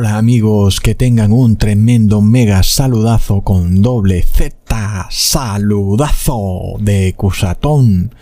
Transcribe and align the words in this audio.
Hola 0.00 0.16
amigos, 0.16 0.80
que 0.80 0.94
tengan 0.94 1.30
un 1.30 1.58
tremendo 1.58 2.22
mega 2.22 2.62
saludazo 2.62 3.42
con 3.42 3.82
doble 3.82 4.22
Z, 4.22 5.08
saludazo 5.10 6.76
de 6.80 7.12
Cusatón. 7.14 8.14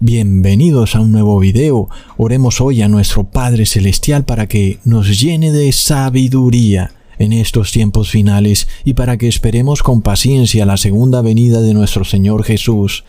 Bienvenidos 0.00 0.96
a 0.96 1.00
un 1.00 1.12
nuevo 1.12 1.38
video. 1.38 1.90
Oremos 2.16 2.62
hoy 2.62 2.80
a 2.80 2.88
nuestro 2.88 3.24
Padre 3.24 3.66
Celestial 3.66 4.24
para 4.24 4.46
que 4.46 4.78
nos 4.86 5.20
llene 5.20 5.52
de 5.52 5.72
sabiduría 5.72 6.92
en 7.18 7.34
estos 7.34 7.70
tiempos 7.70 8.10
finales 8.10 8.66
y 8.86 8.94
para 8.94 9.18
que 9.18 9.28
esperemos 9.28 9.82
con 9.82 10.00
paciencia 10.00 10.64
la 10.64 10.78
segunda 10.78 11.20
venida 11.20 11.60
de 11.60 11.74
nuestro 11.74 12.06
Señor 12.06 12.44
Jesús. 12.44 13.04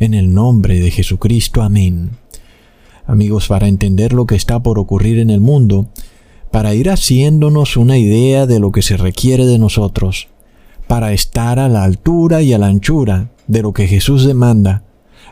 En 0.00 0.14
el 0.14 0.34
nombre 0.34 0.80
de 0.80 0.90
Jesucristo, 0.90 1.62
amén. 1.62 2.18
Amigos, 3.06 3.46
para 3.46 3.68
entender 3.68 4.12
lo 4.12 4.26
que 4.26 4.34
está 4.34 4.60
por 4.60 4.80
ocurrir 4.80 5.20
en 5.20 5.30
el 5.30 5.40
mundo, 5.40 5.88
para 6.50 6.74
ir 6.74 6.90
haciéndonos 6.90 7.76
una 7.76 7.98
idea 7.98 8.46
de 8.46 8.58
lo 8.58 8.72
que 8.72 8.82
se 8.82 8.96
requiere 8.96 9.46
de 9.46 9.58
nosotros, 9.58 10.28
para 10.86 11.12
estar 11.12 11.58
a 11.58 11.68
la 11.68 11.84
altura 11.84 12.42
y 12.42 12.52
a 12.52 12.58
la 12.58 12.66
anchura 12.66 13.30
de 13.46 13.62
lo 13.62 13.72
que 13.72 13.86
Jesús 13.86 14.26
demanda, 14.26 14.82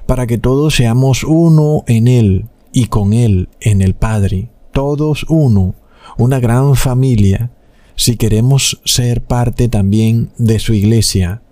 para 0.07 0.27
que 0.27 0.39
todos 0.39 0.77
seamos 0.77 1.25
uno 1.25 1.85
en 1.87 2.09
Él 2.09 2.47
y 2.73 2.87
con 2.87 3.13
Él 3.13 3.49
en 3.61 3.83
el 3.83 3.95
Padre, 3.95 4.49
todos 4.73 5.27
uno, 5.29 5.75
una 6.17 6.41
gran 6.41 6.77
familia, 6.77 7.51
si 7.97 8.17
queremos 8.17 8.81
ser 8.85 9.23
parte 9.23 9.69
también 9.69 10.31
de 10.39 10.61
su 10.61 10.73
iglesia. 10.73 11.43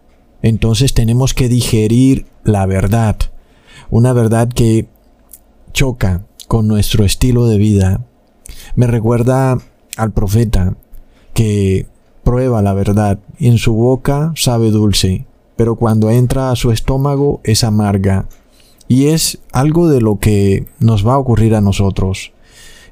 Entonces 0.42 0.94
tenemos 0.94 1.34
que 1.34 1.48
digerir 1.48 2.26
la 2.44 2.66
verdad, 2.66 3.16
una 3.90 4.12
verdad 4.12 4.48
que 4.48 4.86
choca 5.72 6.24
con 6.46 6.68
nuestro 6.68 7.04
estilo 7.04 7.46
de 7.46 7.58
vida, 7.58 8.06
me 8.74 8.86
recuerda 8.86 9.58
al 9.96 10.12
profeta 10.12 10.76
que 11.34 11.86
prueba 12.24 12.62
la 12.62 12.74
verdad 12.74 13.18
y 13.38 13.48
en 13.48 13.58
su 13.58 13.74
boca 13.74 14.32
sabe 14.34 14.70
dulce, 14.70 15.26
pero 15.56 15.76
cuando 15.76 16.10
entra 16.10 16.50
a 16.50 16.56
su 16.56 16.70
estómago 16.70 17.40
es 17.44 17.64
amarga. 17.64 18.28
Y 18.88 19.06
es 19.06 19.38
algo 19.52 19.88
de 19.88 20.00
lo 20.00 20.18
que 20.18 20.66
nos 20.78 21.06
va 21.06 21.14
a 21.14 21.18
ocurrir 21.18 21.54
a 21.54 21.60
nosotros. 21.60 22.32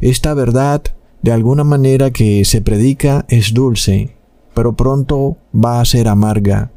Esta 0.00 0.34
verdad, 0.34 0.82
de 1.22 1.32
alguna 1.32 1.64
manera 1.64 2.10
que 2.10 2.44
se 2.44 2.60
predica, 2.60 3.24
es 3.28 3.54
dulce, 3.54 4.16
pero 4.54 4.74
pronto 4.74 5.36
va 5.54 5.80
a 5.80 5.84
ser 5.84 6.08
amarga, 6.08 6.70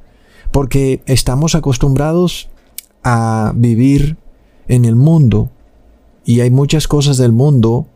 porque 0.51 1.01
estamos 1.05 1.55
acostumbrados 1.55 2.49
a 3.03 3.53
vivir 3.55 4.17
en 4.67 4.85
el 4.85 4.95
mundo, 4.95 5.49
y 6.25 6.41
hay 6.41 6.49
muchas 6.49 6.87
cosas 6.87 7.17
del 7.17 7.31
mundo 7.31 7.87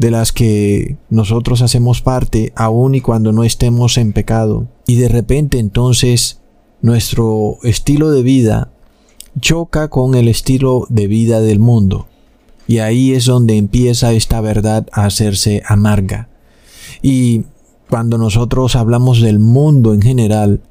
de 0.00 0.10
las 0.10 0.32
que 0.32 0.96
nosotros 1.10 1.60
hacemos 1.60 2.00
parte 2.00 2.54
aun 2.56 2.94
y 2.94 3.02
cuando 3.02 3.32
no 3.32 3.44
estemos 3.44 3.98
en 3.98 4.14
pecado. 4.14 4.66
Y 4.86 4.96
de 4.96 5.10
repente 5.10 5.58
entonces 5.58 6.40
nuestro 6.80 7.58
estilo 7.64 8.10
de 8.10 8.22
vida 8.22 8.70
choca 9.42 9.88
con 9.88 10.14
el 10.14 10.28
estilo 10.28 10.86
de 10.88 11.06
vida 11.06 11.42
del 11.42 11.58
mundo. 11.58 12.06
Y 12.66 12.78
ahí 12.78 13.12
es 13.12 13.26
donde 13.26 13.58
empieza 13.58 14.14
esta 14.14 14.40
verdad 14.40 14.86
a 14.90 15.04
hacerse 15.04 15.62
amarga. 15.66 16.30
Y 17.02 17.42
cuando 17.90 18.16
nosotros 18.16 18.76
hablamos 18.76 19.20
del 19.20 19.38
mundo 19.38 19.92
en 19.92 20.00
general, 20.00 20.62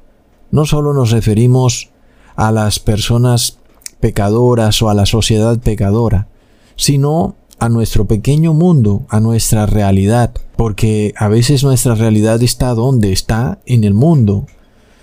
no 0.50 0.66
solo 0.66 0.92
nos 0.92 1.12
referimos 1.12 1.90
a 2.34 2.50
las 2.50 2.80
personas 2.80 3.58
pecadoras 4.00 4.82
o 4.82 4.90
a 4.90 4.94
la 4.94 5.06
sociedad 5.06 5.56
pecadora, 5.60 6.26
sino 6.74 7.36
a 7.60 7.68
nuestro 7.68 8.06
pequeño 8.06 8.54
mundo, 8.54 9.04
a 9.10 9.20
nuestra 9.20 9.66
realidad, 9.66 10.32
porque 10.56 11.12
a 11.16 11.28
veces 11.28 11.62
nuestra 11.62 11.94
realidad 11.94 12.42
está 12.42 12.74
donde 12.74 13.12
está 13.12 13.60
en 13.66 13.84
el 13.84 13.92
mundo. 13.92 14.46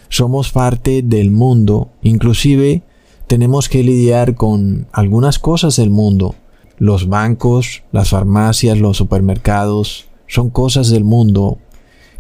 Somos 0.09 0.51
parte 0.51 1.03
del 1.03 1.29
mundo, 1.29 1.89
inclusive 2.01 2.81
tenemos 3.27 3.69
que 3.69 3.83
lidiar 3.83 4.35
con 4.35 4.87
algunas 4.91 5.37
cosas 5.37 5.75
del 5.75 5.91
mundo. 5.91 6.33
Los 6.79 7.07
bancos, 7.07 7.83
las 7.91 8.09
farmacias, 8.09 8.79
los 8.79 8.97
supermercados, 8.97 10.07
son 10.25 10.49
cosas 10.49 10.89
del 10.89 11.03
mundo 11.03 11.59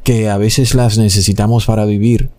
que 0.03 0.29
a 0.29 0.37
veces 0.37 0.75
las 0.75 0.99
necesitamos 0.99 1.65
para 1.65 1.85
vivir, 1.85 2.29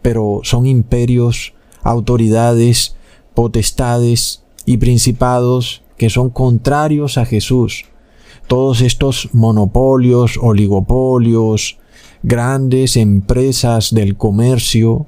pero 0.00 0.40
son 0.44 0.66
imperios, 0.66 1.54
autoridades, 1.82 2.94
potestades 3.34 4.44
y 4.64 4.76
principados 4.76 5.81
que 5.96 6.10
son 6.10 6.30
contrarios 6.30 7.18
a 7.18 7.24
Jesús. 7.24 7.84
Todos 8.46 8.80
estos 8.80 9.30
monopolios, 9.32 10.38
oligopolios, 10.40 11.78
grandes 12.22 12.96
empresas 12.96 13.92
del 13.92 14.16
comercio 14.16 15.06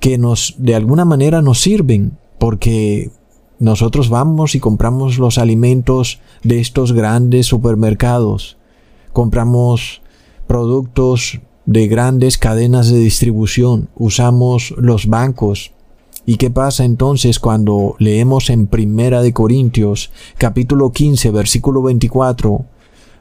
que 0.00 0.18
nos 0.18 0.54
de 0.58 0.74
alguna 0.74 1.04
manera 1.04 1.40
nos 1.40 1.60
sirven 1.60 2.18
porque 2.38 3.10
nosotros 3.58 4.08
vamos 4.08 4.54
y 4.54 4.60
compramos 4.60 5.18
los 5.18 5.38
alimentos 5.38 6.20
de 6.42 6.60
estos 6.60 6.92
grandes 6.92 7.46
supermercados. 7.46 8.58
Compramos 9.12 10.02
productos 10.46 11.40
de 11.64 11.86
grandes 11.86 12.36
cadenas 12.36 12.90
de 12.90 12.98
distribución, 12.98 13.88
usamos 13.94 14.74
los 14.76 15.06
bancos, 15.06 15.72
¿Y 16.26 16.36
qué 16.36 16.48
pasa 16.48 16.84
entonces 16.84 17.38
cuando 17.38 17.96
leemos 17.98 18.48
en 18.48 18.66
Primera 18.66 19.20
de 19.20 19.34
Corintios, 19.34 20.10
capítulo 20.38 20.90
15, 20.90 21.30
versículo 21.30 21.82
24? 21.82 22.64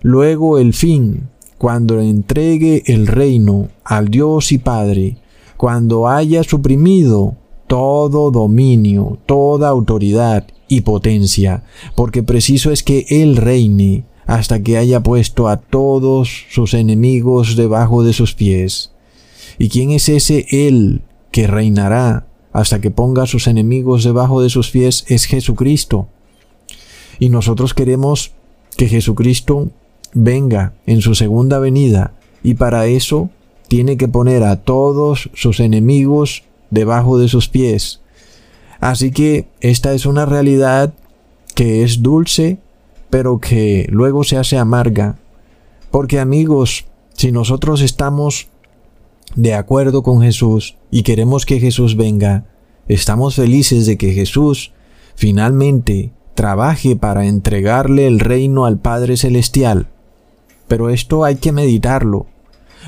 Luego 0.02 0.58
el 0.58 0.74
fin, 0.74 1.30
cuando 1.58 2.00
entregue 2.00 2.84
el 2.86 3.08
reino 3.08 3.68
al 3.84 4.08
Dios 4.08 4.54
y 4.54 4.58
Padre, 4.58 5.18
cuando 5.58 6.08
haya 6.08 6.44
suprimido 6.46 7.36
todo 7.68 8.32
dominio, 8.32 9.18
toda 9.26 9.68
autoridad 9.68 10.48
y 10.70 10.82
potencia, 10.82 11.66
porque 11.98 12.24
preciso 12.24 12.72
es 12.72 12.84
que 12.84 13.06
Él 13.10 13.36
reine 13.36 14.06
hasta 14.26 14.64
que 14.64 14.78
haya 14.78 15.04
puesto 15.04 15.50
a 15.50 15.58
todos 15.58 16.46
sus 16.50 16.74
enemigos 16.74 17.58
debajo 17.58 18.04
de 18.04 18.14
sus 18.14 18.34
pies. 18.34 18.92
¿Y 19.58 19.68
quién 19.68 19.92
es 19.92 20.08
ese 20.08 20.46
Él 20.52 21.02
que 21.32 21.48
reinará 21.48 22.28
hasta 22.54 22.80
que 22.80 22.92
ponga 22.92 23.24
a 23.24 23.28
sus 23.28 23.48
enemigos 23.48 24.04
debajo 24.04 24.42
de 24.42 24.50
sus 24.50 24.70
pies 24.70 25.06
es 25.08 25.26
Jesucristo. 25.26 26.08
Y 27.20 27.30
nosotros 27.30 27.74
queremos 27.74 28.32
que 28.78 28.88
Jesucristo 28.88 29.70
venga 30.14 30.74
en 30.86 31.02
su 31.02 31.16
segunda 31.16 31.60
venida 31.60 32.14
y 32.44 32.54
para 32.54 32.86
eso 32.86 33.30
tiene 33.68 33.98
que 33.98 34.08
poner 34.08 34.44
a 34.44 34.58
todos 34.58 35.32
sus 35.34 35.60
enemigos 35.60 36.44
debajo 36.70 37.18
de 37.18 37.28
sus 37.28 37.50
pies. 37.50 38.02
Así 38.80 39.12
que 39.12 39.48
esta 39.62 39.94
es 39.94 40.06
una 40.06 40.26
realidad 40.26 40.94
que 41.56 41.84
es 41.84 42.04
dulce, 42.04 42.60
pero 43.10 43.40
que 43.40 43.88
luego 43.90 44.24
se 44.24 44.38
hace 44.38 44.58
amarga. 44.58 45.18
Porque 45.90 46.20
amigos, 46.20 46.86
si 47.14 47.32
nosotros 47.32 47.82
estamos 47.82 48.48
de 49.36 49.54
acuerdo 49.54 50.04
con 50.04 50.22
Jesús 50.22 50.78
y 50.92 51.04
queremos 51.04 51.46
que 51.46 51.60
Jesús 51.60 51.96
venga, 51.96 52.46
estamos 52.88 53.36
felices 53.36 53.86
de 53.86 53.98
que 53.98 54.14
Jesús 54.14 54.74
finalmente 55.16 56.12
trabaje 56.36 56.96
para 56.96 57.26
entregarle 57.26 58.08
el 58.08 58.20
reino 58.20 58.66
al 58.66 58.80
Padre 58.80 59.18
Celestial. 59.18 59.88
Pero 60.68 60.90
esto 60.90 61.24
hay 61.24 61.36
que 61.36 61.52
meditarlo, 61.52 62.26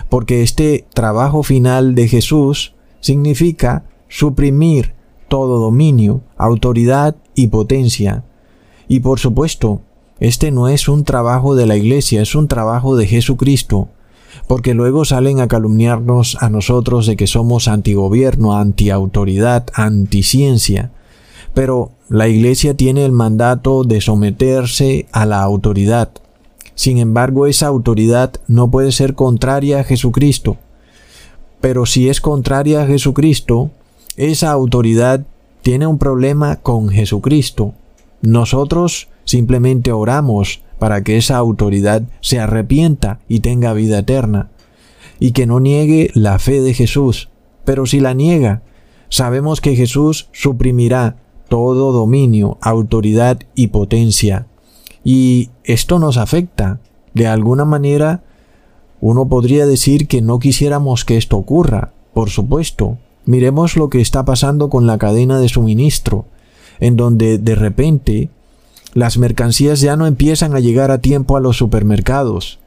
porque 0.09 0.43
este 0.43 0.85
trabajo 0.93 1.43
final 1.43 1.95
de 1.95 2.07
Jesús 2.07 2.73
significa 2.99 3.85
suprimir 4.07 4.93
todo 5.27 5.59
dominio, 5.59 6.21
autoridad 6.37 7.15
y 7.33 7.47
potencia. 7.47 8.23
Y 8.87 9.01
por 9.01 9.19
supuesto, 9.19 9.81
este 10.19 10.51
no 10.51 10.69
es 10.69 10.87
un 10.87 11.03
trabajo 11.03 11.55
de 11.55 11.65
la 11.65 11.75
Iglesia, 11.75 12.21
es 12.21 12.35
un 12.35 12.47
trabajo 12.47 12.95
de 12.95 13.07
Jesucristo, 13.07 13.89
porque 14.47 14.73
luego 14.73 15.05
salen 15.05 15.39
a 15.39 15.47
calumniarnos 15.47 16.37
a 16.41 16.49
nosotros 16.49 17.05
de 17.05 17.15
que 17.15 17.27
somos 17.27 17.67
antigobierno, 17.67 18.57
antiautoridad, 18.57 19.67
anticiencia. 19.73 20.91
Pero 21.53 21.91
la 22.09 22.27
Iglesia 22.27 22.75
tiene 22.75 23.05
el 23.05 23.11
mandato 23.11 23.83
de 23.83 24.01
someterse 24.01 25.07
a 25.11 25.25
la 25.25 25.41
autoridad. 25.41 26.09
Sin 26.75 26.97
embargo, 26.97 27.47
esa 27.47 27.67
autoridad 27.67 28.33
no 28.47 28.69
puede 28.69 28.91
ser 28.91 29.15
contraria 29.15 29.79
a 29.79 29.83
Jesucristo. 29.83 30.57
Pero 31.61 31.85
si 31.85 32.09
es 32.09 32.21
contraria 32.21 32.83
a 32.83 32.87
Jesucristo, 32.87 33.71
esa 34.17 34.51
autoridad 34.51 35.25
tiene 35.61 35.87
un 35.87 35.97
problema 35.97 36.57
con 36.57 36.89
Jesucristo. 36.89 37.73
Nosotros 38.21 39.07
simplemente 39.23 39.91
oramos 39.91 40.61
para 40.79 41.03
que 41.03 41.17
esa 41.17 41.37
autoridad 41.37 42.03
se 42.21 42.39
arrepienta 42.39 43.19
y 43.27 43.39
tenga 43.39 43.73
vida 43.73 43.99
eterna, 43.99 44.49
y 45.19 45.31
que 45.31 45.45
no 45.45 45.59
niegue 45.59 46.11
la 46.13 46.39
fe 46.39 46.61
de 46.61 46.73
Jesús. 46.73 47.29
Pero 47.63 47.85
si 47.85 47.99
la 47.99 48.13
niega, 48.13 48.63
sabemos 49.09 49.61
que 49.61 49.75
Jesús 49.75 50.29
suprimirá 50.33 51.17
todo 51.47 51.91
dominio, 51.91 52.57
autoridad 52.61 53.39
y 53.55 53.67
potencia. 53.67 54.47
Y 55.03 55.49
esto 55.63 55.99
nos 55.99 56.17
afecta. 56.17 56.79
De 57.13 57.27
alguna 57.27 57.63
manera, 57.63 58.23
Uno 59.01 59.27
podría 59.27 59.67
decir 59.67 60.07
que 60.07 60.21
no 60.21 60.39
quisiéramos 60.39 61.05
que 61.05 61.17
esto 61.17 61.37
ocurra, 61.37 61.93
por 62.13 62.29
supuesto. 62.29 62.97
Miremos 63.25 63.75
lo 63.75 63.89
que 63.89 64.01
está 64.01 64.25
pasando 64.25 64.69
con 64.69 64.87
la 64.87 64.97
cadena 64.97 65.39
de 65.39 65.49
suministro, 65.49 66.25
en 66.79 66.95
donde 66.95 67.37
de 67.37 67.55
repente 67.55 68.29
las 68.95 69.17
mercancías 69.17 69.81
ya 69.81 69.97
no 69.97 70.07
empiezan 70.07 70.55
a 70.55 70.61
llegar 70.61 70.89
a 70.89 70.99
tiempo 70.99 71.35
a 71.35 71.41
los 71.41 71.57
supermercados. 71.57 72.59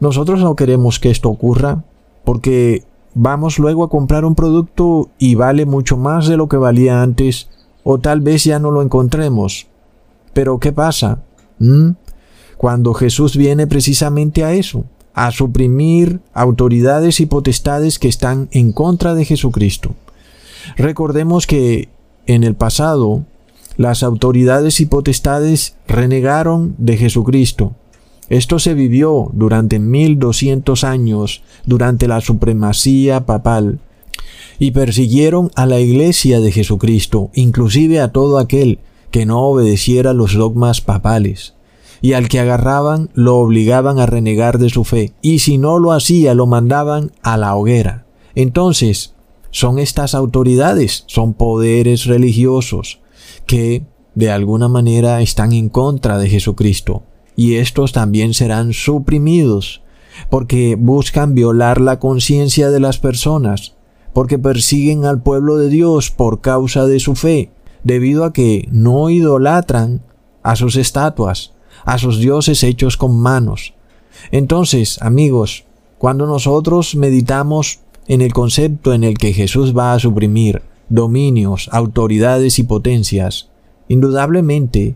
Nosotros 0.00 0.40
no 0.40 0.56
queremos 0.56 0.98
que 0.98 1.10
esto 1.10 1.28
ocurra 1.28 1.84
porque 2.24 2.84
vamos 3.14 3.58
luego 3.58 3.84
a 3.84 3.90
comprar 3.90 4.24
un 4.24 4.34
producto 4.34 5.10
y 5.18 5.34
vale 5.34 5.66
mucho 5.66 5.98
más 5.98 6.28
de 6.28 6.38
lo 6.38 6.48
que 6.48 6.56
valía 6.56 7.02
antes 7.02 7.50
o 7.84 7.98
tal 7.98 8.22
vez 8.22 8.44
ya 8.44 8.58
no 8.58 8.70
lo 8.70 8.80
encontremos. 8.80 9.66
Pero 10.32 10.58
¿qué 10.58 10.72
pasa? 10.72 11.20
¿Mm? 11.58 11.90
Cuando 12.56 12.94
Jesús 12.94 13.36
viene 13.36 13.66
precisamente 13.66 14.44
a 14.44 14.54
eso, 14.54 14.86
a 15.12 15.30
suprimir 15.30 16.20
autoridades 16.32 17.20
y 17.20 17.26
potestades 17.26 17.98
que 17.98 18.08
están 18.08 18.48
en 18.50 18.72
contra 18.72 19.14
de 19.14 19.26
Jesucristo. 19.26 19.94
Recordemos 20.78 21.46
que 21.46 21.90
en 22.26 22.44
el 22.44 22.54
pasado 22.54 23.24
las 23.76 24.02
autoridades 24.02 24.80
y 24.80 24.86
potestades 24.86 25.76
renegaron 25.86 26.74
de 26.78 26.96
Jesucristo. 26.96 27.74
Esto 28.28 28.58
se 28.58 28.74
vivió 28.74 29.30
durante 29.32 29.78
1200 29.78 30.82
años, 30.84 31.42
durante 31.64 32.08
la 32.08 32.20
supremacía 32.20 33.24
papal, 33.24 33.78
y 34.58 34.72
persiguieron 34.72 35.50
a 35.54 35.66
la 35.66 35.78
iglesia 35.78 36.40
de 36.40 36.50
Jesucristo, 36.50 37.30
inclusive 37.34 38.00
a 38.00 38.08
todo 38.08 38.38
aquel 38.38 38.78
que 39.10 39.26
no 39.26 39.42
obedeciera 39.42 40.12
los 40.12 40.34
dogmas 40.34 40.80
papales, 40.80 41.54
y 42.00 42.14
al 42.14 42.28
que 42.28 42.40
agarraban 42.40 43.10
lo 43.14 43.36
obligaban 43.36 43.98
a 43.98 44.06
renegar 44.06 44.58
de 44.58 44.70
su 44.70 44.84
fe, 44.84 45.12
y 45.22 45.38
si 45.40 45.58
no 45.58 45.78
lo 45.78 45.92
hacía 45.92 46.34
lo 46.34 46.46
mandaban 46.46 47.12
a 47.22 47.36
la 47.36 47.54
hoguera. 47.54 48.06
Entonces, 48.34 49.14
son 49.50 49.78
estas 49.78 50.14
autoridades, 50.14 51.04
son 51.06 51.32
poderes 51.32 52.06
religiosos, 52.06 52.98
que 53.46 53.84
de 54.14 54.30
alguna 54.30 54.68
manera 54.68 55.20
están 55.20 55.52
en 55.52 55.68
contra 55.68 56.18
de 56.18 56.28
Jesucristo, 56.28 57.02
y 57.36 57.56
estos 57.56 57.92
también 57.92 58.34
serán 58.34 58.72
suprimidos, 58.72 59.82
porque 60.30 60.76
buscan 60.78 61.34
violar 61.34 61.80
la 61.80 61.98
conciencia 61.98 62.70
de 62.70 62.80
las 62.80 62.98
personas, 62.98 63.74
porque 64.12 64.38
persiguen 64.38 65.04
al 65.04 65.22
pueblo 65.22 65.58
de 65.58 65.68
Dios 65.68 66.10
por 66.10 66.40
causa 66.40 66.86
de 66.86 66.98
su 67.00 67.14
fe, 67.14 67.50
debido 67.84 68.24
a 68.24 68.32
que 68.32 68.66
no 68.72 69.10
idolatran 69.10 70.00
a 70.42 70.56
sus 70.56 70.76
estatuas, 70.76 71.52
a 71.84 71.98
sus 71.98 72.18
dioses 72.18 72.62
hechos 72.62 72.96
con 72.96 73.18
manos. 73.18 73.74
Entonces, 74.30 75.00
amigos, 75.02 75.64
cuando 75.98 76.26
nosotros 76.26 76.94
meditamos 76.94 77.80
en 78.08 78.22
el 78.22 78.32
concepto 78.32 78.94
en 78.94 79.04
el 79.04 79.18
que 79.18 79.32
Jesús 79.32 79.76
va 79.76 79.92
a 79.92 79.98
suprimir 79.98 80.62
dominios, 80.88 81.68
autoridades 81.72 82.58
y 82.58 82.62
potencias, 82.62 83.48
indudablemente 83.88 84.94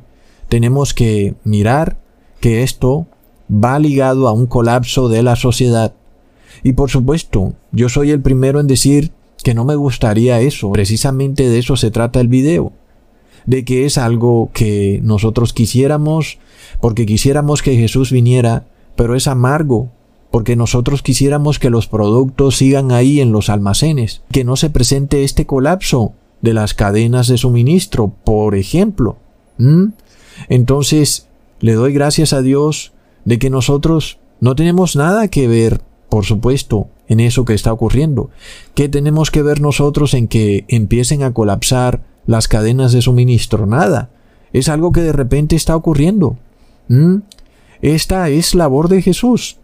tenemos 0.49 0.95
que 0.95 1.35
mirar 1.45 1.99
que 2.41 2.63
esto 2.63 3.07
va 3.53 3.79
ligado 3.79 4.29
a 4.29 4.33
un 4.33 4.47
colapso 4.47 5.09
de 5.09 5.23
la 5.23 5.37
sociedad. 5.37 5.95
Y 6.63 6.73
por 6.73 6.91
supuesto, 6.91 7.55
yo 7.73 7.89
soy 7.89 8.11
el 8.11 8.21
primero 8.21 8.61
en 8.61 8.67
decir 8.67 9.13
que 9.43 9.55
no 9.55 9.65
me 9.65 9.77
gustaría 9.77 10.41
eso. 10.41 10.71
Precisamente 10.73 11.49
de 11.49 11.59
eso 11.59 11.77
se 11.77 11.91
trata 11.91 12.21
el 12.21 12.29
video. 12.29 12.73
De 13.47 13.65
que 13.65 13.87
es 13.87 13.97
algo 13.97 14.51
que 14.53 15.01
nosotros 15.03 15.53
quisiéramos, 15.53 16.39
porque 16.81 17.07
quisiéramos 17.07 17.63
que 17.63 17.77
Jesús 17.77 18.13
viniera, 18.13 18.67
pero 18.97 19.17
es 19.17 19.27
amargo, 19.27 19.91
porque 20.31 20.57
nosotros 20.57 21.03
quisiéramos 21.03 21.59
que 21.59 21.71
los 21.71 21.87
productos 21.87 22.57
sigan 22.57 22.93
ahí 22.93 23.21
en 23.21 23.33
los 23.33 23.51
almacenes, 23.51 24.23
que 24.31 24.45
no 24.45 24.57
se 24.57 24.71
presente 24.71 25.25
este 25.25 25.47
colapso 25.47 26.13
de 26.41 26.55
las 26.55 26.75
cadenas 26.75 27.27
de 27.29 27.37
suministro, 27.37 28.13
por 28.25 28.55
ejemplo. 28.55 29.17
Entonces, 30.49 31.27
le 31.61 31.75
doy 31.75 31.93
gracias 31.93 32.33
a 32.33 32.43
Dios 32.43 32.93
de 33.25 33.39
que 33.39 33.51
nosotros 33.51 34.19
no 34.41 34.55
tenemos 34.55 34.97
nada 34.97 35.29
que 35.29 35.49
ver, 35.49 35.83
por 36.09 36.25
supuesto, 36.25 36.89
en 37.09 37.21
eso 37.21 37.45
que 37.45 37.55
está 37.55 37.73
ocurriendo. 37.73 38.31
¿Qué 38.75 38.89
tenemos 38.89 39.31
que 39.31 39.43
ver 39.43 39.61
nosotros 39.61 40.15
en 40.15 40.29
que 40.29 40.65
empiecen 40.69 41.25
a 41.25 41.35
colapsar 41.35 42.03
las 42.25 42.49
cadenas 42.49 42.93
de 42.93 43.03
suministro? 43.03 43.67
Nada. 43.67 44.11
Es 44.53 44.69
algo 44.69 44.93
que 44.93 45.03
de 45.03 45.13
repente 45.13 45.57
está 45.57 45.77
ocurriendo. 45.77 46.39
Esta 47.83 48.29
es 48.31 48.55
labor 48.55 48.89
de 48.89 49.03
Jesús 49.03 49.59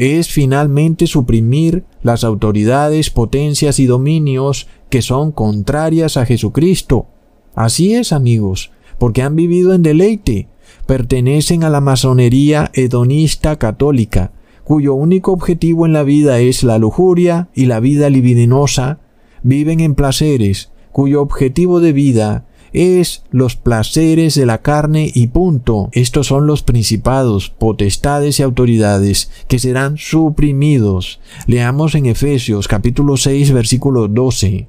es 0.00 0.30
finalmente 0.30 1.06
suprimir 1.06 1.84
las 2.02 2.24
autoridades, 2.24 3.10
potencias 3.10 3.78
y 3.78 3.84
dominios 3.84 4.66
que 4.88 5.02
son 5.02 5.30
contrarias 5.30 6.16
a 6.16 6.24
Jesucristo. 6.24 7.06
Así 7.54 7.92
es, 7.92 8.14
amigos, 8.14 8.70
porque 8.98 9.20
han 9.20 9.36
vivido 9.36 9.74
en 9.74 9.82
deleite, 9.82 10.48
pertenecen 10.86 11.64
a 11.64 11.68
la 11.68 11.82
masonería 11.82 12.70
hedonista 12.72 13.56
católica, 13.56 14.32
cuyo 14.64 14.94
único 14.94 15.32
objetivo 15.32 15.84
en 15.84 15.92
la 15.92 16.02
vida 16.02 16.40
es 16.40 16.62
la 16.62 16.78
lujuria 16.78 17.50
y 17.54 17.66
la 17.66 17.78
vida 17.78 18.08
libidinosa, 18.08 19.00
viven 19.42 19.80
en 19.80 19.94
placeres, 19.94 20.72
cuyo 20.92 21.20
objetivo 21.20 21.78
de 21.78 21.92
vida 21.92 22.46
es 22.72 23.24
los 23.30 23.56
placeres 23.56 24.34
de 24.34 24.46
la 24.46 24.58
carne 24.58 25.10
y 25.14 25.28
punto. 25.28 25.88
Estos 25.92 26.28
son 26.28 26.46
los 26.46 26.62
principados, 26.62 27.50
potestades 27.50 28.40
y 28.40 28.42
autoridades 28.42 29.30
que 29.48 29.58
serán 29.58 29.98
suprimidos. 29.98 31.20
Leamos 31.46 31.94
en 31.94 32.06
Efesios 32.06 32.68
capítulo 32.68 33.16
6 33.16 33.52
versículo 33.52 34.08
12. 34.08 34.66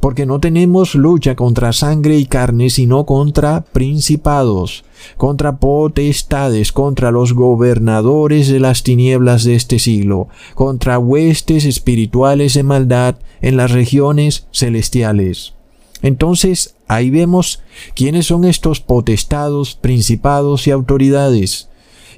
Porque 0.00 0.26
no 0.26 0.40
tenemos 0.40 0.96
lucha 0.96 1.36
contra 1.36 1.72
sangre 1.72 2.18
y 2.18 2.26
carne, 2.26 2.70
sino 2.70 3.06
contra 3.06 3.60
principados, 3.60 4.84
contra 5.16 5.58
potestades, 5.58 6.72
contra 6.72 7.12
los 7.12 7.34
gobernadores 7.34 8.48
de 8.48 8.58
las 8.58 8.82
tinieblas 8.82 9.44
de 9.44 9.54
este 9.54 9.78
siglo, 9.78 10.26
contra 10.56 10.98
huestes 10.98 11.64
espirituales 11.64 12.54
de 12.54 12.64
maldad 12.64 13.14
en 13.40 13.56
las 13.56 13.70
regiones 13.70 14.48
celestiales. 14.50 15.54
Entonces 16.02 16.74
ahí 16.88 17.10
vemos 17.10 17.62
quiénes 17.94 18.26
son 18.26 18.44
estos 18.44 18.80
potestados, 18.80 19.76
principados 19.76 20.66
y 20.66 20.72
autoridades. 20.72 21.68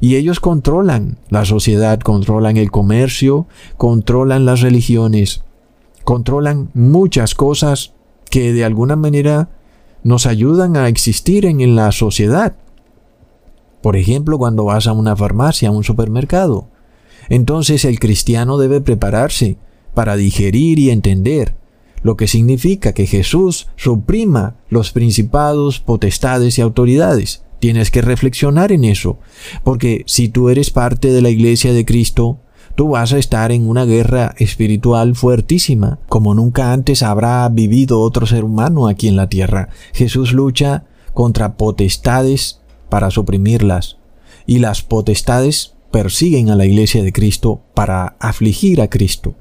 Y 0.01 0.17
ellos 0.17 0.41
controlan 0.41 1.19
la 1.29 1.45
sociedad, 1.45 2.01
controlan 2.01 2.57
el 2.57 2.71
comercio, 2.71 3.47
controlan 3.77 4.45
las 4.45 4.61
religiones, 4.61 5.45
controlan 6.03 6.71
muchas 6.75 7.35
cosas 7.35 7.93
que 8.31 8.53
de 8.53 8.65
alguna 8.65 8.97
manera 8.97 9.51
nos 10.03 10.27
ayudan 10.27 10.77
a 10.77 10.89
existir 10.89 11.47
en, 11.47 11.77
la 11.77 11.93
sociedad. 11.93 12.57
Por 13.81 13.97
ejemplo, 13.97 14.39
cuando 14.39 14.65
vas 14.65 14.87
a 14.87 14.93
una 14.93 15.15
farmacia, 15.15 15.69
a 15.69 15.73
un 15.73 15.85
supermercado. 15.85 16.69
Entonces 17.29 17.85
el 17.85 17.99
cristiano 17.99 18.59
debe 18.59 18.81
prepararse 18.81 19.57
para 19.95 20.17
digerir 20.17 20.79
y 20.79 20.91
entender 20.91 21.55
lo 22.05 22.17
que 22.17 22.29
significa 22.29 22.93
que 22.93 23.07
Jesús 23.07 23.67
suprima 23.77 24.57
los 24.69 24.93
principados, 24.93 25.81
potestades 25.81 26.59
y 26.59 26.61
autoridades. 26.61 27.43
Tienes 27.59 27.91
que 27.91 28.03
reflexionar 28.03 28.73
en 28.73 28.85
eso, 28.85 29.19
porque 29.65 30.05
si 30.07 30.29
tú 30.29 30.51
eres 30.51 30.71
parte 30.71 31.09
de 31.09 31.23
la 31.23 31.31
iglesia 31.31 31.73
de 31.73 31.87
Cristo, 31.87 32.41
tú 32.75 32.91
vas 32.91 33.15
a 33.15 33.19
estar 33.19 33.53
en 33.53 33.67
una 33.67 33.87
guerra 33.87 34.35
espiritual 34.37 35.17
fuertísima, 35.17 35.99
como 36.09 36.35
nunca 36.35 36.75
antes 36.75 37.03
habrá 37.03 37.49
vivido 37.49 38.01
otro 38.01 38.27
ser 38.27 38.45
humano 38.45 38.87
aquí 38.87 39.09
en 39.09 39.17
la 39.17 39.31
tierra. 39.31 39.71
Jesús 39.95 40.35
lucha 40.35 40.85
contra 41.15 41.57
potestades 41.57 42.61
para 42.91 43.11
suprimirlas, 43.11 43.97
y 44.47 44.59
las 44.59 44.83
potestades 44.83 45.73
persiguen 45.91 46.51
a 46.51 46.57
la 46.57 46.67
iglesia 46.67 47.03
de 47.03 47.15
Cristo 47.15 47.63
para 47.73 48.17
afligir 48.19 48.83
a 48.83 48.91
Cristo. 48.91 49.37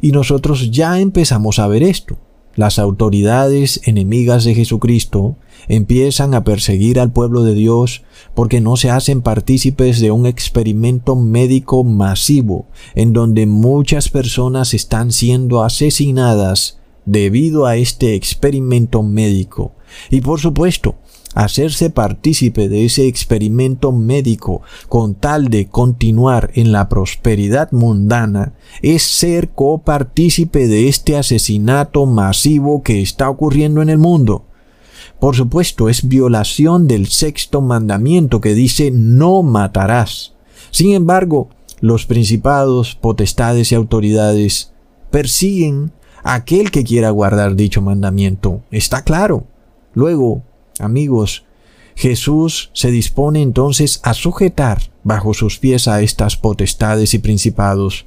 Y 0.00 0.12
nosotros 0.12 0.70
ya 0.70 1.00
empezamos 1.00 1.58
a 1.58 1.66
ver 1.66 1.82
esto. 1.82 2.18
Las 2.54 2.78
autoridades 2.78 3.80
enemigas 3.84 4.44
de 4.44 4.54
Jesucristo 4.54 5.36
empiezan 5.68 6.34
a 6.34 6.44
perseguir 6.44 7.00
al 7.00 7.12
pueblo 7.12 7.44
de 7.44 7.54
Dios 7.54 8.02
porque 8.34 8.60
no 8.60 8.76
se 8.76 8.90
hacen 8.90 9.22
partícipes 9.22 10.00
de 10.00 10.10
un 10.10 10.26
experimento 10.26 11.16
médico 11.16 11.82
masivo 11.82 12.66
en 12.94 13.14
donde 13.14 13.46
muchas 13.46 14.10
personas 14.10 14.74
están 14.74 15.12
siendo 15.12 15.62
asesinadas 15.62 16.78
debido 17.06 17.66
a 17.66 17.76
este 17.76 18.14
experimento 18.14 19.02
médico. 19.02 19.72
Y 20.10 20.20
por 20.20 20.40
supuesto, 20.40 20.96
hacerse 21.34 21.90
partícipe 21.90 22.68
de 22.68 22.84
ese 22.84 23.06
experimento 23.06 23.92
médico 23.92 24.62
con 24.88 25.14
tal 25.14 25.48
de 25.48 25.66
continuar 25.66 26.50
en 26.54 26.72
la 26.72 26.88
prosperidad 26.88 27.72
mundana 27.72 28.54
es 28.82 29.02
ser 29.02 29.50
copartícipe 29.50 30.68
de 30.68 30.88
este 30.88 31.16
asesinato 31.16 32.06
masivo 32.06 32.82
que 32.82 33.00
está 33.00 33.30
ocurriendo 33.30 33.82
en 33.82 33.88
el 33.88 33.98
mundo. 33.98 34.44
Por 35.20 35.36
supuesto, 35.36 35.88
es 35.88 36.08
violación 36.08 36.88
del 36.88 37.06
sexto 37.06 37.60
mandamiento 37.60 38.40
que 38.40 38.54
dice 38.54 38.90
no 38.90 39.42
matarás. 39.42 40.34
Sin 40.70 40.92
embargo, 40.92 41.48
los 41.80 42.06
principados, 42.06 42.94
potestades 42.94 43.72
y 43.72 43.74
autoridades 43.74 44.72
persiguen 45.10 45.92
a 46.24 46.34
aquel 46.34 46.70
que 46.70 46.84
quiera 46.84 47.10
guardar 47.10 47.56
dicho 47.56 47.82
mandamiento. 47.82 48.62
Está 48.70 49.02
claro. 49.02 49.44
Luego, 49.94 50.42
amigos, 50.82 51.44
Jesús 51.94 52.70
se 52.72 52.90
dispone 52.90 53.42
entonces 53.42 54.00
a 54.02 54.14
sujetar 54.14 54.92
bajo 55.04 55.34
sus 55.34 55.58
pies 55.58 55.88
a 55.88 56.02
estas 56.02 56.36
potestades 56.36 57.14
y 57.14 57.18
principados, 57.18 58.06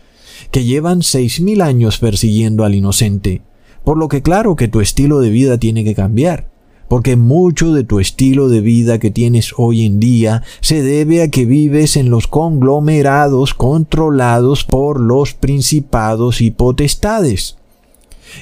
que 0.51 0.63
llevan 0.63 1.01
seis 1.03 1.39
mil 1.39 1.61
años 1.61 1.97
persiguiendo 1.97 2.63
al 2.63 2.75
inocente, 2.75 3.41
por 3.83 3.97
lo 3.97 4.07
que 4.07 4.21
claro 4.21 4.55
que 4.55 4.67
tu 4.67 4.81
estilo 4.81 5.19
de 5.19 5.29
vida 5.29 5.57
tiene 5.57 5.83
que 5.83 5.95
cambiar, 5.95 6.49
porque 6.87 7.15
mucho 7.15 7.73
de 7.73 7.83
tu 7.83 7.99
estilo 7.99 8.49
de 8.49 8.61
vida 8.61 8.99
que 8.99 9.11
tienes 9.11 9.53
hoy 9.57 9.85
en 9.85 9.99
día 9.99 10.43
se 10.61 10.83
debe 10.83 11.23
a 11.23 11.29
que 11.29 11.45
vives 11.45 11.97
en 11.97 12.09
los 12.09 12.27
conglomerados 12.27 13.53
controlados 13.53 14.63
por 14.63 14.99
los 14.99 15.33
principados 15.33 16.41
y 16.41 16.51
potestades. 16.51 17.57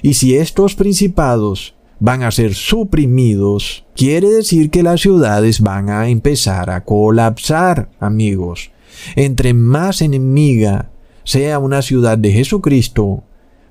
Y 0.02 0.16
si 0.16 0.36
estos 0.36 0.76
principados 0.76 1.76
van 2.04 2.22
a 2.24 2.32
ser 2.32 2.54
suprimidos, 2.54 3.86
quiere 3.96 4.30
decir 4.30 4.70
que 4.70 4.84
las 4.84 5.00
ciudades 5.00 5.62
van 5.62 5.90
a 5.90 6.10
empezar 6.10 6.70
a 6.70 6.84
colapsar, 6.84 7.92
amigos. 8.02 8.72
Entre 9.16 9.54
más 9.54 10.02
enemiga 10.02 10.92
sea 11.24 11.60
una 11.60 11.82
ciudad 11.82 12.18
de 12.18 12.34
Jesucristo, 12.34 13.24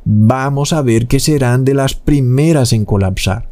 vamos 0.07 0.73
a 0.73 0.81
ver 0.81 1.09
que 1.09 1.21
serán 1.21 1.67
de 1.67 1.75
las 1.75 1.93
primeras 1.93 2.73
en 2.73 2.87
colapsar. 2.87 3.51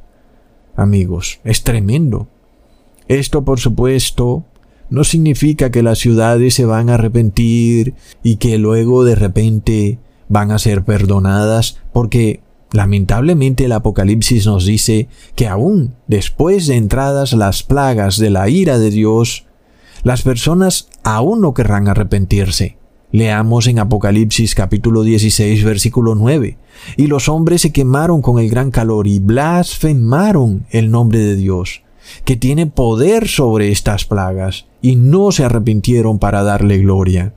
Amigos, 0.76 1.40
es 1.44 1.62
tremendo. 1.62 2.28
Esto, 3.06 3.44
por 3.44 3.60
supuesto, 3.60 4.46
no 4.88 5.04
significa 5.04 5.70
que 5.70 5.82
las 5.82 5.99
ciudades 5.99 6.54
se 6.54 6.64
van 6.64 6.88
a 6.88 6.94
arrepentir 6.94 7.92
y 8.22 8.37
que 8.37 8.56
luego 8.56 9.04
de 9.04 9.14
repente 9.14 9.99
van 10.30 10.50
a 10.50 10.58
ser 10.58 10.84
perdonadas, 10.84 11.82
porque 11.92 12.40
Lamentablemente 12.72 13.64
el 13.64 13.72
Apocalipsis 13.72 14.46
nos 14.46 14.64
dice 14.64 15.08
que 15.34 15.48
aún 15.48 15.94
después 16.06 16.66
de 16.66 16.76
entradas 16.76 17.32
las 17.32 17.62
plagas 17.62 18.16
de 18.18 18.30
la 18.30 18.48
ira 18.48 18.78
de 18.78 18.90
Dios, 18.90 19.46
las 20.04 20.22
personas 20.22 20.88
aún 21.02 21.40
no 21.40 21.52
querrán 21.52 21.88
arrepentirse. 21.88 22.76
Leamos 23.12 23.66
en 23.66 23.80
Apocalipsis 23.80 24.54
capítulo 24.54 25.02
16 25.02 25.64
versículo 25.64 26.14
9. 26.14 26.58
Y 26.96 27.08
los 27.08 27.28
hombres 27.28 27.62
se 27.62 27.72
quemaron 27.72 28.22
con 28.22 28.38
el 28.38 28.48
gran 28.48 28.70
calor 28.70 29.08
y 29.08 29.18
blasfemaron 29.18 30.64
el 30.70 30.92
nombre 30.92 31.18
de 31.18 31.34
Dios, 31.34 31.82
que 32.24 32.36
tiene 32.36 32.68
poder 32.68 33.26
sobre 33.26 33.72
estas 33.72 34.04
plagas, 34.04 34.66
y 34.80 34.94
no 34.94 35.32
se 35.32 35.44
arrepintieron 35.44 36.20
para 36.20 36.44
darle 36.44 36.78
gloria. 36.78 37.34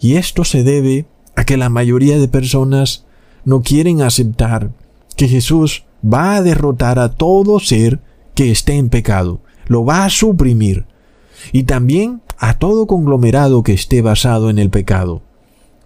Y 0.00 0.16
esto 0.16 0.44
se 0.44 0.64
debe 0.64 1.06
a 1.36 1.44
que 1.44 1.56
la 1.56 1.68
mayoría 1.68 2.18
de 2.18 2.26
personas 2.26 3.06
no 3.44 3.62
quieren 3.62 4.02
aceptar 4.02 4.70
que 5.16 5.28
Jesús 5.28 5.84
va 6.02 6.36
a 6.36 6.42
derrotar 6.42 6.98
a 6.98 7.10
todo 7.10 7.60
ser 7.60 8.00
que 8.34 8.50
esté 8.50 8.74
en 8.74 8.88
pecado, 8.88 9.40
lo 9.66 9.84
va 9.84 10.04
a 10.04 10.10
suprimir, 10.10 10.86
y 11.52 11.64
también 11.64 12.22
a 12.38 12.58
todo 12.58 12.86
conglomerado 12.86 13.62
que 13.62 13.72
esté 13.72 14.02
basado 14.02 14.50
en 14.50 14.58
el 14.58 14.70
pecado. 14.70 15.22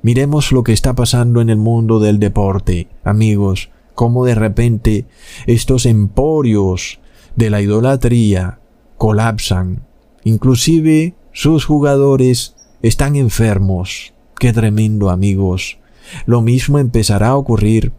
Miremos 0.03 0.53
lo 0.53 0.63
que 0.63 0.73
está 0.73 0.95
pasando 0.95 1.41
en 1.41 1.51
el 1.51 1.57
mundo 1.57 1.99
del 1.99 2.19
deporte, 2.19 2.89
amigos, 3.03 3.71
cómo 3.95 4.25
de 4.25 4.35
repente 4.35 5.07
estos 5.47 5.87
emporios 5.87 7.01
de 7.37 7.51
la 7.51 7.61
idolatría 7.61 8.61
colapsan, 8.99 9.83
inclusive 10.25 11.15
sus 11.33 11.65
jugadores 11.65 12.55
están 12.83 13.17
enfermos. 13.17 14.13
Qué 14.39 14.53
tremendo, 14.53 15.11
amigos. 15.11 15.79
Lo 16.27 16.43
mismo 16.43 16.79
empezará 16.79 17.29
a 17.29 17.37
ocurrir 17.37 17.93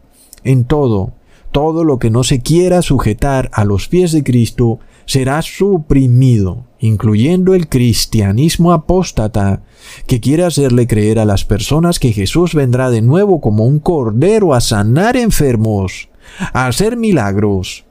en 0.43 0.65
todo. 0.65 1.13
Todo 1.51 1.83
lo 1.83 1.99
que 1.99 2.09
no 2.09 2.23
se 2.23 2.41
quiera 2.41 2.81
sujetar 2.81 3.49
a 3.53 3.63
los 3.63 3.87
pies 3.87 4.11
de 4.11 4.23
Cristo 4.23 4.79
será 5.05 5.41
suprimido, 5.41 6.65
incluyendo 6.79 7.53
el 7.53 7.69
cristianismo 7.69 8.73
apóstata, 8.73 9.61
que 10.07 10.19
quiere 10.19 10.43
hacerle 10.43 10.87
creer 10.87 11.19
a 11.19 11.25
las 11.25 11.45
personas 11.45 11.99
que 11.99 12.11
Jesús 12.11 12.55
vendrá 12.55 12.89
de 12.89 13.01
nuevo 13.01 13.39
como 13.39 13.65
un 13.65 13.79
cordero 13.79 14.53
a 14.53 14.61
sanar 14.61 15.15
enfermos, 15.15 16.09
a 16.53 16.67
hacer 16.67 16.97
milagros, 16.97 17.85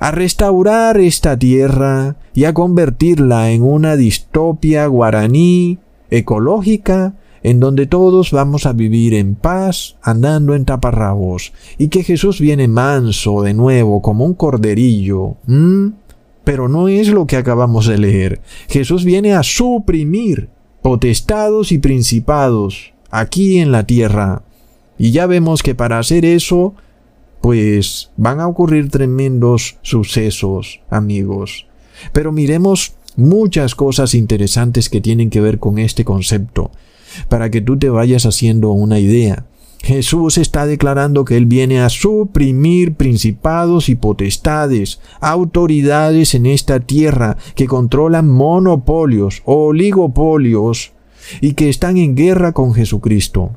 a 0.00 0.10
restaurar 0.10 0.98
esta 0.98 1.38
tierra 1.38 2.16
y 2.34 2.44
a 2.44 2.54
convertirla 2.54 3.50
en 3.50 3.62
una 3.62 3.96
distopia 3.96 4.86
guaraní 4.86 5.78
ecológica 6.10 7.14
en 7.44 7.60
donde 7.60 7.86
todos 7.86 8.30
vamos 8.30 8.64
a 8.64 8.72
vivir 8.72 9.12
en 9.12 9.34
paz, 9.34 9.96
andando 10.02 10.54
en 10.54 10.64
taparrabos, 10.64 11.52
y 11.76 11.88
que 11.88 12.02
Jesús 12.02 12.40
viene 12.40 12.68
manso 12.68 13.42
de 13.42 13.52
nuevo 13.52 14.00
como 14.00 14.24
un 14.24 14.32
corderillo. 14.32 15.36
Pero 16.42 16.68
no 16.68 16.88
es 16.88 17.08
lo 17.08 17.26
que 17.26 17.36
acabamos 17.36 17.86
de 17.86 17.98
leer. 17.98 18.40
Jesús 18.68 19.04
viene 19.04 19.34
a 19.34 19.42
suprimir 19.42 20.48
potestados 20.80 21.70
y 21.70 21.78
principados 21.78 22.94
aquí 23.10 23.58
en 23.58 23.72
la 23.72 23.84
tierra. 23.84 24.42
Y 24.96 25.10
ya 25.10 25.26
vemos 25.26 25.62
que 25.62 25.74
para 25.74 25.98
hacer 25.98 26.24
eso, 26.24 26.74
pues 27.42 28.10
van 28.16 28.40
a 28.40 28.48
ocurrir 28.48 28.88
tremendos 28.88 29.76
sucesos, 29.82 30.80
amigos. 30.88 31.66
Pero 32.14 32.32
miremos 32.32 32.94
muchas 33.16 33.74
cosas 33.74 34.14
interesantes 34.14 34.88
que 34.88 35.02
tienen 35.02 35.28
que 35.28 35.42
ver 35.42 35.58
con 35.58 35.78
este 35.78 36.06
concepto 36.06 36.70
para 37.28 37.50
que 37.50 37.60
tú 37.60 37.78
te 37.78 37.88
vayas 37.88 38.26
haciendo 38.26 38.70
una 38.70 38.98
idea. 38.98 39.46
Jesús 39.84 40.38
está 40.38 40.64
declarando 40.64 41.26
que 41.26 41.36
Él 41.36 41.44
viene 41.44 41.80
a 41.80 41.90
suprimir 41.90 42.94
principados 42.94 43.90
y 43.90 43.96
potestades, 43.96 45.00
autoridades 45.20 46.34
en 46.34 46.46
esta 46.46 46.80
tierra 46.80 47.36
que 47.54 47.66
controlan 47.66 48.28
monopolios, 48.28 49.42
oligopolios 49.44 50.92
y 51.42 51.52
que 51.52 51.68
están 51.68 51.98
en 51.98 52.14
guerra 52.14 52.52
con 52.52 52.72
Jesucristo. 52.72 53.50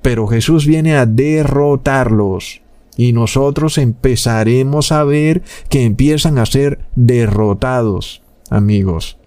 Pero 0.00 0.26
Jesús 0.26 0.66
viene 0.66 0.96
a 0.96 1.04
derrotarlos 1.04 2.62
y 2.96 3.12
nosotros 3.12 3.76
empezaremos 3.76 4.90
a 4.90 5.04
ver 5.04 5.42
que 5.68 5.84
empiezan 5.84 6.38
a 6.38 6.46
ser 6.46 6.80
derrotados, 6.94 8.22
amigos. 8.48 9.18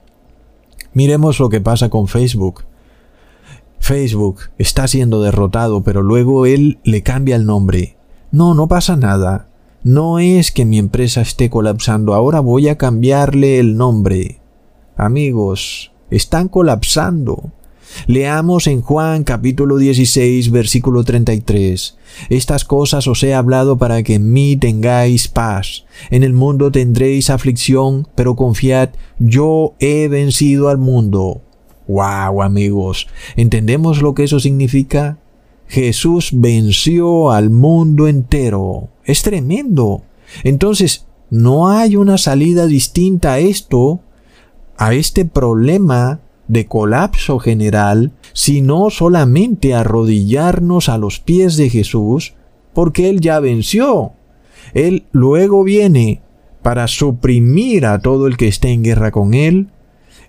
Miremos 0.93 1.39
lo 1.39 1.49
que 1.49 1.61
pasa 1.61 1.89
con 1.89 2.07
Facebook. 2.07 2.63
Facebook 3.79 4.39
está 4.57 4.87
siendo 4.87 5.21
derrotado, 5.21 5.83
pero 5.83 6.01
luego 6.01 6.45
él 6.45 6.79
le 6.83 7.03
cambia 7.03 7.35
el 7.35 7.45
nombre. 7.45 7.97
No, 8.31 8.53
no 8.53 8.67
pasa 8.67 8.95
nada. 8.95 9.47
No 9.83 10.19
es 10.19 10.51
que 10.51 10.65
mi 10.65 10.79
empresa 10.79 11.21
esté 11.21 11.49
colapsando, 11.49 12.13
ahora 12.13 12.39
voy 12.39 12.67
a 12.67 12.77
cambiarle 12.77 13.59
el 13.59 13.77
nombre. 13.77 14.41
Amigos, 14.97 15.91
están 16.09 16.49
colapsando. 16.49 17.51
Leamos 18.05 18.67
en 18.67 18.81
Juan 18.81 19.23
capítulo 19.23 19.77
16 19.77 20.51
versículo 20.51 21.03
33. 21.03 21.97
Estas 22.29 22.65
cosas 22.65 23.07
os 23.07 23.23
he 23.23 23.33
hablado 23.33 23.77
para 23.77 24.03
que 24.03 24.15
en 24.15 24.31
mí 24.31 24.57
tengáis 24.57 25.27
paz. 25.27 25.85
En 26.09 26.23
el 26.23 26.33
mundo 26.33 26.71
tendréis 26.71 27.29
aflicción, 27.29 28.07
pero 28.15 28.35
confiad, 28.35 28.89
yo 29.19 29.75
he 29.79 30.07
vencido 30.07 30.69
al 30.69 30.77
mundo. 30.77 31.41
Wow, 31.87 32.41
amigos, 32.41 33.07
¿entendemos 33.35 34.01
lo 34.01 34.13
que 34.13 34.25
eso 34.25 34.39
significa? 34.39 35.17
Jesús 35.67 36.31
venció 36.33 37.31
al 37.31 37.49
mundo 37.49 38.07
entero. 38.07 38.89
Es 39.05 39.23
tremendo. 39.23 40.03
Entonces, 40.43 41.05
no 41.29 41.69
hay 41.69 41.95
una 41.95 42.17
salida 42.17 42.67
distinta 42.67 43.33
a 43.33 43.39
esto, 43.39 44.01
a 44.77 44.93
este 44.93 45.25
problema 45.25 46.19
de 46.47 46.67
colapso 46.67 47.39
general, 47.39 48.13
sino 48.33 48.89
solamente 48.89 49.73
arrodillarnos 49.73 50.89
a 50.89 50.97
los 50.97 51.19
pies 51.19 51.57
de 51.57 51.69
Jesús, 51.69 52.35
porque 52.73 53.09
Él 53.09 53.19
ya 53.19 53.39
venció. 53.39 54.13
Él 54.73 55.05
luego 55.11 55.63
viene 55.63 56.21
para 56.61 56.87
suprimir 56.87 57.85
a 57.85 57.99
todo 57.99 58.27
el 58.27 58.37
que 58.37 58.47
esté 58.47 58.69
en 58.69 58.83
guerra 58.83 59.11
con 59.11 59.33
Él, 59.33 59.69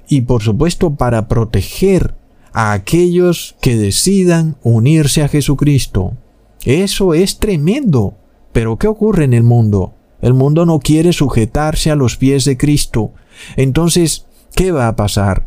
y 0.08 0.22
por 0.22 0.42
supuesto 0.42 0.94
para 0.94 1.28
proteger 1.28 2.14
a 2.52 2.72
aquellos 2.72 3.56
que 3.60 3.76
decidan 3.76 4.56
unirse 4.62 5.22
a 5.22 5.28
Jesucristo. 5.28 6.14
Eso 6.64 7.14
es 7.14 7.38
tremendo. 7.38 8.14
Pero 8.52 8.78
¿qué 8.78 8.88
ocurre 8.88 9.24
en 9.24 9.34
el 9.34 9.42
mundo? 9.42 9.94
El 10.20 10.34
mundo 10.34 10.66
no 10.66 10.80
quiere 10.80 11.12
sujetarse 11.12 11.90
a 11.90 11.96
los 11.96 12.16
pies 12.16 12.44
de 12.44 12.56
Cristo. 12.56 13.12
Entonces, 13.56 14.26
¿qué 14.54 14.72
va 14.72 14.88
a 14.88 14.96
pasar? 14.96 15.46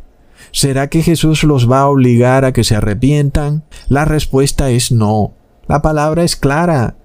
¿Será 0.52 0.90
que 0.90 1.02
Jesús 1.02 1.44
los 1.44 1.70
va 1.70 1.82
a 1.82 1.90
obligar 1.90 2.46
a 2.46 2.54
que 2.54 2.64
se 2.64 2.76
arrepientan? 2.76 3.64
La 3.90 4.06
respuesta 4.06 4.70
es 4.70 4.92
no. 4.92 5.34
La 5.68 5.82
palabra 5.82 6.24
es 6.24 6.36
clara. 6.36 6.96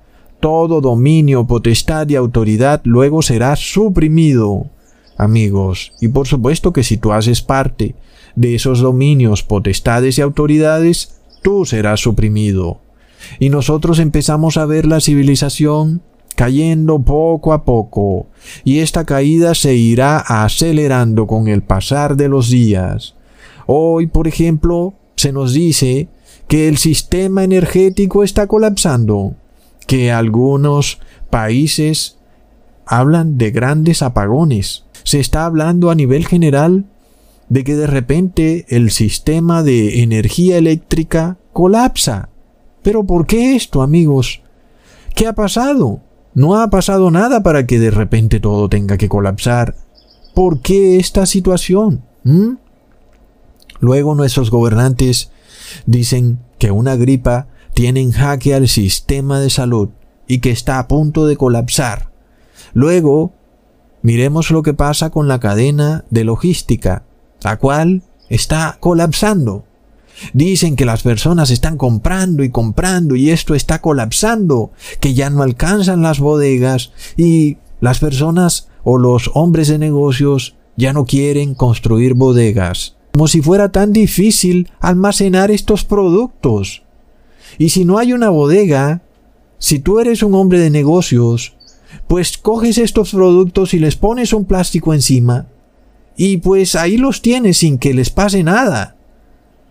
Todo 0.41 0.81
dominio, 0.81 1.47
potestad 1.47 2.09
y 2.09 2.17
autoridad 2.17 2.83
luego 2.85 3.23
será 3.23 3.57
suprimido 3.57 4.67
amigos. 5.17 5.93
Y 6.01 6.09
por 6.09 6.27
supuesto 6.27 6.73
que 6.73 6.85
si 6.85 6.97
tú 6.97 7.13
haces 7.13 7.43
parte 7.43 7.95
de 8.35 8.55
esos 8.55 8.81
dominios, 8.81 9.43
potestades 9.43 10.19
y 10.19 10.23
autoridades, 10.23 11.21
tú 11.43 11.65
serás 11.65 12.01
suprimido. 12.01 12.81
Y 13.39 13.49
nosotros 13.49 13.99
empezamos 13.99 14.57
a 14.57 14.67
ver 14.67 14.87
la 14.87 15.01
civilización 15.01 16.03
cayendo 16.37 16.99
poco 17.01 17.55
a 17.55 17.65
poco, 17.65 18.27
y 18.63 18.81
esta 18.81 19.07
caída 19.07 19.55
se 19.55 19.75
irá 19.75 20.19
acelerando 20.19 21.27
con 21.27 21.49
el 21.49 21.63
pasar 21.63 22.17
de 22.17 22.29
los 22.29 22.51
días. 22.51 23.15
Hoy, 23.67 24.07
por 24.07 24.29
ejemplo, 24.29 24.95
se 25.17 25.33
nos 25.33 25.55
dice 25.55 26.09
que 26.47 26.69
el 26.69 26.77
sistema 26.77 27.43
energético 27.43 28.23
está 28.23 28.47
colapsando, 28.47 29.35
que 29.87 30.13
algunos 30.13 31.01
países 31.31 32.19
hablan 32.85 33.39
de 33.39 33.51
grandes 33.51 34.03
apagones. 34.03 34.85
Se 35.07 35.21
está 35.21 35.47
hablando 35.47 35.91
a 35.91 35.95
nivel 35.95 36.27
general 36.27 36.85
de 37.49 37.63
que 37.63 37.77
de 37.77 37.87
repente 37.87 38.67
el 38.71 38.91
sistema 38.91 39.63
de 39.63 40.03
energía 40.03 40.59
eléctrica 40.59 41.37
colapsa. 41.53 42.29
Pero 42.83 43.05
¿por 43.05 43.25
qué 43.25 43.55
esto, 43.55 43.83
amigos? 43.83 44.41
¿Qué 45.15 45.29
ha 45.29 45.33
pasado? 45.33 46.01
No 46.35 46.61
ha 46.61 46.71
pasado 46.71 47.13
nada 47.13 47.45
para 47.45 47.67
que 47.67 47.79
de 47.79 47.93
repente 47.93 48.41
todo 48.41 48.69
tenga 48.69 48.99
que 48.99 49.09
colapsar. 49.09 49.77
¿Por 50.35 50.59
qué 50.59 50.97
esta 50.97 51.25
situación? 51.25 52.03
¿Mm? 52.25 52.55
Luego 53.79 54.17
nuestros 54.17 54.51
gobernantes 54.51 55.31
dicen 55.87 56.41
que 56.59 56.73
una 56.73 56.97
gripa 56.97 57.47
tiene 57.75 58.01
en 58.01 58.11
jaque 58.11 58.55
al 58.55 58.67
sistema 58.67 59.39
de 59.39 59.51
salud 59.51 59.91
y 60.27 60.41
que 60.41 60.51
está 60.51 60.81
a 60.81 60.89
punto 60.89 61.29
de 61.29 61.37
colapsar. 61.37 62.11
Luego, 62.75 63.35
miremos 64.07 64.53
lo 64.53 64.63
que 64.63 64.73
pasa 64.73 65.11
con 65.11 65.27
la 65.27 65.41
cadena 65.41 66.05
de 66.11 66.23
logística, 66.23 67.03
la 67.43 67.57
cual 67.57 68.05
está 68.29 68.77
colapsando. 68.79 69.65
Dicen 70.33 70.77
que 70.77 70.85
las 70.85 71.03
personas 71.03 71.51
están 71.51 71.77
comprando 71.77 72.45
y 72.45 72.51
comprando 72.51 73.17
y 73.17 73.31
esto 73.31 73.57
está 73.57 73.81
colapsando, 73.81 74.71
que 75.01 75.15
ya 75.15 75.29
no 75.29 75.43
alcanzan 75.43 76.03
las 76.03 76.21
bodegas 76.21 76.93
y 77.17 77.57
las 77.81 77.99
personas 77.99 78.69
o 78.85 78.97
los 78.97 79.33
hombres 79.35 79.67
de 79.67 79.79
negocios 79.79 80.55
ya 80.77 80.93
no 80.93 81.05
quieren 81.05 81.57
construir 81.57 82.15
bodegas. 82.15 82.95
Como 83.13 83.27
si 83.27 83.43
fuera 83.43 83.73
tan 83.73 83.93
difícil 83.93 84.71
almacenar 84.79 85.51
estos 85.51 85.83
productos. 85.83 86.85
Y 87.59 87.71
si 87.71 87.85
no 87.85 87.99
hay 87.99 88.13
una 88.13 88.31
bodega, 88.31 89.03
si 89.59 89.81
tú 89.81 89.99
eres 89.99 90.23
un 90.23 90.37
hombre 90.37 90.61
de 90.61 90.71
negocios, 90.71 91.57
pues 92.09 92.39
coges 92.39 92.79
estos 92.79 93.13
productos 93.13 93.75
y 93.75 93.79
les 93.79 93.97
pones 93.97 94.33
un 94.33 94.45
plástico 94.45 94.95
encima 94.95 95.47
y 96.17 96.39
pues 96.39 96.75
ahí 96.75 96.97
los 96.97 97.21
tienes 97.21 97.59
sin 97.59 97.79
que 97.79 97.93
les 97.93 98.11
pase 98.11 98.43
nada. 98.43 98.97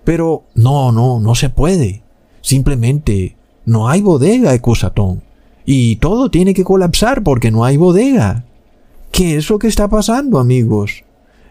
Pero 0.04 0.44
no, 0.54 0.92
no, 0.92 1.20
no 1.20 1.34
se 1.34 1.50
puede. 1.50 2.04
Simplemente 2.42 3.36
no 3.66 3.90
hay 3.90 4.02
bodega, 4.02 4.54
Ecusatón. 4.54 5.24
Y 5.66 5.96
todo 5.96 6.30
tiene 6.30 6.54
que 6.54 6.64
colapsar 6.64 7.24
porque 7.24 7.50
no 7.50 7.66
hay 7.66 7.78
bodega. 7.78 8.46
¿Qué 9.12 9.38
es 9.38 9.50
lo 9.50 9.58
que 9.58 9.68
está 9.68 9.88
pasando, 9.88 10.38
amigos? 10.38 11.04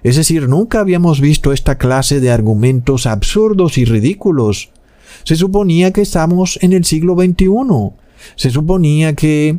Es 0.04 0.16
decir, 0.16 0.48
nunca 0.48 0.80
habíamos 0.80 1.20
visto 1.20 1.52
esta 1.52 1.78
clase 1.78 2.20
de 2.20 2.30
argumentos 2.30 3.06
absurdos 3.06 3.78
y 3.78 3.84
ridículos. 3.84 4.70
Se 5.24 5.34
suponía 5.34 5.92
que 5.92 6.02
estamos 6.02 6.58
en 6.62 6.72
el 6.72 6.84
siglo 6.84 7.16
XXI. 7.16 7.48
Se 8.36 8.50
suponía 8.50 9.14
que 9.14 9.58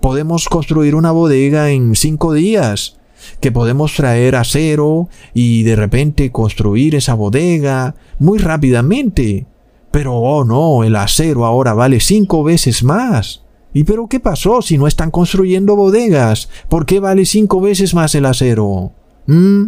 podemos 0.00 0.48
construir 0.48 0.94
una 0.94 1.10
bodega 1.10 1.70
en 1.70 1.94
cinco 1.94 2.32
días 2.32 2.98
que 3.40 3.52
podemos 3.52 3.94
traer 3.94 4.36
acero 4.36 5.08
y 5.34 5.62
de 5.62 5.76
repente 5.76 6.30
construir 6.30 6.94
esa 6.94 7.14
bodega 7.14 7.94
muy 8.18 8.38
rápidamente. 8.38 9.46
Pero 9.90 10.14
oh 10.16 10.44
no, 10.44 10.84
el 10.84 10.96
acero 10.96 11.44
ahora 11.44 11.74
vale 11.74 12.00
cinco 12.00 12.44
veces 12.44 12.82
más. 12.82 13.42
¿Y 13.74 13.84
pero 13.84 14.08
qué 14.08 14.20
pasó 14.20 14.62
si 14.62 14.78
no 14.78 14.86
están 14.86 15.10
construyendo 15.10 15.76
bodegas? 15.76 16.48
¿Por 16.68 16.86
qué 16.86 17.00
vale 17.00 17.26
cinco 17.26 17.60
veces 17.60 17.94
más 17.94 18.14
el 18.14 18.26
acero? 18.26 18.92
¿Mm? 19.26 19.66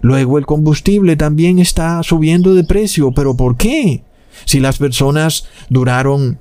Luego 0.00 0.38
el 0.38 0.46
combustible 0.46 1.16
también 1.16 1.58
está 1.58 2.02
subiendo 2.02 2.54
de 2.54 2.64
precio, 2.64 3.12
pero 3.12 3.36
¿por 3.36 3.56
qué? 3.56 4.04
Si 4.44 4.60
las 4.60 4.78
personas 4.78 5.46
duraron 5.68 6.38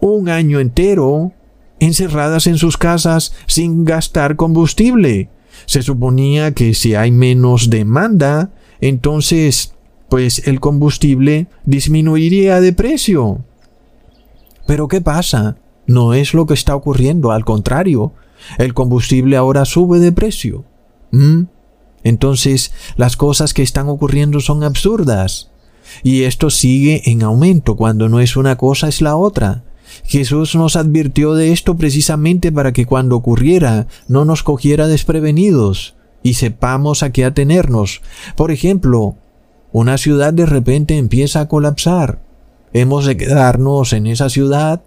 un 0.00 0.28
año 0.28 0.60
entero 0.60 1.32
encerradas 1.80 2.46
en 2.46 2.58
sus 2.58 2.76
casas 2.76 3.34
sin 3.46 3.84
gastar 3.84 4.36
combustible, 4.36 5.28
se 5.66 5.82
suponía 5.82 6.54
que 6.54 6.74
si 6.74 6.94
hay 6.94 7.10
menos 7.10 7.70
demanda, 7.70 8.50
entonces 8.80 9.74
pues 10.08 10.46
el 10.46 10.60
combustible 10.60 11.46
disminuiría 11.64 12.60
de 12.60 12.72
precio. 12.72 13.44
Pero 14.66 14.88
¿qué 14.88 15.00
pasa? 15.00 15.56
No 15.86 16.14
es 16.14 16.34
lo 16.34 16.46
que 16.46 16.54
está 16.54 16.74
ocurriendo, 16.74 17.32
al 17.32 17.44
contrario, 17.44 18.12
el 18.58 18.74
combustible 18.74 19.36
ahora 19.36 19.64
sube 19.64 19.98
de 19.98 20.12
precio. 20.12 20.64
¿Mm? 21.10 21.42
Entonces 22.02 22.72
las 22.96 23.16
cosas 23.16 23.54
que 23.54 23.62
están 23.62 23.88
ocurriendo 23.88 24.40
son 24.40 24.64
absurdas. 24.64 25.50
Y 26.02 26.22
esto 26.22 26.50
sigue 26.50 27.02
en 27.10 27.22
aumento 27.22 27.76
cuando 27.76 28.08
no 28.08 28.20
es 28.20 28.36
una 28.36 28.56
cosa 28.56 28.88
es 28.88 29.02
la 29.02 29.16
otra. 29.16 29.64
Jesús 30.04 30.54
nos 30.54 30.76
advirtió 30.76 31.34
de 31.34 31.52
esto 31.52 31.76
precisamente 31.76 32.52
para 32.52 32.72
que 32.72 32.86
cuando 32.86 33.16
ocurriera 33.16 33.86
no 34.08 34.24
nos 34.24 34.42
cogiera 34.42 34.86
desprevenidos 34.86 35.94
y 36.22 36.34
sepamos 36.34 37.02
a 37.02 37.10
qué 37.10 37.24
atenernos. 37.24 38.02
Por 38.36 38.50
ejemplo, 38.50 39.16
una 39.72 39.98
ciudad 39.98 40.32
de 40.32 40.46
repente 40.46 40.98
empieza 40.98 41.40
a 41.40 41.48
colapsar. 41.48 42.20
Hemos 42.72 43.06
de 43.06 43.16
quedarnos 43.16 43.92
en 43.92 44.06
esa 44.06 44.28
ciudad. 44.28 44.82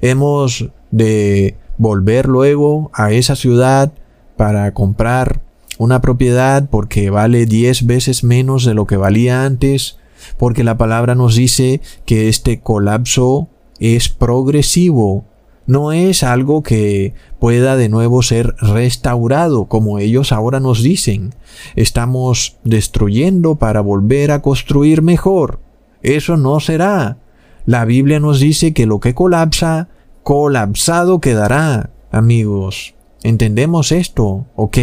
Hemos 0.00 0.68
de 0.90 1.56
volver 1.78 2.26
luego 2.26 2.90
a 2.92 3.12
esa 3.12 3.36
ciudad 3.36 3.92
para 4.36 4.72
comprar 4.74 5.40
una 5.78 6.02
propiedad 6.02 6.68
porque 6.68 7.08
vale 7.08 7.46
diez 7.46 7.86
veces 7.86 8.22
menos 8.22 8.64
de 8.64 8.74
lo 8.74 8.86
que 8.86 8.98
valía 8.98 9.44
antes, 9.44 9.96
porque 10.36 10.62
la 10.62 10.76
palabra 10.76 11.14
nos 11.14 11.36
dice 11.36 11.80
que 12.04 12.28
este 12.28 12.60
colapso 12.60 13.48
es 13.80 14.08
progresivo, 14.08 15.24
no 15.66 15.92
es 15.92 16.22
algo 16.22 16.62
que 16.62 17.14
pueda 17.38 17.76
de 17.76 17.88
nuevo 17.88 18.22
ser 18.22 18.54
restaurado, 18.60 19.66
como 19.66 19.98
ellos 19.98 20.32
ahora 20.32 20.60
nos 20.60 20.82
dicen. 20.82 21.34
Estamos 21.76 22.58
destruyendo 22.64 23.56
para 23.56 23.80
volver 23.80 24.30
a 24.32 24.42
construir 24.42 25.02
mejor. 25.02 25.60
Eso 26.02 26.36
no 26.36 26.60
será. 26.60 27.18
La 27.66 27.84
Biblia 27.84 28.20
nos 28.20 28.40
dice 28.40 28.72
que 28.72 28.86
lo 28.86 29.00
que 29.00 29.14
colapsa, 29.14 29.88
colapsado 30.22 31.20
quedará, 31.20 31.90
amigos. 32.10 32.94
¿Entendemos 33.22 33.92
esto? 33.92 34.46
Ok. 34.56 34.78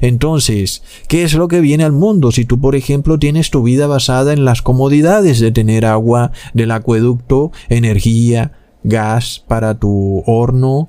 Entonces, 0.00 0.82
¿qué 1.08 1.22
es 1.22 1.34
lo 1.34 1.48
que 1.48 1.60
viene 1.60 1.84
al 1.84 1.92
mundo 1.92 2.32
si 2.32 2.44
tú, 2.44 2.58
por 2.58 2.76
ejemplo, 2.76 3.18
tienes 3.18 3.50
tu 3.50 3.62
vida 3.62 3.86
basada 3.86 4.32
en 4.32 4.44
las 4.44 4.62
comodidades 4.62 5.38
de 5.38 5.52
tener 5.52 5.84
agua 5.84 6.32
del 6.54 6.70
acueducto, 6.70 7.52
energía, 7.68 8.52
gas 8.84 9.44
para 9.46 9.78
tu 9.78 10.22
horno? 10.26 10.88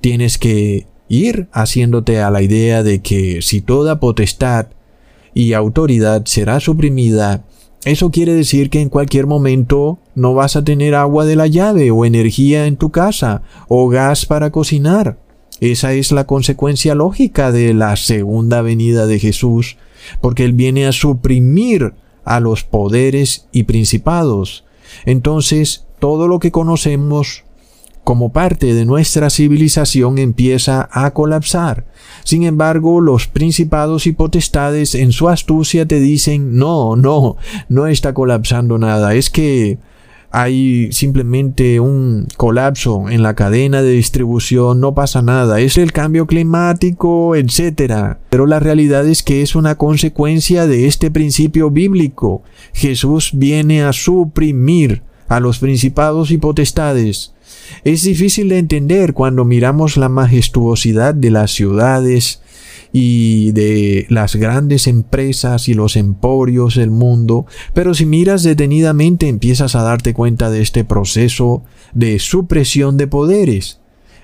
Tienes 0.00 0.38
que 0.38 0.86
ir 1.08 1.48
haciéndote 1.52 2.20
a 2.20 2.30
la 2.30 2.42
idea 2.42 2.84
de 2.84 3.00
que 3.00 3.42
si 3.42 3.60
toda 3.60 3.98
potestad 3.98 4.68
y 5.34 5.52
autoridad 5.52 6.26
será 6.26 6.60
suprimida, 6.60 7.44
eso 7.84 8.10
quiere 8.10 8.34
decir 8.34 8.70
que 8.70 8.80
en 8.80 8.88
cualquier 8.88 9.26
momento 9.26 9.98
no 10.14 10.34
vas 10.34 10.56
a 10.56 10.64
tener 10.64 10.94
agua 10.94 11.24
de 11.24 11.36
la 11.36 11.46
llave 11.46 11.90
o 11.90 12.04
energía 12.04 12.66
en 12.66 12.76
tu 12.76 12.90
casa 12.90 13.42
o 13.68 13.88
gas 13.88 14.26
para 14.26 14.50
cocinar. 14.50 15.18
Esa 15.60 15.92
es 15.92 16.12
la 16.12 16.26
consecuencia 16.26 16.94
lógica 16.94 17.52
de 17.52 17.72
la 17.74 17.96
segunda 17.96 18.62
venida 18.62 19.06
de 19.06 19.18
Jesús, 19.18 19.76
porque 20.20 20.44
Él 20.44 20.52
viene 20.52 20.86
a 20.86 20.92
suprimir 20.92 21.94
a 22.24 22.40
los 22.40 22.64
poderes 22.64 23.48
y 23.52 23.62
principados. 23.62 24.64
Entonces, 25.04 25.86
todo 25.98 26.28
lo 26.28 26.38
que 26.38 26.50
conocemos 26.50 27.44
como 28.04 28.30
parte 28.30 28.72
de 28.72 28.84
nuestra 28.84 29.30
civilización 29.30 30.18
empieza 30.18 30.88
a 30.92 31.12
colapsar. 31.12 31.86
Sin 32.22 32.44
embargo, 32.44 33.00
los 33.00 33.26
principados 33.26 34.06
y 34.06 34.12
potestades 34.12 34.94
en 34.94 35.10
su 35.10 35.28
astucia 35.28 35.86
te 35.86 35.98
dicen, 35.98 36.56
no, 36.56 36.94
no, 36.94 37.36
no 37.68 37.88
está 37.88 38.14
colapsando 38.14 38.78
nada, 38.78 39.14
es 39.14 39.28
que 39.28 39.78
hay 40.36 40.92
simplemente 40.92 41.80
un 41.80 42.28
colapso 42.36 43.08
en 43.08 43.22
la 43.22 43.34
cadena 43.34 43.80
de 43.80 43.92
distribución, 43.92 44.80
no 44.80 44.92
pasa 44.92 45.22
nada, 45.22 45.60
es 45.60 45.78
el 45.78 45.92
cambio 45.92 46.26
climático, 46.26 47.34
etc. 47.34 48.18
Pero 48.28 48.44
la 48.44 48.60
realidad 48.60 49.06
es 49.06 49.22
que 49.22 49.40
es 49.40 49.54
una 49.54 49.76
consecuencia 49.76 50.66
de 50.66 50.88
este 50.88 51.10
principio 51.10 51.70
bíblico. 51.70 52.42
Jesús 52.74 53.30
viene 53.32 53.82
a 53.82 53.94
suprimir 53.94 55.00
a 55.28 55.40
los 55.40 55.58
principados 55.58 56.30
y 56.30 56.36
potestades. 56.36 57.32
Es 57.84 58.02
difícil 58.02 58.50
de 58.50 58.58
entender 58.58 59.14
cuando 59.14 59.46
miramos 59.46 59.96
la 59.96 60.10
majestuosidad 60.10 61.14
de 61.14 61.30
las 61.30 61.52
ciudades 61.52 62.42
y 62.98 63.52
de 63.52 64.06
las 64.08 64.36
grandes 64.36 64.86
empresas 64.86 65.68
y 65.68 65.74
los 65.74 65.96
emporios 65.96 66.76
del 66.76 66.90
mundo, 66.90 67.44
pero 67.74 67.92
si 67.92 68.06
miras 68.06 68.42
detenidamente 68.42 69.28
empiezas 69.28 69.76
a 69.76 69.82
darte 69.82 70.14
cuenta 70.14 70.48
de 70.48 70.62
este 70.62 70.82
proceso 70.82 71.62
de 71.92 72.18
supresión 72.18 72.96
de 72.96 73.06
poderes. 73.06 73.80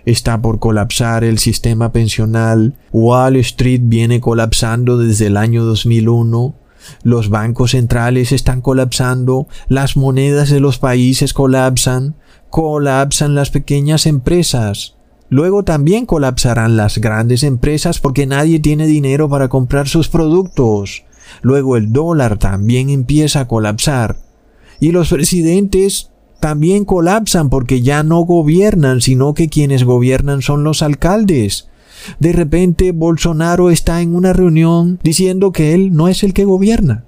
Está 0.06 0.40
por 0.40 0.58
colapsar 0.58 1.22
el 1.22 1.38
sistema 1.38 1.92
pensional, 1.92 2.74
Wall 2.92 3.36
Street 3.36 3.82
viene 3.84 4.22
colapsando 4.22 4.96
desde 4.96 5.26
el 5.26 5.36
año 5.36 5.64
2001, 5.64 6.54
los 7.02 7.28
bancos 7.28 7.72
centrales 7.72 8.32
están 8.32 8.62
colapsando, 8.62 9.48
las 9.68 9.98
monedas 9.98 10.48
de 10.48 10.60
los 10.60 10.78
países 10.78 11.34
colapsan, 11.34 12.14
colapsan 12.48 13.34
las 13.34 13.50
pequeñas 13.50 14.06
empresas. 14.06 14.94
Luego 15.32 15.62
también 15.62 16.04
colapsarán 16.04 16.76
las 16.76 16.98
grandes 16.98 17.42
empresas 17.42 18.00
porque 18.00 18.26
nadie 18.26 18.60
tiene 18.60 18.86
dinero 18.86 19.30
para 19.30 19.48
comprar 19.48 19.88
sus 19.88 20.10
productos. 20.10 21.04
Luego 21.40 21.78
el 21.78 21.90
dólar 21.90 22.36
también 22.36 22.90
empieza 22.90 23.40
a 23.40 23.48
colapsar. 23.48 24.18
Y 24.78 24.92
los 24.92 25.08
presidentes 25.08 26.10
también 26.38 26.84
colapsan 26.84 27.48
porque 27.48 27.80
ya 27.80 28.02
no 28.02 28.20
gobiernan, 28.20 29.00
sino 29.00 29.32
que 29.32 29.48
quienes 29.48 29.84
gobiernan 29.84 30.42
son 30.42 30.64
los 30.64 30.82
alcaldes. 30.82 31.70
De 32.18 32.32
repente 32.32 32.92
Bolsonaro 32.92 33.70
está 33.70 34.02
en 34.02 34.14
una 34.14 34.34
reunión 34.34 35.00
diciendo 35.02 35.50
que 35.50 35.72
él 35.72 35.94
no 35.96 36.08
es 36.08 36.24
el 36.24 36.34
que 36.34 36.44
gobierna, 36.44 37.06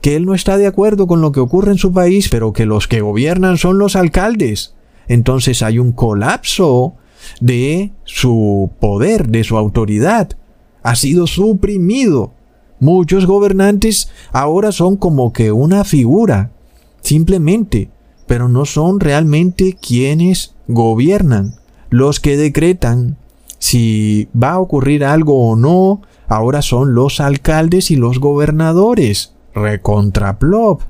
que 0.00 0.14
él 0.14 0.26
no 0.26 0.34
está 0.34 0.58
de 0.58 0.68
acuerdo 0.68 1.08
con 1.08 1.20
lo 1.20 1.32
que 1.32 1.40
ocurre 1.40 1.72
en 1.72 1.78
su 1.78 1.92
país, 1.92 2.28
pero 2.28 2.52
que 2.52 2.66
los 2.66 2.86
que 2.86 3.00
gobiernan 3.00 3.58
son 3.58 3.80
los 3.80 3.96
alcaldes. 3.96 4.76
Entonces 5.08 5.60
hay 5.64 5.80
un 5.80 5.90
colapso 5.90 6.94
de 7.40 7.92
su 8.04 8.70
poder, 8.80 9.28
de 9.28 9.44
su 9.44 9.56
autoridad. 9.56 10.30
Ha 10.82 10.96
sido 10.96 11.26
suprimido. 11.26 12.32
Muchos 12.80 13.26
gobernantes 13.26 14.10
ahora 14.32 14.72
son 14.72 14.96
como 14.96 15.32
que 15.32 15.52
una 15.52 15.84
figura, 15.84 16.50
simplemente, 17.00 17.90
pero 18.26 18.48
no 18.48 18.64
son 18.66 19.00
realmente 19.00 19.76
quienes 19.80 20.54
gobiernan, 20.66 21.54
los 21.90 22.20
que 22.20 22.36
decretan 22.36 23.16
si 23.58 24.28
va 24.36 24.52
a 24.52 24.60
ocurrir 24.60 25.06
algo 25.06 25.48
o 25.48 25.56
no, 25.56 26.02
ahora 26.28 26.60
son 26.60 26.94
los 26.94 27.18
alcaldes 27.18 27.90
y 27.90 27.96
los 27.96 28.18
gobernadores. 28.20 29.32
Recontraplop. 29.54 30.82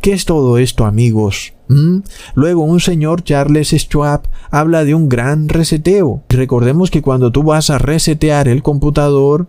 ¿Qué 0.00 0.12
es 0.12 0.24
todo 0.24 0.58
esto, 0.58 0.86
amigos? 0.86 1.52
¿Mm? 1.68 1.98
Luego 2.34 2.62
un 2.62 2.80
señor 2.80 3.22
Charles 3.22 3.68
Schwab 3.68 4.22
habla 4.50 4.84
de 4.84 4.94
un 4.94 5.08
gran 5.08 5.48
reseteo. 5.48 6.22
Recordemos 6.28 6.90
que 6.90 7.02
cuando 7.02 7.32
tú 7.32 7.42
vas 7.42 7.70
a 7.70 7.78
resetear 7.78 8.48
el 8.48 8.62
computador, 8.62 9.48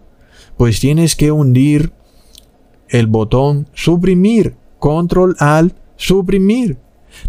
pues 0.57 0.79
tienes 0.79 1.15
que 1.15 1.31
hundir 1.31 1.93
el 2.89 3.07
botón 3.07 3.67
suprimir, 3.73 4.55
control 4.77 5.35
alt, 5.39 5.75
suprimir, 5.95 6.77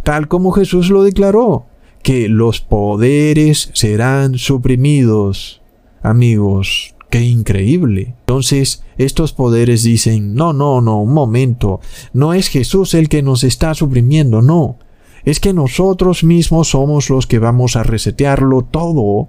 tal 0.02 0.28
como 0.28 0.50
Jesús 0.50 0.90
lo 0.90 1.02
declaró, 1.02 1.66
que 2.02 2.28
los 2.28 2.60
poderes 2.60 3.70
serán 3.74 4.38
suprimidos. 4.38 5.62
Amigos, 6.02 6.96
qué 7.12 7.20
increíble. 7.20 8.14
Entonces, 8.20 8.82
estos 8.96 9.34
poderes 9.34 9.82
dicen, 9.82 10.34
no, 10.34 10.54
no, 10.54 10.80
no, 10.80 11.02
un 11.02 11.12
momento, 11.12 11.80
no 12.14 12.32
es 12.32 12.48
Jesús 12.48 12.94
el 12.94 13.10
que 13.10 13.20
nos 13.22 13.44
está 13.44 13.74
suprimiendo, 13.74 14.40
no, 14.40 14.78
es 15.26 15.38
que 15.38 15.52
nosotros 15.52 16.24
mismos 16.24 16.68
somos 16.68 17.10
los 17.10 17.26
que 17.26 17.38
vamos 17.38 17.76
a 17.76 17.82
resetearlo 17.82 18.62
todo 18.62 19.28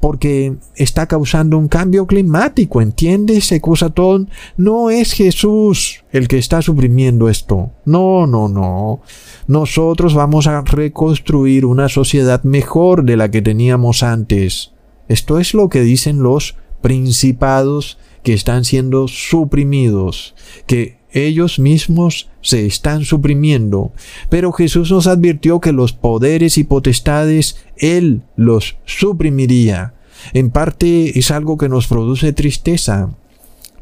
porque 0.00 0.54
está 0.76 1.08
causando 1.08 1.58
un 1.58 1.68
cambio 1.68 2.06
climático, 2.06 2.80
¿entiendes, 2.80 3.52
Ecusatón? 3.52 4.30
No 4.56 4.88
es 4.88 5.12
Jesús 5.12 6.02
el 6.12 6.26
que 6.26 6.38
está 6.38 6.62
suprimiendo 6.62 7.28
esto. 7.28 7.70
No, 7.84 8.26
no, 8.26 8.48
no. 8.48 9.02
Nosotros 9.46 10.14
vamos 10.14 10.46
a 10.46 10.62
reconstruir 10.62 11.66
una 11.66 11.90
sociedad 11.90 12.42
mejor 12.44 13.04
de 13.04 13.18
la 13.18 13.30
que 13.30 13.42
teníamos 13.42 14.02
antes. 14.02 14.72
Esto 15.06 15.38
es 15.38 15.52
lo 15.52 15.68
que 15.68 15.82
dicen 15.82 16.22
los 16.22 16.56
principados 16.80 17.98
que 18.22 18.32
están 18.32 18.64
siendo 18.64 19.08
suprimidos, 19.08 20.34
que 20.66 20.98
ellos 21.12 21.58
mismos 21.58 22.30
se 22.40 22.66
están 22.66 23.04
suprimiendo. 23.04 23.92
Pero 24.28 24.52
Jesús 24.52 24.90
nos 24.90 25.06
advirtió 25.06 25.60
que 25.60 25.72
los 25.72 25.92
poderes 25.92 26.58
y 26.58 26.64
potestades 26.64 27.56
Él 27.76 28.22
los 28.36 28.76
suprimiría. 28.84 29.94
En 30.32 30.50
parte 30.50 31.18
es 31.18 31.30
algo 31.30 31.56
que 31.56 31.68
nos 31.68 31.86
produce 31.86 32.32
tristeza. 32.32 33.10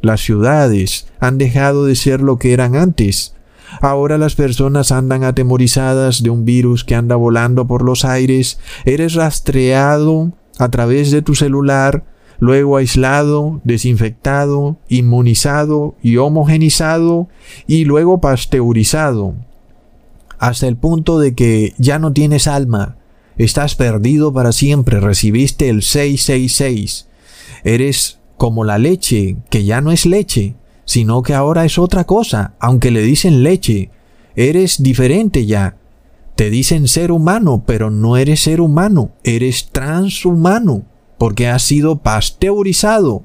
Las 0.01 0.21
ciudades 0.21 1.09
han 1.19 1.39
dejado 1.39 1.85
de 1.85 1.97
ser 1.97 2.21
lo 2.21 2.39
que 2.39 2.53
eran 2.53 2.77
antes. 2.77 3.35
Ahora 3.81 4.17
las 4.17 4.35
personas 4.35 4.93
andan 4.93 5.25
atemorizadas 5.25 6.23
de 6.23 6.31
un 6.31 6.45
virus 6.45 6.85
que 6.85 6.95
anda 6.95 7.17
volando 7.17 7.67
por 7.67 7.83
los 7.83 8.05
aires. 8.05 8.59
Eres 8.85 9.15
rastreado 9.15 10.33
a 10.59 10.71
través 10.71 11.11
de 11.11 11.23
tu 11.23 11.35
celular 11.35 12.05
luego 12.39 12.77
aislado, 12.77 13.61
desinfectado, 13.65 14.77
inmunizado 14.89 15.97
y 16.03 16.17
homogenizado 16.17 17.29
y 17.67 17.85
luego 17.85 18.21
pasteurizado, 18.21 19.35
hasta 20.39 20.69
el 20.69 20.77
punto 20.77 21.19
de 21.19 21.35
que 21.35 21.75
ya 21.79 21.99
no 21.99 22.13
tienes 22.13 22.47
alma, 22.47 22.97
estás 23.37 23.75
perdido 23.75 24.33
para 24.33 24.53
siempre, 24.53 25.01
recibiste 25.01 25.69
el 25.69 25.83
666, 25.83 27.09
eres 27.65 28.21
como 28.37 28.65
la 28.65 28.79
leche, 28.79 29.37
que 29.51 29.65
ya 29.65 29.81
no 29.81 29.91
es 29.91 30.07
leche, 30.07 30.55
sino 30.85 31.23
que 31.23 31.35
ahora 31.35 31.65
es 31.65 31.77
otra 31.79 32.05
cosa, 32.05 32.55
aunque 32.61 32.93
le 32.93 33.03
dicen 33.03 33.43
leche, 33.43 33.91
eres 34.37 34.83
diferente 34.83 35.45
ya. 35.45 35.77
Te 36.37 36.51
dicen 36.51 36.87
ser 36.87 37.11
humano, 37.11 37.65
pero 37.67 37.91
no 37.91 38.17
eres 38.17 38.41
ser 38.41 38.61
humano, 38.61 39.11
eres 39.25 39.71
transhumano 39.73 40.85
porque 41.19 41.49
has 41.49 41.63
sido 41.63 41.99
pasteurizado. 41.99 43.25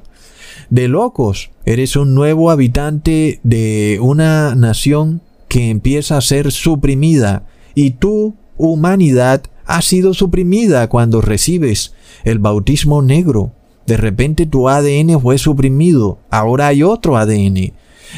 De 0.70 0.88
locos, 0.88 1.52
eres 1.66 1.96
un 1.96 2.16
nuevo 2.16 2.52
habitante 2.52 3.40
de 3.44 4.00
una 4.02 4.56
nación 4.56 5.22
que 5.48 5.70
empieza 5.70 6.18
a 6.18 6.22
ser 6.22 6.52
suprimida 6.52 7.46
y 7.76 7.92
tu 7.92 8.36
humanidad 8.58 9.44
ha 9.66 9.82
sido 9.82 10.14
suprimida 10.14 10.90
cuando 10.90 11.22
recibes 11.22 11.94
el 12.24 12.40
bautismo 12.40 13.02
negro. 13.02 13.54
De 13.86 13.98
repente 13.98 14.46
tu 14.46 14.70
ADN 14.70 15.20
fue 15.22 15.38
suprimido, 15.38 16.20
ahora 16.30 16.68
hay 16.68 16.84
otro 16.84 17.18
ADN. 17.18 17.74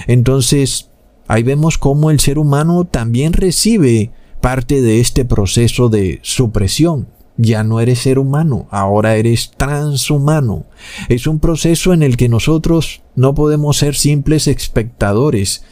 Entonces, 0.08 0.90
ahí 1.28 1.44
vemos 1.44 1.78
cómo 1.78 2.12
el 2.12 2.20
ser 2.20 2.38
humano 2.38 2.86
también 2.86 3.34
recibe 3.34 4.12
parte 4.42 4.82
de 4.82 5.00
este 5.00 5.26
proceso 5.26 5.90
de 5.90 6.20
supresión. 6.22 7.08
Ya 7.38 7.63
no 7.63 7.80
eres 7.80 8.00
ser 8.00 8.17
humano, 8.17 8.67
ahora 8.71 9.15
eres 9.15 9.52
transhumano. 9.58 10.65
Es 11.10 11.28
un 11.28 11.39
proceso 11.39 11.93
en 11.93 12.02
el 12.02 12.15
que 12.15 12.30
nosotros 12.30 13.02
no 13.15 13.36
podemos 13.36 13.78
ser 13.78 13.95
simples 13.95 14.48
espectadores 14.48 15.63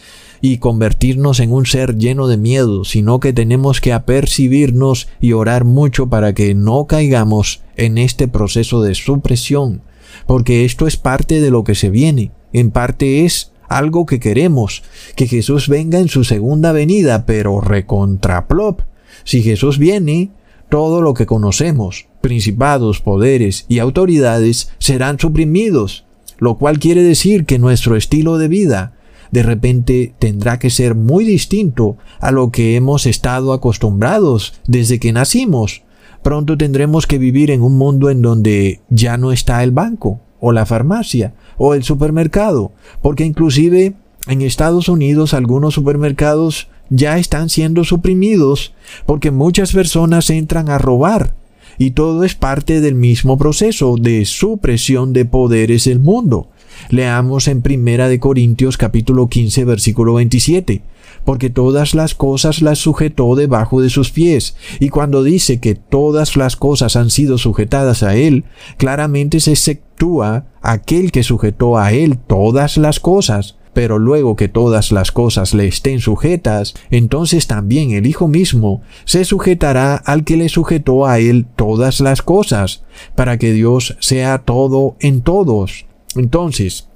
y 0.41 0.58
convertirnos 0.58 1.39
en 1.39 1.54
un 1.54 1.65
ser 1.65 1.97
lleno 1.97 2.28
de 2.28 2.36
miedo, 2.36 2.84
sino 2.84 3.21
que 3.21 3.32
tenemos 3.32 3.80
que 3.80 3.93
apercibirnos 3.93 5.08
y 5.21 5.32
orar 5.32 5.63
mucho 5.63 6.10
para 6.10 6.34
que 6.34 6.54
no 6.54 6.86
caigamos 6.86 7.62
en 7.78 7.97
este 7.97 8.28
proceso 8.28 8.82
de 8.82 8.93
supresión, 8.93 9.84
porque 10.28 10.65
esto 10.65 10.86
es 10.86 10.97
parte 10.97 11.39
de 11.39 11.49
lo 11.49 11.63
que 11.63 11.76
se 11.76 11.89
viene, 11.89 12.32
en 12.52 12.71
parte 12.71 13.23
es 13.23 13.54
algo 13.69 14.06
que 14.06 14.19
queremos, 14.19 14.84
que 15.15 15.28
Jesús 15.28 15.69
venga 15.69 15.99
en 15.99 16.10
su 16.10 16.26
segunda 16.26 16.73
venida, 16.73 17.26
pero 17.26 17.62
recontraplop. 17.62 18.82
Si 19.23 19.41
Jesús 19.41 19.78
viene, 19.78 20.32
todo 20.73 21.03
lo 21.03 21.13
que 21.13 21.27
conocemos, 21.27 22.07
principados, 22.19 22.99
poderes 22.99 23.67
y 23.67 23.77
autoridades 23.77 24.71
serán 24.79 25.19
suprimidos, 25.19 26.03
lo 26.39 26.57
cual 26.57 26.79
quiere 26.79 27.03
decir 27.03 27.45
que 27.45 27.59
nuestro 27.59 27.95
estilo 27.95 28.39
de 28.39 28.47
vida 28.47 28.93
de 29.29 29.43
repente 29.43 30.15
tendrá 30.17 30.57
que 30.57 30.71
ser 30.71 30.95
muy 30.95 31.25
distinto 31.25 31.97
a 32.19 32.31
lo 32.31 32.49
que 32.49 32.75
hemos 32.75 33.05
estado 33.05 33.53
acostumbrados 33.53 34.55
desde 34.65 34.99
que 34.99 35.13
nacimos. 35.13 35.83
Pronto 36.23 36.57
tendremos 36.57 37.05
que 37.05 37.19
vivir 37.19 37.51
en 37.51 37.62
un 37.62 37.77
mundo 37.77 38.09
en 38.09 38.23
donde 38.23 38.81
ya 38.89 39.15
no 39.17 39.31
está 39.31 39.62
el 39.62 39.69
banco, 39.69 40.21
o 40.39 40.53
la 40.53 40.65
farmacia, 40.65 41.36
o 41.59 41.75
el 41.75 41.83
supermercado, 41.83 42.71
porque 43.03 43.25
inclusive 43.25 43.93
en 44.25 44.41
Estados 44.41 44.89
Unidos 44.89 45.36
algunos 45.36 45.75
supermercados 45.75 46.67
ya 46.89 47.17
están 47.17 47.50
siendo 47.50 47.84
suprimidos 47.84 48.74
porque 49.06 49.32
muchas 49.32 49.72
personas 49.74 50.30
entran 50.30 50.69
a 50.69 50.78
robar 50.78 51.34
y 51.78 51.91
todo 51.91 52.24
es 52.24 52.36
parte 52.36 52.82
del 52.82 52.96
mismo 52.96 53.38
proceso 53.38 53.96
de 54.00 54.26
supresión 54.26 55.13
de 55.13 55.26
poderes 55.26 55.86
del 55.86 56.00
mundo. 56.00 56.50
Leamos 56.89 57.48
en 57.48 57.62
Primera 57.62 58.10
de 58.10 58.19
Corintios 58.19 58.78
capítulo 58.78 59.28
15 59.28 59.65
versículo 59.65 60.15
27 60.15 60.82
porque 61.26 61.50
todas 61.50 61.96
las 61.96 62.15
cosas 62.15 62.62
las 62.62 62.80
sujetó 62.80 63.36
debajo 63.36 63.82
de 63.82 63.89
sus 63.89 64.12
pies. 64.12 64.56
Y 64.80 64.89
cuando 64.89 65.24
dice 65.24 65.60
que 65.60 65.76
todas 65.76 66.36
las 66.36 66.56
cosas 66.56 66.96
han 66.96 67.10
sido 67.10 67.38
sujetadas 67.38 68.04
a 68.04 68.15
él, 68.15 68.43
claramente 68.78 69.39
se 69.39 69.52
exceptúa 69.52 70.46
aquel 70.62 71.12
que 71.12 71.24
sujetó 71.24 71.78
a 71.78 71.93
él 71.93 72.17
todas 72.17 72.78
las 72.78 73.00
cosas. 73.00 73.56
Pero 73.73 73.97
luego 73.99 74.36
que 74.36 74.47
todas 74.47 74.91
las 74.91 75.12
cosas 75.12 75.53
le 75.53 75.67
estén 75.67 75.99
sujetas, 75.99 76.73
entonces 76.91 77.47
también 77.47 77.91
el 77.91 78.05
Hijo 78.05 78.27
mismo 78.27 78.81
se 79.05 79.25
sujetará 79.25 79.95
al 79.95 80.23
que 80.23 80.38
le 80.38 80.49
sujetó 80.49 81.05
a 81.07 81.19
él 81.19 81.45
todas 81.55 81.99
las 81.99 82.21
cosas, 82.21 82.83
para 83.15 83.38
que 83.38 83.51
Dios 83.51 83.97
sea 83.99 84.39
todo 84.39 84.95
en 84.99 85.21
todos. 85.21 85.86
Entonces, 86.15 86.89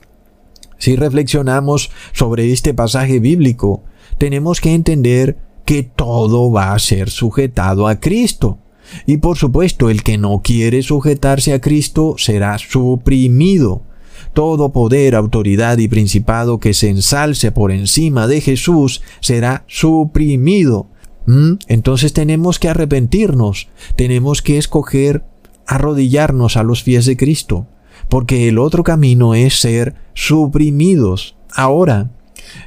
si 0.77 0.95
reflexionamos 0.95 1.89
sobre 2.13 2.51
este 2.51 2.73
pasaje 2.73 3.19
bíblico, 3.19 3.83
tenemos 4.17 4.61
que 4.61 4.73
entender 4.73 5.37
que 5.65 5.83
todo 5.83 6.51
va 6.51 6.73
a 6.73 6.79
ser 6.79 7.09
sujetado 7.09 7.87
a 7.87 7.99
Cristo. 7.99 8.59
Y 9.05 9.17
por 9.17 9.37
supuesto, 9.37 9.89
el 9.89 10.03
que 10.03 10.17
no 10.17 10.41
quiere 10.41 10.81
sujetarse 10.81 11.53
a 11.53 11.59
Cristo 11.59 12.15
será 12.17 12.57
suprimido. 12.57 13.83
Todo 14.38 14.71
poder, 14.71 15.15
autoridad 15.15 15.80
y 15.80 15.88
principado 15.88 16.60
que 16.60 16.76
se 16.76 16.89
ensalce 16.89 17.52
por 17.52 17.71
encima 17.71 18.28
de 18.28 18.39
Jesús 18.39 19.02
será 19.19 19.63
suprimido. 19.65 20.89
¿Mm? 21.26 21.54
Entonces 21.67 22.13
tenemos 22.13 22.60
que 22.60 22.69
arrepentirnos, 22.69 23.67
tenemos 23.95 24.43
que 24.43 24.60
escoger 24.60 25.23
arrodillarnos 25.65 26.56
a 26.56 26.62
los 26.62 26.84
pies 26.84 27.08
de 27.08 27.17
Cristo, 27.17 27.65
porque 28.10 28.47
el 28.47 28.60
otro 28.60 28.84
camino 28.84 29.34
es 29.34 29.60
ser 29.60 29.95
suprimidos. 30.13 31.36
Ahora, 31.52 32.12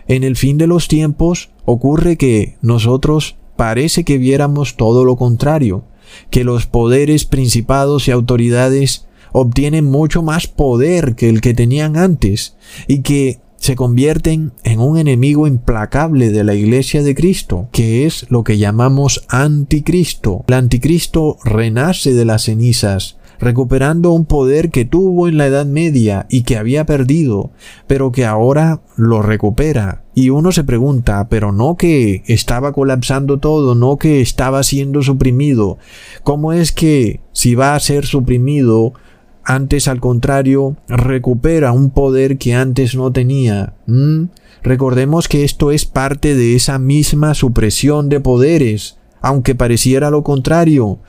en 0.08 0.24
el 0.24 0.34
fin 0.34 0.58
de 0.58 0.66
los 0.66 0.88
tiempos 0.88 1.50
ocurre 1.66 2.16
que 2.16 2.56
nosotros 2.62 3.36
parece 3.54 4.02
que 4.02 4.18
viéramos 4.18 4.76
todo 4.76 5.04
lo 5.04 5.14
contrario, 5.14 5.84
que 6.30 6.42
los 6.42 6.66
poderes, 6.66 7.26
principados 7.26 8.08
y 8.08 8.10
autoridades 8.10 9.06
obtienen 9.32 9.84
mucho 9.84 10.22
más 10.22 10.46
poder 10.46 11.14
que 11.14 11.28
el 11.28 11.40
que 11.40 11.54
tenían 11.54 11.96
antes 11.96 12.56
y 12.86 13.02
que 13.02 13.40
se 13.60 13.76
convierten 13.76 14.52
en 14.64 14.80
un 14.80 14.96
enemigo 14.96 15.46
implacable 15.46 16.30
de 16.30 16.44
la 16.44 16.54
iglesia 16.54 17.02
de 17.02 17.14
Cristo, 17.14 17.68
que 17.72 18.06
es 18.06 18.26
lo 18.30 18.42
que 18.42 18.56
llamamos 18.56 19.26
anticristo. 19.28 20.44
El 20.48 20.54
anticristo 20.54 21.36
renace 21.44 22.14
de 22.14 22.24
las 22.24 22.44
cenizas, 22.44 23.18
recuperando 23.38 24.12
un 24.12 24.24
poder 24.24 24.70
que 24.70 24.86
tuvo 24.86 25.28
en 25.28 25.36
la 25.36 25.46
Edad 25.46 25.66
Media 25.66 26.26
y 26.30 26.42
que 26.42 26.56
había 26.56 26.86
perdido, 26.86 27.50
pero 27.86 28.12
que 28.12 28.24
ahora 28.24 28.80
lo 28.96 29.20
recupera. 29.20 30.04
Y 30.14 30.30
uno 30.30 30.52
se 30.52 30.64
pregunta, 30.64 31.28
pero 31.28 31.52
no 31.52 31.76
que 31.76 32.22
estaba 32.26 32.72
colapsando 32.72 33.40
todo, 33.40 33.74
no 33.74 33.98
que 33.98 34.22
estaba 34.22 34.62
siendo 34.62 35.02
suprimido. 35.02 35.76
¿Cómo 36.22 36.54
es 36.54 36.72
que 36.72 37.20
si 37.32 37.54
va 37.54 37.74
a 37.74 37.80
ser 37.80 38.06
suprimido, 38.06 38.94
antes 39.54 39.88
al 39.88 40.00
contrario, 40.00 40.76
recupera 40.88 41.72
un 41.72 41.90
poder 41.90 42.38
que 42.38 42.54
antes 42.54 42.94
no 42.94 43.12
tenía? 43.12 43.74
Recordemos 44.62 45.26
que 45.26 45.44
esto 45.44 45.72
es 45.72 45.86
parte 45.86 46.34
de 46.34 46.54
esa 46.54 46.78
misma 46.78 47.34
supresión 47.34 48.08
de 48.08 48.20
poderes, 48.20 48.98
aunque 49.20 49.54
pareciera 49.54 50.10
lo 50.10 50.22
contrario. 50.22 51.00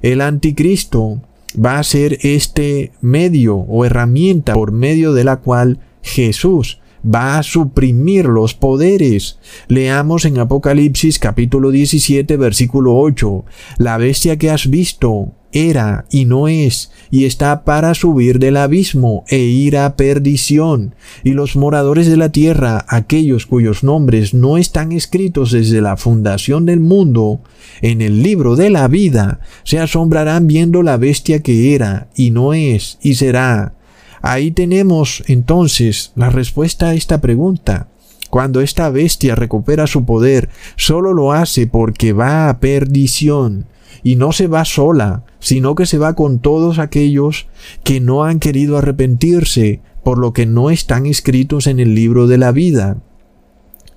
El 0.00 0.20
anticristo 0.22 1.20
va 1.54 1.78
a 1.78 1.82
ser 1.82 2.18
este 2.22 2.92
medio 3.00 3.56
o 3.56 3.84
herramienta 3.84 4.54
por 4.54 4.72
medio 4.72 5.12
de 5.12 5.24
la 5.24 5.36
cual 5.36 5.80
Jesús 6.02 6.80
va 7.04 7.38
a 7.38 7.42
suprimir 7.42 8.26
los 8.26 8.54
poderes. 8.54 9.38
Leamos 9.68 10.24
en 10.24 10.38
Apocalipsis 10.38 11.18
capítulo 11.18 11.70
17 11.70 12.36
versículo 12.36 12.96
8. 12.96 13.44
La 13.78 13.98
bestia 13.98 14.38
que 14.38 14.50
has 14.50 14.68
visto 14.70 15.32
era 15.52 16.06
y 16.10 16.24
no 16.24 16.48
es, 16.48 16.90
y 17.10 17.24
está 17.24 17.64
para 17.64 17.94
subir 17.94 18.38
del 18.38 18.56
abismo 18.56 19.24
e 19.28 19.38
ir 19.38 19.76
a 19.76 19.96
perdición. 19.96 20.94
Y 21.24 21.32
los 21.32 21.56
moradores 21.56 22.06
de 22.06 22.16
la 22.16 22.30
tierra, 22.30 22.84
aquellos 22.88 23.46
cuyos 23.46 23.82
nombres 23.82 24.34
no 24.34 24.56
están 24.56 24.92
escritos 24.92 25.52
desde 25.52 25.80
la 25.80 25.96
fundación 25.96 26.66
del 26.66 26.80
mundo, 26.80 27.40
en 27.82 28.02
el 28.02 28.22
libro 28.22 28.56
de 28.56 28.70
la 28.70 28.88
vida, 28.88 29.40
se 29.64 29.78
asombrarán 29.78 30.46
viendo 30.46 30.82
la 30.82 30.96
bestia 30.96 31.42
que 31.42 31.74
era 31.74 32.08
y 32.14 32.30
no 32.30 32.52
es 32.52 32.98
y 33.02 33.14
será. 33.14 33.74
Ahí 34.22 34.50
tenemos 34.50 35.22
entonces 35.26 36.12
la 36.14 36.30
respuesta 36.30 36.90
a 36.90 36.94
esta 36.94 37.20
pregunta. 37.20 37.88
Cuando 38.28 38.60
esta 38.60 38.88
bestia 38.90 39.34
recupera 39.34 39.88
su 39.88 40.04
poder, 40.04 40.50
solo 40.76 41.12
lo 41.12 41.32
hace 41.32 41.66
porque 41.66 42.12
va 42.12 42.48
a 42.48 42.60
perdición 42.60 43.66
y 44.02 44.16
no 44.16 44.32
se 44.32 44.46
va 44.46 44.64
sola, 44.64 45.24
sino 45.38 45.74
que 45.74 45.86
se 45.86 45.98
va 45.98 46.14
con 46.14 46.40
todos 46.40 46.78
aquellos 46.78 47.46
que 47.84 48.00
no 48.00 48.24
han 48.24 48.38
querido 48.38 48.78
arrepentirse 48.78 49.80
por 50.02 50.18
lo 50.18 50.32
que 50.32 50.46
no 50.46 50.70
están 50.70 51.06
escritos 51.06 51.66
en 51.66 51.80
el 51.80 51.94
libro 51.94 52.26
de 52.26 52.38
la 52.38 52.52
vida. 52.52 52.98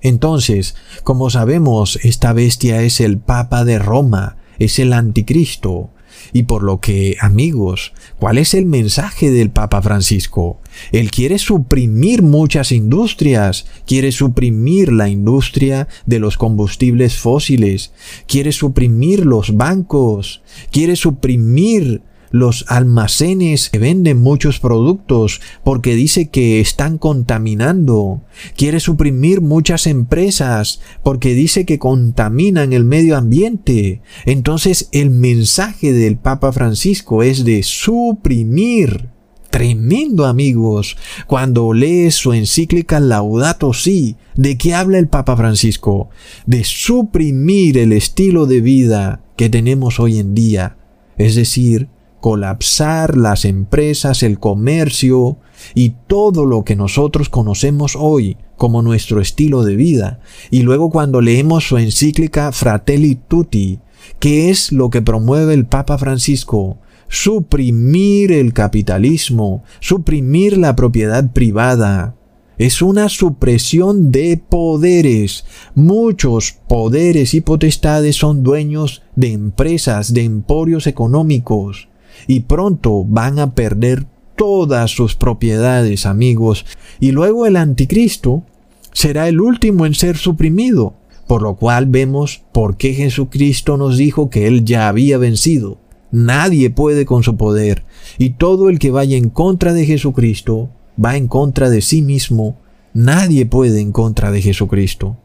Entonces, 0.02 0.76
como 1.04 1.30
sabemos, 1.30 1.98
esta 2.04 2.34
bestia 2.34 2.82
es 2.82 3.00
el 3.00 3.20
Papa 3.20 3.64
de 3.64 3.80
Roma, 3.80 4.38
es 4.60 4.80
el 4.80 4.92
anticristo, 4.92 5.92
y 6.32 6.44
por 6.44 6.64
lo 6.64 6.80
que, 6.80 7.18
amigos, 7.20 7.94
¿cuál 8.20 8.38
es 8.38 8.54
el 8.54 8.66
mensaje 8.66 9.32
del 9.32 9.50
Papa 9.50 9.82
Francisco? 9.82 10.60
Él 10.92 11.12
quiere 11.12 11.38
suprimir 11.38 12.22
muchas 12.22 12.72
industrias, 12.72 13.66
quiere 13.86 14.12
suprimir 14.12 14.92
la 14.92 15.10
industria 15.10 15.88
de 16.06 16.20
los 16.20 16.38
combustibles 16.38 17.18
fósiles, 17.18 17.94
quiere 18.28 18.52
suprimir 18.52 19.26
los 19.26 19.56
bancos, 19.58 20.42
quiere 20.72 20.96
suprimir 20.96 22.02
los 22.34 22.66
almacenes 22.68 23.70
que 23.70 23.78
venden 23.78 24.20
muchos 24.20 24.60
productos 24.60 25.40
porque 25.64 25.94
dice 25.94 26.30
que 26.30 26.60
están 26.60 26.98
contaminando. 26.98 28.24
Quiere 28.58 28.80
suprimir 28.80 29.40
muchas 29.40 29.86
empresas 29.86 30.82
porque 31.04 31.36
dice 31.36 31.66
que 31.68 31.78
contaminan 31.78 32.74
el 32.74 32.86
medio 32.86 33.18
ambiente. 33.18 34.02
Entonces 34.26 34.90
el 34.92 35.12
mensaje 35.12 35.94
del 35.94 36.18
Papa 36.18 36.52
Francisco 36.52 37.22
es 37.22 37.46
de 37.46 37.62
suprimir. 37.62 39.10
Tremendo 39.52 40.26
amigos, 40.26 40.98
cuando 41.28 41.72
lees 41.72 42.16
su 42.16 42.34
encíclica 42.34 43.00
Laudato 43.00 43.74
Si, 43.74 44.16
¿de 44.36 44.58
qué 44.58 44.74
habla 44.74 44.98
el 44.98 45.08
Papa 45.08 45.38
Francisco? 45.38 46.10
De 46.48 46.64
suprimir 46.64 47.78
el 47.78 47.94
estilo 47.94 48.48
de 48.48 48.62
vida 48.62 49.22
que 49.38 49.50
tenemos 49.50 50.00
hoy 50.00 50.18
en 50.18 50.34
día, 50.34 50.78
es 51.20 51.36
decir, 51.36 51.90
colapsar 52.24 53.18
las 53.18 53.44
empresas, 53.44 54.24
el 54.24 54.40
comercio 54.40 55.40
y 55.76 55.96
todo 56.08 56.46
lo 56.46 56.64
que 56.64 56.78
nosotros 56.78 57.28
conocemos 57.28 57.98
hoy 58.00 58.38
como 58.56 58.82
nuestro 58.82 59.20
estilo 59.20 59.64
de 59.64 59.76
vida. 59.76 60.22
Y 60.50 60.62
luego 60.62 60.90
cuando 60.90 61.20
leemos 61.20 61.68
su 61.68 61.78
encíclica 61.78 62.54
Fratelli 62.54 63.16
Tutti, 63.28 63.82
¿qué 64.20 64.50
es 64.50 64.72
lo 64.72 64.90
que 64.90 65.02
promueve 65.02 65.54
el 65.54 65.66
Papa 65.66 65.98
Francisco? 65.98 66.78
Suprimir 67.10 68.32
el 68.32 68.54
capitalismo, 68.54 69.66
suprimir 69.82 70.58
la 70.58 70.78
propiedad 70.78 71.30
privada, 71.34 72.16
es 72.58 72.82
una 72.82 73.10
supresión 73.10 74.14
de 74.14 74.38
poderes. 74.38 75.44
Muchos 75.76 76.54
poderes 76.70 77.34
y 77.34 77.42
potestades 77.42 78.16
son 78.16 78.44
dueños 78.44 79.02
de 79.18 79.34
empresas, 79.34 80.14
de 80.14 80.24
emporios 80.24 80.88
económicos 80.88 81.90
y 82.28 82.42
pronto 82.42 83.04
van 83.06 83.40
a 83.40 83.54
perder 83.54 84.06
todas 84.36 84.92
sus 84.92 85.16
propiedades, 85.16 86.06
amigos, 86.06 86.66
y 87.00 87.12
luego 87.12 87.46
el 87.46 87.56
anticristo 87.56 88.44
será 88.92 89.28
el 89.28 89.42
último 89.42 89.86
en 89.86 89.94
ser 89.94 90.18
suprimido, 90.18 90.94
por 91.28 91.42
lo 91.42 91.56
cual 91.56 91.86
vemos 91.86 92.44
por 92.52 92.78
qué 92.78 92.94
Jesucristo 92.94 93.78
nos 93.78 93.98
dijo 93.98 94.30
que 94.30 94.48
Él 94.48 94.66
ya 94.66 94.88
había 94.88 95.18
vencido. 95.18 95.78
Nadie 96.12 96.70
puede 96.70 97.06
con 97.06 97.24
su 97.24 97.38
poder, 97.38 97.84
y 98.18 98.32
todo 98.32 98.70
el 98.70 98.80
que 98.80 98.92
vaya 98.92 99.18
en 99.18 99.30
contra 99.30 99.74
de 99.74 99.86
Jesucristo 99.86 100.70
va 101.04 101.18
en 101.18 101.28
contra 101.28 101.70
de 101.70 101.82
sí 101.82 102.02
mismo. 102.02 102.58
Nadie 102.94 103.48
puede 103.48 103.82
en 103.82 103.92
contra 103.92 104.32
de 104.32 104.42
Jesucristo. 104.42 105.18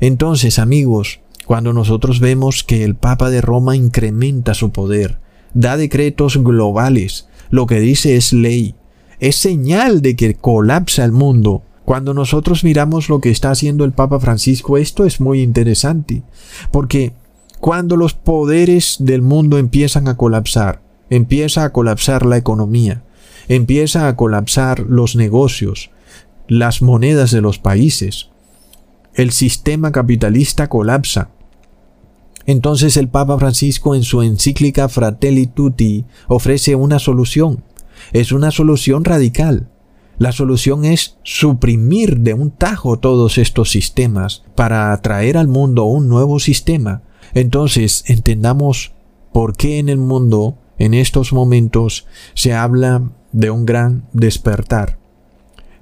Entonces, 0.00 0.58
amigos, 0.60 1.20
cuando 1.46 1.72
nosotros 1.72 2.20
vemos 2.20 2.62
que 2.62 2.84
el 2.84 2.94
Papa 2.94 3.30
de 3.30 3.40
Roma 3.40 3.74
incrementa 3.76 4.54
su 4.54 4.70
poder, 4.70 5.18
da 5.54 5.76
decretos 5.76 6.42
globales, 6.42 7.28
lo 7.50 7.66
que 7.66 7.80
dice 7.80 8.16
es 8.16 8.32
ley, 8.32 8.74
es 9.20 9.36
señal 9.36 10.02
de 10.02 10.16
que 10.16 10.34
colapsa 10.34 11.04
el 11.04 11.12
mundo. 11.12 11.62
Cuando 11.84 12.14
nosotros 12.14 12.64
miramos 12.64 13.08
lo 13.08 13.20
que 13.20 13.30
está 13.30 13.50
haciendo 13.50 13.84
el 13.84 13.92
Papa 13.92 14.18
Francisco, 14.18 14.76
esto 14.76 15.04
es 15.04 15.20
muy 15.20 15.40
interesante, 15.40 16.22
porque 16.72 17.12
cuando 17.60 17.96
los 17.96 18.14
poderes 18.14 18.96
del 18.98 19.22
mundo 19.22 19.58
empiezan 19.58 20.08
a 20.08 20.16
colapsar, 20.16 20.82
empieza 21.10 21.64
a 21.64 21.72
colapsar 21.72 22.26
la 22.26 22.36
economía, 22.36 23.04
empieza 23.48 24.08
a 24.08 24.16
colapsar 24.16 24.80
los 24.80 25.16
negocios, 25.16 25.90
las 26.48 26.82
monedas 26.82 27.30
de 27.30 27.40
los 27.40 27.58
países. 27.58 28.30
El 29.14 29.30
sistema 29.30 29.92
capitalista 29.92 30.68
colapsa. 30.68 31.30
Entonces 32.46 32.96
el 32.96 33.08
Papa 33.08 33.38
Francisco 33.38 33.94
en 33.94 34.04
su 34.04 34.22
encíclica 34.22 34.88
Fratelli 34.88 35.46
Tutti 35.46 36.04
ofrece 36.28 36.76
una 36.76 36.98
solución. 36.98 37.64
Es 38.12 38.32
una 38.32 38.50
solución 38.50 39.04
radical. 39.04 39.68
La 40.18 40.32
solución 40.32 40.84
es 40.84 41.18
suprimir 41.24 42.20
de 42.20 42.34
un 42.34 42.50
tajo 42.50 42.98
todos 42.98 43.36
estos 43.36 43.70
sistemas 43.70 44.44
para 44.54 44.96
traer 45.02 45.36
al 45.36 45.48
mundo 45.48 45.84
un 45.84 46.08
nuevo 46.08 46.38
sistema. 46.38 47.02
Entonces 47.34 48.04
entendamos 48.06 48.92
por 49.32 49.56
qué 49.56 49.78
en 49.78 49.88
el 49.88 49.98
mundo 49.98 50.56
en 50.78 50.94
estos 50.94 51.32
momentos 51.32 52.06
se 52.34 52.54
habla 52.54 53.10
de 53.32 53.50
un 53.50 53.66
gran 53.66 54.08
despertar, 54.12 54.98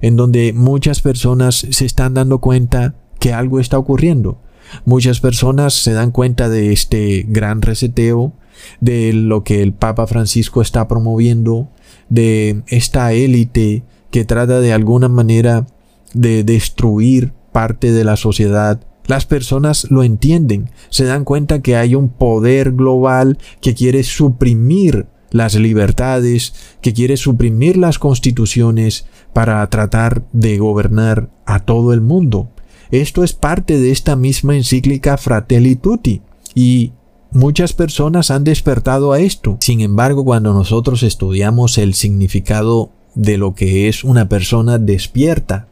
en 0.01 0.15
donde 0.15 0.51
muchas 0.51 1.01
personas 1.01 1.55
se 1.69 1.85
están 1.85 2.13
dando 2.13 2.39
cuenta 2.39 2.95
que 3.19 3.33
algo 3.33 3.59
está 3.59 3.77
ocurriendo. 3.77 4.41
Muchas 4.83 5.19
personas 5.19 5.73
se 5.73 5.93
dan 5.93 6.11
cuenta 6.11 6.49
de 6.49 6.73
este 6.73 7.25
gran 7.27 7.61
reseteo, 7.61 8.33
de 8.81 9.13
lo 9.13 9.43
que 9.43 9.61
el 9.61 9.73
Papa 9.73 10.07
Francisco 10.07 10.61
está 10.61 10.87
promoviendo, 10.87 11.69
de 12.09 12.63
esta 12.67 13.13
élite 13.13 13.83
que 14.11 14.25
trata 14.25 14.59
de 14.59 14.73
alguna 14.73 15.09
manera 15.09 15.67
de 16.13 16.43
destruir 16.43 17.33
parte 17.51 17.91
de 17.91 18.03
la 18.03 18.15
sociedad. 18.15 18.81
Las 19.07 19.25
personas 19.25 19.89
lo 19.91 20.03
entienden, 20.03 20.71
se 20.89 21.05
dan 21.05 21.25
cuenta 21.25 21.61
que 21.61 21.75
hay 21.75 21.95
un 21.95 22.09
poder 22.09 22.71
global 22.71 23.37
que 23.61 23.75
quiere 23.75 24.03
suprimir 24.03 25.07
las 25.31 25.55
libertades, 25.55 26.53
que 26.81 26.93
quiere 26.93 27.17
suprimir 27.17 27.77
las 27.77 27.99
constituciones 27.99 29.05
para 29.33 29.69
tratar 29.69 30.23
de 30.31 30.57
gobernar 30.57 31.29
a 31.45 31.59
todo 31.59 31.93
el 31.93 32.01
mundo. 32.01 32.51
Esto 32.91 33.23
es 33.23 33.33
parte 33.33 33.79
de 33.79 33.91
esta 33.91 34.15
misma 34.15 34.55
encíclica 34.55 35.17
Fratelli 35.17 35.75
Tutti 35.75 36.21
y 36.53 36.93
muchas 37.31 37.73
personas 37.73 38.31
han 38.31 38.43
despertado 38.43 39.11
a 39.11 39.19
esto. 39.19 39.57
Sin 39.61 39.81
embargo, 39.81 40.23
cuando 40.23 40.53
nosotros 40.53 41.03
estudiamos 41.03 41.77
el 41.77 41.93
significado 41.93 42.91
de 43.15 43.37
lo 43.37 43.55
que 43.55 43.87
es 43.87 44.03
una 44.03 44.29
persona 44.29 44.77
despierta 44.77 45.67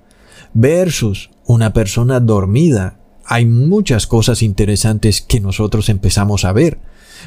versus 0.54 1.30
una 1.46 1.74
persona 1.74 2.20
dormida, 2.20 3.00
hay 3.26 3.46
muchas 3.46 4.08
cosas 4.08 4.42
interesantes 4.42 5.22
que 5.22 5.40
nosotros 5.40 5.90
empezamos 5.90 6.46
a 6.46 6.52
ver. 6.52 6.80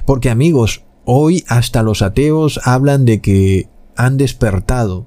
Porque 0.05 0.31
amigos, 0.31 0.83
hoy 1.05 1.45
hasta 1.49 1.83
los 1.83 2.03
ateos 2.03 2.61
hablan 2.65 3.05
de 3.05 3.21
que 3.21 3.69
han 3.97 4.17
despertado 4.17 5.07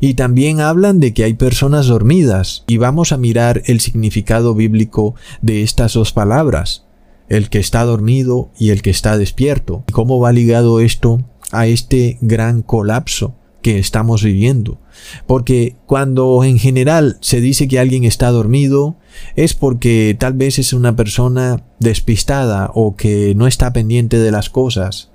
y 0.00 0.14
también 0.14 0.60
hablan 0.60 1.00
de 1.00 1.14
que 1.14 1.24
hay 1.24 1.34
personas 1.34 1.86
dormidas 1.86 2.64
y 2.66 2.76
vamos 2.76 3.12
a 3.12 3.16
mirar 3.16 3.62
el 3.66 3.80
significado 3.80 4.54
bíblico 4.54 5.14
de 5.42 5.62
estas 5.62 5.94
dos 5.94 6.12
palabras, 6.12 6.84
el 7.28 7.50
que 7.50 7.58
está 7.58 7.84
dormido 7.84 8.50
y 8.58 8.70
el 8.70 8.82
que 8.82 8.90
está 8.90 9.18
despierto. 9.18 9.84
¿Cómo 9.92 10.20
va 10.20 10.32
ligado 10.32 10.80
esto 10.80 11.22
a 11.50 11.66
este 11.66 12.18
gran 12.20 12.62
colapso 12.62 13.34
que 13.62 13.78
estamos 13.78 14.22
viviendo? 14.22 14.78
Porque 15.26 15.76
cuando 15.86 16.42
en 16.44 16.58
general 16.58 17.18
se 17.20 17.40
dice 17.40 17.68
que 17.68 17.78
alguien 17.78 18.04
está 18.04 18.30
dormido, 18.30 18.96
es 19.36 19.54
porque 19.54 20.16
tal 20.18 20.34
vez 20.34 20.58
es 20.58 20.72
una 20.72 20.96
persona 20.96 21.64
despistada 21.78 22.70
o 22.74 22.96
que 22.96 23.34
no 23.36 23.46
está 23.46 23.72
pendiente 23.72 24.18
de 24.18 24.30
las 24.30 24.50
cosas. 24.50 25.10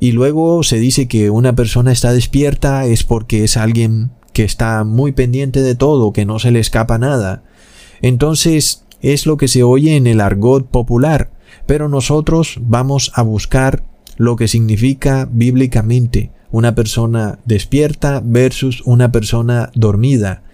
Y 0.00 0.12
luego 0.12 0.62
se 0.62 0.78
dice 0.78 1.08
que 1.08 1.30
una 1.30 1.54
persona 1.54 1.92
está 1.92 2.12
despierta 2.12 2.86
es 2.86 3.04
porque 3.04 3.44
es 3.44 3.56
alguien 3.56 4.10
que 4.32 4.44
está 4.44 4.84
muy 4.84 5.12
pendiente 5.12 5.62
de 5.62 5.74
todo, 5.74 6.12
que 6.12 6.24
no 6.24 6.38
se 6.38 6.50
le 6.50 6.60
escapa 6.60 6.98
nada. 6.98 7.44
Entonces 8.02 8.84
es 9.00 9.26
lo 9.26 9.36
que 9.36 9.48
se 9.48 9.62
oye 9.62 9.96
en 9.96 10.06
el 10.06 10.20
argot 10.20 10.66
popular, 10.66 11.30
pero 11.66 11.88
nosotros 11.88 12.58
vamos 12.60 13.12
a 13.14 13.22
buscar 13.22 13.84
lo 14.16 14.36
que 14.36 14.48
significa 14.48 15.28
bíblicamente 15.30 16.32
una 16.50 16.74
persona 16.74 17.40
despierta 17.44 18.22
versus 18.24 18.82
una 18.84 19.10
persona 19.10 19.70
dormida. 19.74 20.44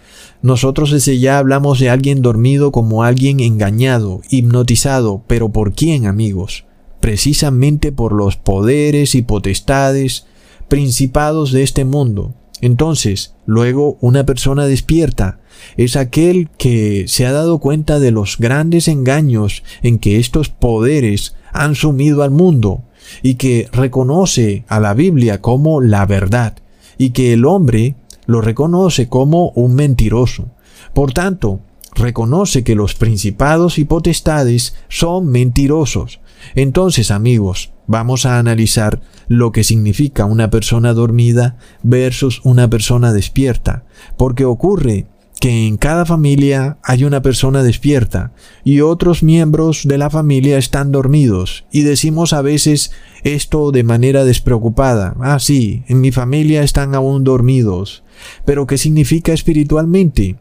Nosotros 0.43 0.91
desde 0.91 1.19
ya 1.19 1.39
hablamos 1.39 1.79
de 1.79 1.91
alguien 1.91 2.23
dormido 2.23 2.73
como 2.73 3.05
alguien 3.05 3.41
engañado, 3.41 4.23
hipnotizado, 4.31 5.23
pero 5.27 5.51
¿por 5.51 5.75
quién 5.75 6.07
amigos? 6.07 6.65
Precisamente 7.01 7.93
por 7.93 8.13
los 8.13 8.37
poderes 8.37 9.15
y 9.15 9.23
potestades, 9.23 10.27
principados 10.69 11.51
de 11.53 11.63
este 11.63 11.85
mundo, 11.85 12.35
entonces, 12.61 13.35
luego 13.47 13.97
una 14.01 14.27
persona 14.27 14.67
despierta 14.67 15.41
es 15.77 15.97
aquel 15.97 16.49
que 16.59 17.07
se 17.09 17.27
ha 17.27 17.33
dado 17.33 17.59
cuenta 17.59 17.99
de 17.99 18.11
los 18.11 18.39
grandes 18.39 18.89
engaños 18.89 19.63
en 19.83 19.99
que 19.99 20.19
estos 20.19 20.49
poderes 20.49 21.35
han 21.53 21.75
sumido 21.75 22.23
al 22.23 22.31
mundo 22.31 22.83
y 23.23 23.35
que 23.35 23.69
reconoce 23.73 24.65
a 24.69 24.79
la 24.81 24.95
Biblia 24.95 25.41
como 25.41 25.81
la 25.81 26.07
verdad 26.07 26.57
y 26.99 27.11
que 27.11 27.33
el 27.33 27.47
hombre 27.47 27.95
lo 28.27 28.41
reconoce 28.41 29.09
como 29.09 29.51
un 29.51 29.75
mentiroso. 29.75 30.49
Por 30.93 31.13
tanto, 31.13 31.61
reconoce 31.95 32.63
que 32.63 32.75
los 32.75 32.95
principados 32.95 33.79
y 33.79 33.85
potestades 33.85 34.75
son 34.89 35.27
mentirosos. 35.27 36.21
Entonces, 36.55 37.11
amigos, 37.11 37.73
vamos 37.87 38.27
a 38.27 38.39
analizar 38.39 39.01
lo 39.29 39.53
que 39.53 39.65
significa 39.65 40.25
una 40.25 40.51
persona 40.51 40.93
dormida 40.93 41.57
versus 41.83 42.41
una 42.45 42.69
persona 42.69 43.13
despierta, 43.13 43.85
porque 44.17 44.45
ocurre 44.45 45.07
que 45.41 45.67
en 45.67 45.79
cada 45.79 46.05
familia 46.05 46.79
hay 46.85 47.05
una 47.05 47.23
persona 47.23 47.63
despierta 47.63 48.33
y 48.63 48.83
otros 48.83 49.23
miembros 49.23 49.89
de 49.89 49.97
la 49.97 50.11
familia 50.11 50.59
están 50.59 50.93
dormidos 50.93 51.65
y 51.73 51.81
decimos 51.81 52.35
a 52.35 52.43
veces 52.43 52.93
esto 53.25 53.73
de 53.73 53.83
manera 53.83 54.25
despreocupada. 54.25 55.17
Ah, 55.19 55.39
sí, 55.39 55.83
en 55.89 56.03
mi 56.03 56.13
familia 56.13 56.63
están 56.63 56.95
aún 56.95 57.25
dormidos. 57.25 58.05
Pero 58.45 58.67
¿qué 58.67 58.77
significa 58.77 59.33
espiritualmente? 59.33 60.37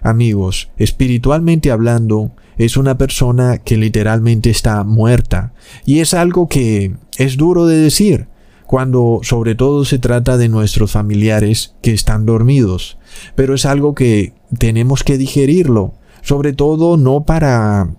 Amigos, 0.00 0.70
espiritualmente 0.76 1.72
hablando, 1.72 2.30
es 2.56 2.76
una 2.76 2.98
persona 2.98 3.58
que 3.58 3.76
literalmente 3.76 4.50
está 4.50 4.84
muerta. 4.84 5.52
Y 5.84 6.00
es 6.00 6.14
algo 6.14 6.48
que 6.48 6.94
es 7.18 7.36
duro 7.36 7.66
de 7.66 7.76
decir, 7.76 8.28
cuando 8.66 9.20
sobre 9.22 9.54
todo 9.54 9.84
se 9.84 9.98
trata 9.98 10.36
de 10.36 10.48
nuestros 10.48 10.92
familiares 10.92 11.74
que 11.82 11.92
están 11.92 12.26
dormidos. 12.26 12.98
Pero 13.34 13.54
es 13.54 13.66
algo 13.66 13.94
que 13.94 14.32
tenemos 14.58 15.04
que 15.04 15.18
digerirlo, 15.18 15.94
sobre 16.22 16.52
todo 16.52 16.96
no 16.96 17.24
para 17.24 17.90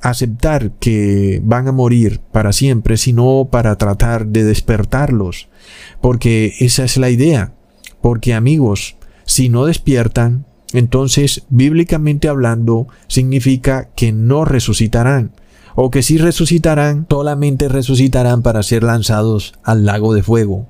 aceptar 0.00 0.70
que 0.72 1.40
van 1.42 1.68
a 1.68 1.72
morir 1.72 2.20
para 2.32 2.52
siempre, 2.52 2.96
sino 2.96 3.48
para 3.50 3.76
tratar 3.76 4.28
de 4.28 4.44
despertarlos. 4.44 5.48
Porque 6.00 6.54
esa 6.60 6.84
es 6.84 6.96
la 6.96 7.10
idea. 7.10 7.52
Porque 8.00 8.34
amigos, 8.34 8.96
si 9.24 9.48
no 9.48 9.66
despiertan, 9.66 10.46
entonces, 10.72 11.44
bíblicamente 11.48 12.28
hablando, 12.28 12.88
significa 13.06 13.90
que 13.94 14.12
no 14.12 14.44
resucitarán, 14.44 15.32
o 15.74 15.90
que 15.90 16.02
si 16.02 16.18
resucitarán, 16.18 17.06
solamente 17.08 17.68
resucitarán 17.68 18.42
para 18.42 18.62
ser 18.62 18.82
lanzados 18.82 19.54
al 19.62 19.84
lago 19.84 20.14
de 20.14 20.22
fuego. 20.22 20.68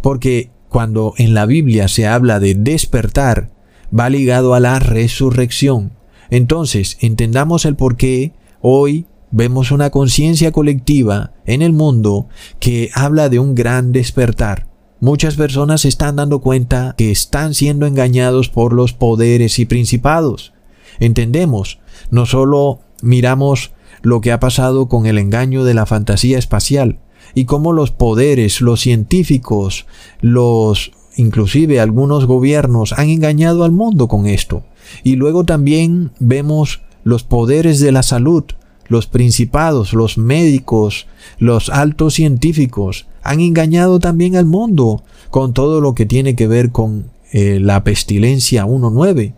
Porque 0.00 0.50
cuando 0.68 1.14
en 1.16 1.34
la 1.34 1.46
Biblia 1.46 1.88
se 1.88 2.06
habla 2.06 2.38
de 2.38 2.54
despertar, 2.54 3.50
va 3.98 4.08
ligado 4.10 4.54
a 4.54 4.60
la 4.60 4.78
resurrección. 4.78 5.92
Entonces, 6.30 6.96
entendamos 7.00 7.64
el 7.64 7.76
por 7.76 7.96
qué 7.96 8.32
hoy 8.60 9.06
vemos 9.30 9.70
una 9.70 9.90
conciencia 9.90 10.52
colectiva 10.52 11.32
en 11.46 11.62
el 11.62 11.72
mundo 11.72 12.28
que 12.58 12.90
habla 12.94 13.28
de 13.28 13.38
un 13.38 13.54
gran 13.54 13.92
despertar. 13.92 14.71
Muchas 15.02 15.34
personas 15.34 15.80
se 15.80 15.88
están 15.88 16.14
dando 16.14 16.38
cuenta 16.38 16.94
que 16.96 17.10
están 17.10 17.54
siendo 17.54 17.86
engañados 17.86 18.48
por 18.48 18.72
los 18.72 18.92
poderes 18.92 19.58
y 19.58 19.64
principados. 19.64 20.52
Entendemos, 21.00 21.80
no 22.12 22.24
solo 22.24 22.78
miramos 23.02 23.72
lo 24.02 24.20
que 24.20 24.30
ha 24.30 24.38
pasado 24.38 24.86
con 24.86 25.06
el 25.06 25.18
engaño 25.18 25.64
de 25.64 25.74
la 25.74 25.86
fantasía 25.86 26.38
espacial 26.38 27.00
y 27.34 27.46
cómo 27.46 27.72
los 27.72 27.90
poderes, 27.90 28.60
los 28.60 28.80
científicos, 28.80 29.86
los 30.20 30.92
inclusive 31.16 31.80
algunos 31.80 32.26
gobiernos 32.26 32.92
han 32.92 33.08
engañado 33.08 33.64
al 33.64 33.72
mundo 33.72 34.06
con 34.06 34.28
esto. 34.28 34.62
Y 35.02 35.16
luego 35.16 35.42
también 35.42 36.12
vemos 36.20 36.82
los 37.02 37.24
poderes 37.24 37.80
de 37.80 37.90
la 37.90 38.04
salud, 38.04 38.44
los 38.92 39.06
principados, 39.06 39.92
los 39.92 40.18
médicos, 40.18 41.06
los 41.38 41.68
altos 41.70 42.14
científicos, 42.14 43.06
han 43.22 43.40
engañado 43.40 43.98
también 43.98 44.36
al 44.36 44.44
mundo 44.44 45.02
con 45.30 45.54
todo 45.54 45.80
lo 45.80 45.94
que 45.94 46.06
tiene 46.06 46.36
que 46.36 46.46
ver 46.46 46.70
con 46.70 47.06
eh, 47.32 47.58
la 47.60 47.82
pestilencia 47.82 48.66
1.9. 48.66 49.32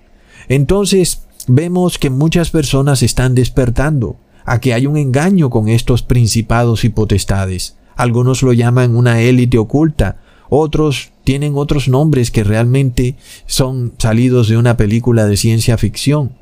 Entonces 0.48 1.22
vemos 1.46 1.98
que 1.98 2.10
muchas 2.10 2.50
personas 2.50 3.02
están 3.02 3.34
despertando 3.34 4.16
a 4.44 4.60
que 4.60 4.74
hay 4.74 4.86
un 4.86 4.96
engaño 4.96 5.48
con 5.48 5.68
estos 5.68 6.02
principados 6.02 6.84
y 6.84 6.88
potestades. 6.90 7.76
Algunos 7.96 8.42
lo 8.42 8.52
llaman 8.52 8.96
una 8.96 9.20
élite 9.20 9.56
oculta, 9.56 10.18
otros 10.50 11.12
tienen 11.22 11.54
otros 11.56 11.88
nombres 11.88 12.30
que 12.30 12.44
realmente 12.44 13.16
son 13.46 13.94
salidos 13.98 14.48
de 14.48 14.56
una 14.56 14.76
película 14.76 15.26
de 15.26 15.36
ciencia 15.36 15.78
ficción. 15.78 16.32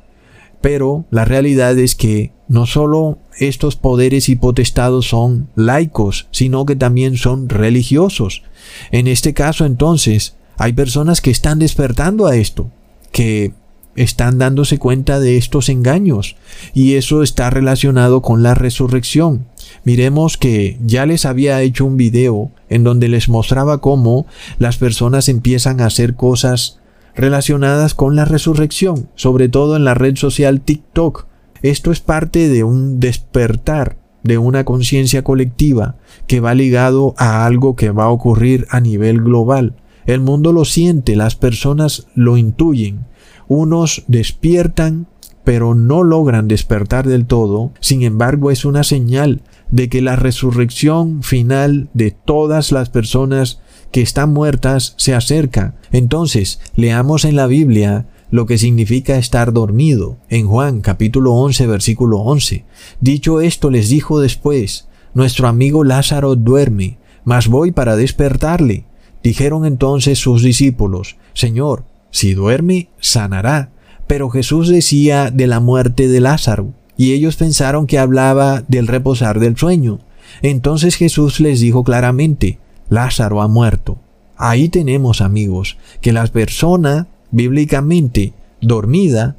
Pero 0.63 1.03
la 1.11 1.25
realidad 1.25 1.77
es 1.77 1.93
que 1.93 2.31
no 2.47 2.65
solo 2.65 3.17
estos 3.37 3.75
poderes 3.75 4.29
y 4.29 4.37
potestados 4.37 5.09
son 5.09 5.49
laicos, 5.55 6.29
sino 6.31 6.65
que 6.65 6.77
también 6.77 7.17
son 7.17 7.49
religiosos. 7.49 8.43
En 8.89 9.07
este 9.07 9.33
caso 9.33 9.65
entonces, 9.65 10.37
hay 10.57 10.71
personas 10.71 11.19
que 11.19 11.31
están 11.31 11.59
despertando 11.59 12.27
a 12.27 12.37
esto, 12.37 12.71
que 13.11 13.51
están 13.97 14.37
dándose 14.37 14.77
cuenta 14.77 15.19
de 15.19 15.35
estos 15.35 15.67
engaños, 15.67 16.37
y 16.73 16.93
eso 16.93 17.23
está 17.23 17.49
relacionado 17.49 18.21
con 18.21 18.41
la 18.41 18.55
resurrección. 18.55 19.47
Miremos 19.83 20.37
que 20.37 20.77
ya 20.81 21.05
les 21.05 21.25
había 21.25 21.61
hecho 21.61 21.83
un 21.83 21.97
video 21.97 22.51
en 22.69 22.85
donde 22.85 23.09
les 23.09 23.27
mostraba 23.27 23.81
cómo 23.81 24.27
las 24.59 24.77
personas 24.77 25.27
empiezan 25.27 25.81
a 25.81 25.87
hacer 25.87 26.15
cosas 26.15 26.79
relacionadas 27.15 27.93
con 27.93 28.15
la 28.15 28.25
resurrección, 28.25 29.09
sobre 29.15 29.49
todo 29.49 29.75
en 29.75 29.83
la 29.83 29.93
red 29.93 30.15
social 30.15 30.61
TikTok. 30.61 31.27
Esto 31.61 31.91
es 31.91 31.99
parte 31.99 32.49
de 32.49 32.63
un 32.63 32.99
despertar 32.99 33.97
de 34.23 34.37
una 34.37 34.63
conciencia 34.63 35.23
colectiva 35.23 35.97
que 36.27 36.39
va 36.39 36.53
ligado 36.53 37.13
a 37.17 37.45
algo 37.45 37.75
que 37.75 37.91
va 37.91 38.05
a 38.05 38.09
ocurrir 38.09 38.65
a 38.69 38.79
nivel 38.79 39.21
global. 39.21 39.75
El 40.05 40.21
mundo 40.21 40.51
lo 40.51 40.65
siente, 40.65 41.15
las 41.15 41.35
personas 41.35 42.07
lo 42.15 42.37
intuyen. 42.37 43.05
Unos 43.47 44.03
despiertan, 44.07 45.07
pero 45.43 45.75
no 45.75 46.03
logran 46.03 46.47
despertar 46.47 47.07
del 47.07 47.25
todo. 47.25 47.71
Sin 47.79 48.03
embargo, 48.03 48.49
es 48.49 48.65
una 48.65 48.83
señal 48.83 49.41
de 49.71 49.89
que 49.89 50.01
la 50.01 50.15
resurrección 50.15 51.23
final 51.23 51.89
de 51.93 52.11
todas 52.11 52.71
las 52.71 52.89
personas 52.89 53.59
que 53.93 54.01
están 54.01 54.33
muertas 54.33 54.95
se 54.97 55.13
acerca. 55.13 55.75
Entonces, 55.91 56.59
leamos 56.75 57.23
en 57.25 57.35
la 57.35 57.45
Biblia 57.45 58.07
lo 58.31 58.47
que 58.47 58.57
significa 58.57 59.17
estar 59.17 59.53
dormido. 59.53 60.17
En 60.29 60.47
Juan 60.47 60.81
capítulo 60.81 61.33
11 61.33 61.67
versículo 61.67 62.17
11. 62.21 62.65
Dicho 62.99 63.39
esto 63.39 63.69
les 63.69 63.89
dijo 63.89 64.19
después, 64.19 64.87
Nuestro 65.13 65.47
amigo 65.47 65.83
Lázaro 65.83 66.35
duerme, 66.35 66.97
mas 67.23 67.47
voy 67.47 67.71
para 67.71 67.95
despertarle. 67.95 68.85
Dijeron 69.21 69.63
entonces 69.63 70.17
sus 70.17 70.41
discípulos, 70.41 71.17
Señor, 71.35 71.85
si 72.09 72.33
duerme, 72.33 72.89
sanará. 72.99 73.71
Pero 74.07 74.31
Jesús 74.31 74.69
decía 74.69 75.29
de 75.29 75.45
la 75.45 75.59
muerte 75.59 76.07
de 76.07 76.19
Lázaro, 76.19 76.73
y 76.97 77.13
ellos 77.13 77.35
pensaron 77.35 77.85
que 77.85 77.99
hablaba 77.99 78.63
del 78.67 78.87
reposar 78.87 79.39
del 79.39 79.55
sueño. 79.55 79.99
Entonces 80.41 80.95
Jesús 80.95 81.39
les 81.39 81.59
dijo 81.59 81.83
claramente, 81.83 82.57
Lázaro 82.93 83.41
ha 83.41 83.47
muerto. 83.47 83.97
Ahí 84.37 84.69
tenemos, 84.69 85.21
amigos, 85.21 85.77
que 86.01 86.13
la 86.13 86.25
persona 86.27 87.07
bíblicamente 87.31 88.33
dormida 88.61 89.35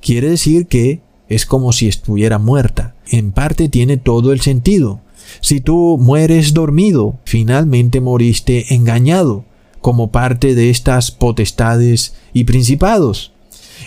quiere 0.00 0.30
decir 0.30 0.66
que 0.66 1.00
es 1.28 1.46
como 1.46 1.72
si 1.72 1.88
estuviera 1.88 2.38
muerta. 2.38 2.94
En 3.10 3.32
parte 3.32 3.68
tiene 3.68 3.96
todo 3.96 4.32
el 4.32 4.40
sentido. 4.40 5.00
Si 5.40 5.60
tú 5.60 5.98
mueres 6.00 6.54
dormido, 6.54 7.18
finalmente 7.24 8.00
moriste 8.00 8.74
engañado, 8.74 9.44
como 9.80 10.10
parte 10.10 10.54
de 10.54 10.70
estas 10.70 11.10
potestades 11.10 12.14
y 12.32 12.44
principados. 12.44 13.32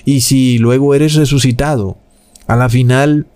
Y 0.06 0.22
si 0.22 0.58
luego 0.58 0.96
eres 0.96 1.16
resucitado, 1.16 1.98
a 2.48 2.56
la 2.56 2.70
final 2.70 3.28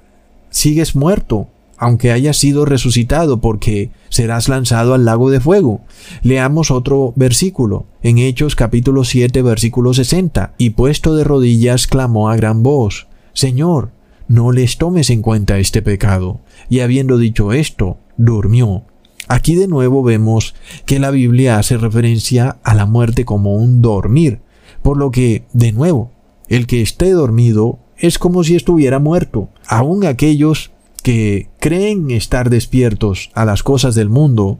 sigues 0.49 0.95
muerto, 0.95 1.47
aunque 1.78 2.11
hayas 2.11 2.38
sido 2.38 2.65
resucitado, 2.65 3.41
porque 3.41 3.91
serás 4.09 4.49
lanzado 4.49 4.93
al 4.93 5.05
lago 5.05 5.30
de 5.30 5.39
fuego. 5.39 5.82
Leamos 6.23 6.71
otro 6.71 7.13
versículo, 7.15 7.86
en 8.01 8.17
Hechos 8.17 8.55
capítulo 8.55 9.03
7, 9.03 9.41
versículo 9.41 9.93
60, 9.93 10.53
y 10.57 10.71
puesto 10.71 11.15
de 11.15 11.23
rodillas 11.23 11.88
clamó 11.88 12.30
a 12.30 12.36
gran 12.36 12.63
voz, 12.63 13.07
Señor, 13.34 13.91
no 14.28 14.51
les 14.51 14.78
tomes 14.78 15.09
en 15.09 15.21
cuenta 15.21 15.59
este 15.59 15.82
pecado. 15.82 16.39
Y 16.69 16.80
habiendo 16.80 17.17
dicho 17.17 17.53
esto, 17.53 17.97
durmió. 18.17 18.84
Aquí 19.28 19.55
de 19.55 19.67
nuevo 19.67 20.03
vemos 20.03 20.55
que 20.86 20.99
la 20.99 21.11
Biblia 21.11 21.57
hace 21.57 21.78
referencia 21.78 22.57
a 22.63 22.76
la 22.76 22.86
muerte 22.86 23.26
como 23.26 23.55
un 23.55 23.82
dormir, 23.82 24.39
por 24.82 24.97
lo 24.97 25.11
que, 25.11 25.45
de 25.53 25.71
nuevo, 25.71 26.11
el 26.47 26.67
que 26.67 26.82
esté 26.82 27.11
dormido 27.11 27.80
es 27.97 28.19
como 28.19 28.43
si 28.43 28.55
estuviera 28.55 28.99
muerto. 28.99 29.49
Aun 29.67 30.05
aquellos 30.05 30.71
que 31.06 31.49
creen 31.60 32.10
estar 32.10 32.49
despiertos 32.49 33.30
a 33.36 33.45
las 33.45 33.62
cosas 33.62 33.93
del 33.93 34.10
mundo, 34.10 34.58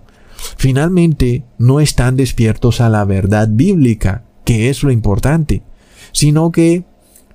finalmente 0.58 1.43
no 1.58 1.80
están 1.80 2.18
despiertos 2.18 2.82
a 2.82 2.89
la 2.89 3.04
verdad 3.04 3.48
bíblica, 3.50 4.26
que 4.43 4.70
es 4.70 4.84
lo 4.84 4.91
importante, 4.91 5.64
sino 6.12 6.52
que 6.52 6.86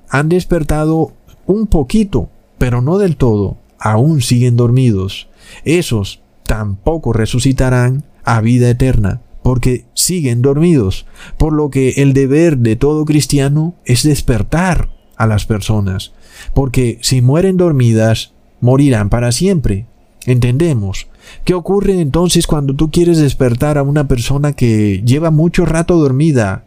han 0.08 0.28
despertado 0.28 1.10
un 1.46 1.66
poquito, 1.66 2.30
pero 2.56 2.82
no 2.82 2.98
del 2.98 3.16
todo, 3.16 3.56
aún 3.80 4.20
siguen 4.20 4.56
dormidos. 4.56 5.28
Esos 5.64 6.22
tampoco 6.44 7.12
resucitarán 7.12 8.04
a 8.22 8.40
vida 8.40 8.70
eterna, 8.70 9.22
porque 9.42 9.86
siguen 9.92 10.40
dormidos, 10.40 11.04
por 11.36 11.52
lo 11.52 11.68
que 11.68 11.94
el 11.96 12.12
deber 12.12 12.58
de 12.58 12.76
todo 12.76 13.04
cristiano 13.04 13.74
es 13.84 14.04
despertar 14.04 14.88
a 15.16 15.26
las 15.26 15.46
personas, 15.46 16.12
porque 16.54 17.00
si 17.02 17.22
mueren 17.22 17.56
dormidas, 17.56 18.34
morirán 18.60 19.08
para 19.08 19.32
siempre. 19.32 19.86
Entendemos. 20.26 21.08
¿Qué 21.44 21.54
ocurre 21.54 22.00
entonces 22.00 22.46
cuando 22.46 22.74
tú 22.74 22.90
quieres 22.90 23.18
despertar 23.18 23.78
a 23.78 23.82
una 23.82 24.08
persona 24.08 24.52
que 24.52 25.02
lleva 25.04 25.30
mucho 25.30 25.64
rato 25.64 25.96
dormida 25.96 26.64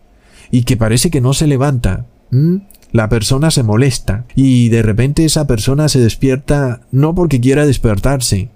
y 0.52 0.64
que 0.64 0.78
parece 0.78 1.12
que 1.12 1.22
no 1.22 1.34
se 1.34 1.48
levanta? 1.48 2.06
¿Mm? 2.32 2.58
La 2.92 3.10
persona 3.10 3.52
se 3.52 3.64
molesta 3.64 4.26
y 4.36 4.70
de 4.70 4.82
repente 4.82 5.26
esa 5.26 5.48
persona 5.48 5.90
se 5.90 6.00
despierta 6.00 6.82
no 6.92 7.16
porque 7.16 7.42
quiera 7.42 7.66
despertarse, 7.66 8.50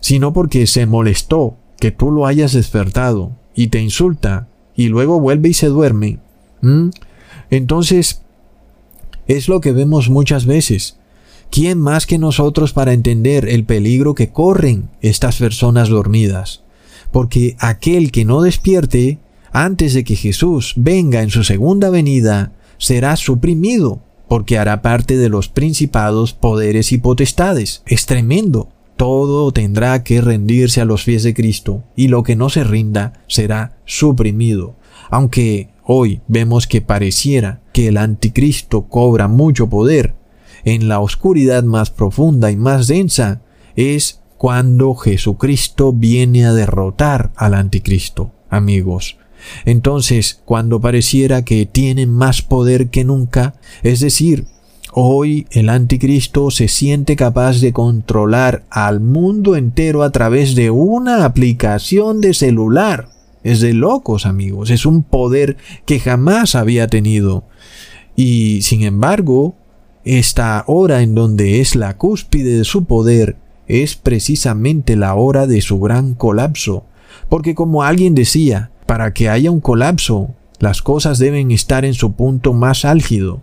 sino 0.00 0.32
porque 0.32 0.66
se 0.66 0.86
molestó 0.86 1.56
que 1.78 1.90
tú 1.92 2.10
lo 2.10 2.26
hayas 2.26 2.52
despertado 2.52 3.32
y 3.54 3.68
te 3.68 3.80
insulta 3.80 4.48
y 4.74 4.88
luego 4.88 5.20
vuelve 5.20 5.50
y 5.50 5.54
se 5.54 5.68
duerme. 5.68 6.18
¿Mm? 6.60 6.90
Entonces, 7.50 8.22
es 9.26 9.48
lo 9.48 9.60
que 9.60 9.72
vemos 9.72 10.10
muchas 10.10 10.46
veces. 10.46 10.98
¿Quién 11.50 11.78
más 11.78 12.06
que 12.06 12.18
nosotros 12.18 12.72
para 12.72 12.92
entender 12.92 13.48
el 13.48 13.64
peligro 13.64 14.14
que 14.14 14.30
corren 14.30 14.90
estas 15.00 15.36
personas 15.36 15.88
dormidas? 15.88 16.62
Porque 17.10 17.56
aquel 17.58 18.12
que 18.12 18.24
no 18.24 18.42
despierte 18.42 19.18
antes 19.50 19.94
de 19.94 20.04
que 20.04 20.14
Jesús 20.14 20.74
venga 20.76 21.22
en 21.22 21.30
su 21.30 21.44
segunda 21.44 21.90
venida 21.90 22.52
será 22.76 23.16
suprimido, 23.16 24.00
porque 24.28 24.58
hará 24.58 24.82
parte 24.82 25.16
de 25.16 25.30
los 25.30 25.48
principados, 25.48 26.34
poderes 26.34 26.92
y 26.92 26.98
potestades. 26.98 27.82
Es 27.86 28.06
tremendo. 28.06 28.68
Todo 28.96 29.52
tendrá 29.52 30.02
que 30.02 30.20
rendirse 30.20 30.80
a 30.80 30.84
los 30.84 31.04
pies 31.04 31.22
de 31.22 31.32
Cristo, 31.32 31.84
y 31.96 32.08
lo 32.08 32.24
que 32.24 32.36
no 32.36 32.50
se 32.50 32.64
rinda 32.64 33.22
será 33.26 33.78
suprimido. 33.84 34.76
Aunque 35.08 35.70
hoy 35.84 36.20
vemos 36.28 36.66
que 36.66 36.82
pareciera 36.82 37.62
que 37.72 37.88
el 37.88 37.96
anticristo 37.96 38.88
cobra 38.88 39.28
mucho 39.28 39.68
poder, 39.68 40.14
en 40.74 40.88
la 40.88 41.00
oscuridad 41.00 41.62
más 41.62 41.90
profunda 41.90 42.50
y 42.50 42.56
más 42.56 42.88
densa 42.88 43.40
es 43.74 44.20
cuando 44.36 44.94
Jesucristo 44.94 45.92
viene 45.92 46.44
a 46.44 46.52
derrotar 46.52 47.32
al 47.36 47.54
anticristo, 47.54 48.32
amigos. 48.50 49.16
Entonces, 49.64 50.42
cuando 50.44 50.80
pareciera 50.80 51.42
que 51.42 51.64
tienen 51.64 52.10
más 52.10 52.42
poder 52.42 52.90
que 52.90 53.04
nunca, 53.04 53.54
es 53.82 54.00
decir, 54.00 54.46
hoy 54.92 55.46
el 55.52 55.70
anticristo 55.70 56.50
se 56.50 56.68
siente 56.68 57.16
capaz 57.16 57.60
de 57.60 57.72
controlar 57.72 58.64
al 58.68 59.00
mundo 59.00 59.56
entero 59.56 60.02
a 60.02 60.10
través 60.10 60.54
de 60.54 60.70
una 60.70 61.24
aplicación 61.24 62.20
de 62.20 62.34
celular. 62.34 63.08
Es 63.42 63.60
de 63.60 63.72
locos, 63.72 64.26
amigos, 64.26 64.70
es 64.70 64.84
un 64.84 65.02
poder 65.02 65.56
que 65.86 65.98
jamás 65.98 66.54
había 66.54 66.88
tenido. 66.88 67.44
Y 68.16 68.62
sin 68.62 68.82
embargo, 68.82 69.54
esta 70.08 70.64
hora 70.66 71.02
en 71.02 71.14
donde 71.14 71.60
es 71.60 71.76
la 71.76 71.98
cúspide 71.98 72.56
de 72.56 72.64
su 72.64 72.86
poder 72.86 73.36
es 73.66 73.94
precisamente 73.94 74.96
la 74.96 75.14
hora 75.14 75.46
de 75.46 75.60
su 75.60 75.78
gran 75.80 76.14
colapso, 76.14 76.86
porque 77.28 77.54
como 77.54 77.82
alguien 77.82 78.14
decía, 78.14 78.70
para 78.86 79.12
que 79.12 79.28
haya 79.28 79.50
un 79.50 79.60
colapso, 79.60 80.34
las 80.60 80.80
cosas 80.80 81.18
deben 81.18 81.50
estar 81.50 81.84
en 81.84 81.92
su 81.92 82.12
punto 82.12 82.54
más 82.54 82.86
álgido, 82.86 83.42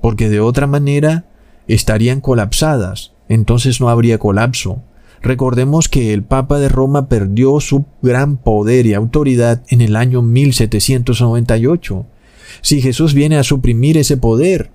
porque 0.00 0.28
de 0.28 0.38
otra 0.38 0.68
manera 0.68 1.24
estarían 1.66 2.20
colapsadas, 2.20 3.12
entonces 3.28 3.80
no 3.80 3.88
habría 3.88 4.18
colapso. 4.18 4.82
Recordemos 5.22 5.88
que 5.88 6.14
el 6.14 6.22
Papa 6.22 6.60
de 6.60 6.68
Roma 6.68 7.08
perdió 7.08 7.58
su 7.58 7.84
gran 8.00 8.36
poder 8.36 8.86
y 8.86 8.94
autoridad 8.94 9.64
en 9.70 9.80
el 9.80 9.96
año 9.96 10.22
1798. 10.22 12.06
Si 12.60 12.80
Jesús 12.80 13.12
viene 13.12 13.38
a 13.38 13.42
suprimir 13.42 13.98
ese 13.98 14.16
poder, 14.16 14.70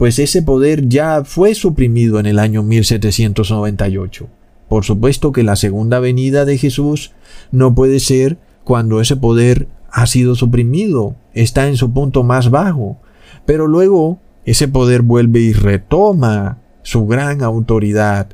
pues 0.00 0.18
ese 0.18 0.40
poder 0.40 0.88
ya 0.88 1.24
fue 1.26 1.54
suprimido 1.54 2.18
en 2.20 2.24
el 2.24 2.38
año 2.38 2.62
1798. 2.62 4.28
Por 4.66 4.86
supuesto 4.86 5.30
que 5.30 5.42
la 5.42 5.56
segunda 5.56 6.00
venida 6.00 6.46
de 6.46 6.56
Jesús 6.56 7.12
no 7.52 7.74
puede 7.74 8.00
ser 8.00 8.38
cuando 8.64 9.02
ese 9.02 9.16
poder 9.16 9.68
ha 9.90 10.06
sido 10.06 10.36
suprimido, 10.36 11.16
está 11.34 11.68
en 11.68 11.76
su 11.76 11.92
punto 11.92 12.22
más 12.22 12.48
bajo, 12.48 12.96
pero 13.44 13.66
luego 13.66 14.18
ese 14.46 14.68
poder 14.68 15.02
vuelve 15.02 15.40
y 15.40 15.52
retoma 15.52 16.62
su 16.80 17.06
gran 17.06 17.42
autoridad 17.42 18.28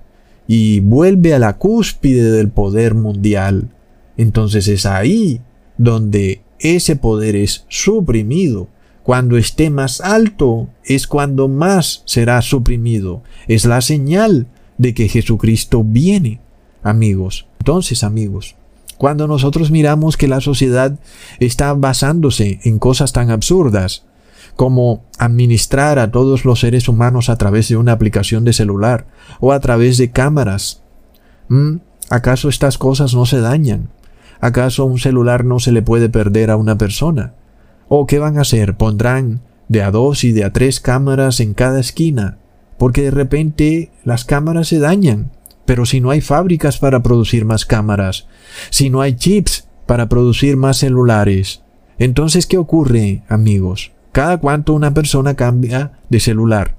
y 0.47 0.79
vuelve 0.79 1.35
a 1.35 1.41
la 1.41 1.59
cúspide 1.59 2.31
del 2.31 2.49
poder 2.49 2.95
mundial. 2.95 3.71
Entonces 4.17 4.69
es 4.69 4.87
ahí 4.87 5.41
donde 5.79 6.43
ese 6.61 6.95
poder 6.95 7.35
es 7.35 7.65
suprimido. 7.67 8.69
Cuando 9.07 9.37
esté 9.37 9.71
más 9.71 10.01
alto 10.01 10.69
es 10.83 11.07
cuando 11.07 11.47
más 11.47 12.03
será 12.07 12.43
suprimido. 12.43 13.23
Es 13.47 13.65
la 13.65 13.81
señal 13.81 14.49
de 14.79 14.95
que 14.95 15.09
Jesucristo 15.09 15.85
viene, 15.85 16.41
amigos. 16.83 17.47
Entonces, 17.61 18.03
amigos, 18.03 18.57
cuando 18.99 19.29
nosotros 19.29 19.71
miramos 19.71 20.17
que 20.17 20.27
la 20.27 20.41
sociedad 20.41 20.99
está 21.39 21.73
basándose 21.75 22.59
en 22.65 22.81
cosas 22.81 23.13
tan 23.13 23.31
absurdas 23.31 24.07
como 24.57 25.05
administrar 25.19 26.01
a 26.01 26.11
todos 26.11 26.45
los 26.45 26.59
seres 26.59 26.89
humanos 26.89 27.29
a 27.29 27.39
través 27.39 27.69
de 27.69 27.77
una 27.77 27.93
aplicación 27.93 28.43
de 28.43 28.55
celular 28.55 29.07
o 29.39 29.53
a 29.53 29.61
través 29.61 29.99
de 29.99 30.11
cámaras, 30.11 30.83
¿acaso 32.11 32.49
estas 32.49 32.77
cosas 32.77 33.15
no 33.15 33.25
se 33.25 33.39
dañan? 33.39 33.89
¿Acaso 34.41 34.85
un 34.85 34.99
celular 34.99 35.45
no 35.45 35.61
se 35.61 35.71
le 35.71 35.83
puede 35.83 36.09
perder 36.09 36.51
a 36.51 36.57
una 36.57 36.77
persona? 36.77 37.35
¿O 37.89 38.07
qué 38.07 38.19
van 38.19 38.39
a 38.39 38.43
hacer? 38.43 38.77
¿Pondrán 38.77 39.41
de 39.69 39.83
a 39.83 39.91
dos 39.91 40.25
y 40.25 40.33
de 40.33 40.45
a 40.45 40.53
tres 40.53 40.81
cámaras 40.81 41.41
en 41.41 41.55
cada 41.55 41.79
esquina? 41.79 42.39
Porque 42.79 43.03
de 43.03 43.11
repente 43.11 43.91
las 44.05 44.25
cámaras 44.25 44.69
se 44.69 44.79
dañan. 44.79 45.31
Pero 45.65 45.87
si 45.87 46.01
no 46.01 46.11
hay 46.11 46.21
fábricas 46.21 46.79
para 46.79 47.03
producir 47.03 47.45
más 47.45 47.65
cámaras, 47.65 48.27
si 48.71 48.91
no 48.91 49.01
hay 49.01 49.15
chips 49.15 49.69
para 49.87 50.09
producir 50.09 50.57
más 50.57 50.79
celulares, 50.79 51.63
entonces 51.99 52.47
¿qué 52.47 52.59
ocurre, 52.59 53.23
amigos? 53.29 53.93
Cada 54.13 54.39
cuánto 54.39 54.73
una 54.73 54.95
persona 54.95 55.35
cambia 55.35 55.93
de 56.09 56.21
celular. 56.21 56.77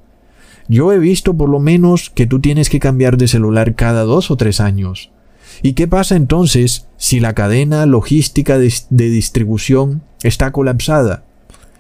Yo 0.67 0.91
he 0.91 0.99
visto 0.99 1.35
por 1.35 1.49
lo 1.49 1.59
menos 1.59 2.09
que 2.09 2.27
tú 2.27 2.39
tienes 2.39 2.69
que 2.69 2.79
cambiar 2.79 3.17
de 3.17 3.27
celular 3.27 3.75
cada 3.75 4.03
dos 4.03 4.31
o 4.31 4.35
tres 4.35 4.59
años. 4.59 5.11
¿Y 5.61 5.73
qué 5.73 5.87
pasa 5.87 6.15
entonces 6.15 6.87
si 6.97 7.19
la 7.19 7.33
cadena 7.33 7.85
logística 7.85 8.57
de, 8.57 8.71
distribución 8.89 10.03
está 10.23 10.51
colapsada 10.51 11.23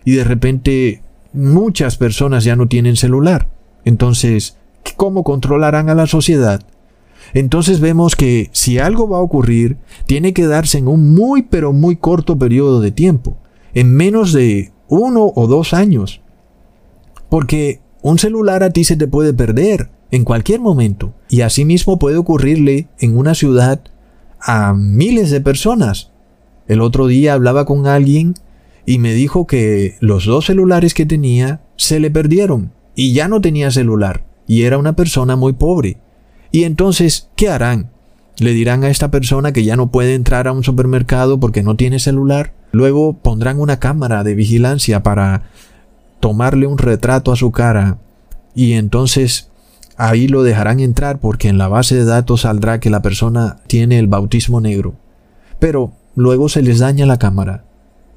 y 0.05 0.13
de 0.13 0.23
repente 0.23 1.03
muchas 1.33 1.97
personas 1.97 2.43
ya 2.43 2.55
no 2.55 2.67
tienen 2.67 2.95
celular? 2.95 3.49
Entonces, 3.85 4.57
¿cómo 4.95 5.23
controlarán 5.23 5.89
a 5.89 5.95
la 5.95 6.07
sociedad? 6.07 6.61
Entonces 7.33 7.79
vemos 7.79 8.15
que 8.15 8.49
si 8.53 8.79
algo 8.79 9.09
va 9.09 9.17
a 9.17 9.21
ocurrir, 9.21 9.77
tiene 10.05 10.33
que 10.33 10.47
darse 10.47 10.77
en 10.77 10.87
un 10.87 11.13
muy 11.13 11.43
pero 11.43 11.73
muy 11.73 11.97
corto 11.97 12.37
periodo 12.37 12.79
de 12.79 12.91
tiempo, 12.91 13.37
en 13.73 13.93
menos 13.93 14.33
de 14.33 14.71
uno 14.87 15.31
o 15.35 15.47
dos 15.47 15.73
años. 15.73 16.21
Porque 17.29 17.81
un 18.09 18.19
celular 18.19 18.63
a 18.63 18.69
ti 18.69 18.83
se 18.83 18.95
te 18.95 19.07
puede 19.07 19.33
perder, 19.33 19.89
en 20.11 20.23
cualquier 20.23 20.59
momento. 20.59 21.13
Y 21.29 21.41
asimismo 21.41 21.99
puede 21.99 22.17
ocurrirle 22.17 22.87
en 22.99 23.17
una 23.17 23.35
ciudad 23.35 23.81
a 24.39 24.73
miles 24.73 25.31
de 25.31 25.41
personas. 25.41 26.11
El 26.67 26.81
otro 26.81 27.07
día 27.07 27.33
hablaba 27.33 27.65
con 27.65 27.87
alguien 27.87 28.35
y 28.85 28.99
me 28.99 29.13
dijo 29.13 29.47
que 29.47 29.95
los 29.99 30.25
dos 30.25 30.45
celulares 30.45 30.93
que 30.93 31.05
tenía 31.05 31.61
se 31.75 31.99
le 31.99 32.09
perdieron 32.11 32.71
y 32.95 33.13
ya 33.13 33.27
no 33.27 33.41
tenía 33.41 33.71
celular 33.71 34.25
y 34.47 34.63
era 34.63 34.77
una 34.77 34.95
persona 34.95 35.35
muy 35.35 35.53
pobre. 35.53 35.97
Y 36.51 36.63
entonces, 36.63 37.29
¿qué 37.35 37.49
harán? 37.49 37.91
Le 38.39 38.53
dirán 38.53 38.83
a 38.83 38.89
esta 38.89 39.11
persona 39.11 39.51
que 39.51 39.63
ya 39.63 39.75
no 39.75 39.91
puede 39.91 40.13
entrar 40.15 40.47
a 40.47 40.53
un 40.53 40.63
supermercado 40.63 41.39
porque 41.39 41.63
no 41.63 41.75
tiene 41.75 41.99
celular. 41.99 42.53
Luego 42.71 43.13
pondrán 43.13 43.59
una 43.59 43.79
cámara 43.79 44.23
de 44.23 44.35
vigilancia 44.35 45.03
para 45.03 45.49
tomarle 46.19 46.67
un 46.67 46.77
retrato 46.77 47.31
a 47.31 47.35
su 47.35 47.51
cara 47.51 47.99
y 48.55 48.73
entonces 48.73 49.49
ahí 49.97 50.27
lo 50.27 50.43
dejarán 50.43 50.79
entrar 50.79 51.19
porque 51.19 51.49
en 51.49 51.57
la 51.57 51.67
base 51.67 51.95
de 51.95 52.05
datos 52.05 52.41
saldrá 52.41 52.79
que 52.79 52.89
la 52.89 53.01
persona 53.01 53.57
tiene 53.67 53.99
el 53.99 54.07
bautismo 54.07 54.61
negro. 54.61 54.95
Pero 55.59 55.93
luego 56.15 56.49
se 56.49 56.61
les 56.61 56.79
daña 56.79 57.05
la 57.05 57.19
cámara 57.19 57.65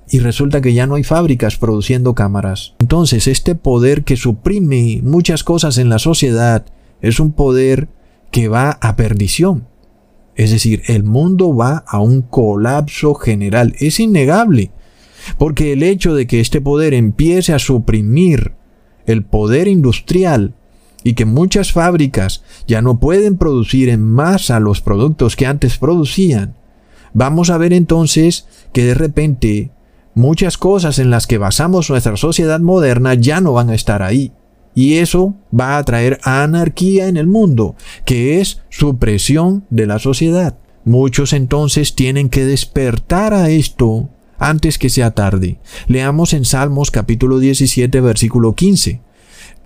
y 0.09 0.19
resulta 0.19 0.61
que 0.61 0.75
ya 0.75 0.87
no 0.87 0.97
hay 0.97 1.05
fábricas 1.05 1.57
produciendo 1.57 2.15
cámaras. 2.15 2.75
Entonces 2.79 3.27
este 3.27 3.55
poder 3.55 4.05
que 4.05 4.17
suprime 4.17 5.01
muchas 5.03 5.45
cosas 5.45 5.79
en 5.79 5.89
la 5.89 5.99
sociedad 5.99 6.65
es 7.01 7.21
un 7.21 7.33
poder 7.33 7.89
que 8.31 8.49
va 8.49 8.79
a 8.81 8.97
perdición. 8.97 9.67
Es 10.35 10.51
decir, 10.51 10.83
el 10.87 11.05
mundo 11.05 11.55
va 11.55 11.85
a 11.87 12.01
un 12.01 12.23
colapso 12.23 13.15
general. 13.15 13.75
Es 13.79 14.01
innegable. 14.01 14.71
Porque 15.39 15.73
el 15.73 15.83
hecho 15.83 16.15
de 16.15 16.27
que 16.27 16.41
este 16.41 16.61
poder 16.61 16.95
empiece 16.95 17.53
a 17.53 17.59
suprimir 17.59 18.53
el 19.07 19.25
poder 19.25 19.69
industrial 19.69 20.55
y 21.03 21.15
que 21.15 21.25
muchas 21.25 21.73
fábricas 21.73 22.43
ya 22.67 22.83
no 22.83 23.01
pueden 23.01 23.39
producir 23.39 23.89
en 23.89 24.03
masa 24.03 24.61
los 24.61 24.81
productos 24.81 25.37
que 25.37 25.47
antes 25.47 25.79
producían, 25.79 26.55
vamos 27.15 27.51
a 27.51 27.59
ver 27.59 27.73
entonces 27.73 28.47
que 28.73 28.85
de 28.85 28.95
repente 28.95 29.71
muchas 30.15 30.59
cosas 30.59 30.99
en 30.99 31.11
las 31.11 31.27
que 31.27 31.39
basamos 31.39 31.91
nuestra 31.91 32.17
sociedad 32.17 32.61
moderna 32.61 33.15
ya 33.15 33.41
no 33.41 33.53
van 33.53 33.71
a 33.71 33.75
estar 33.75 34.03
ahí. 34.03 34.33
Y 34.75 34.99
eso 34.99 35.35
va 35.59 35.79
a 35.79 35.85
traer 35.85 36.21
anarquía 36.23 37.09
en 37.09 37.17
el 37.17 37.27
mundo, 37.27 37.75
que 38.05 38.41
es 38.41 38.63
supresión 38.69 39.65
de 39.69 39.87
la 39.87 39.99
sociedad. 39.99 40.59
Muchos 40.85 41.33
entonces 41.33 41.95
tienen 41.95 42.29
que 42.29 42.45
despertar 42.45 43.35
a 43.35 43.51
esto 43.51 44.09
antes 44.41 44.79
que 44.79 44.89
sea 44.89 45.13
tarde. 45.13 45.59
Leamos 45.87 46.33
en 46.33 46.45
Salmos 46.45 46.91
capítulo 46.91 47.39
17 47.39 48.01
versículo 48.01 48.55
15. 48.55 49.01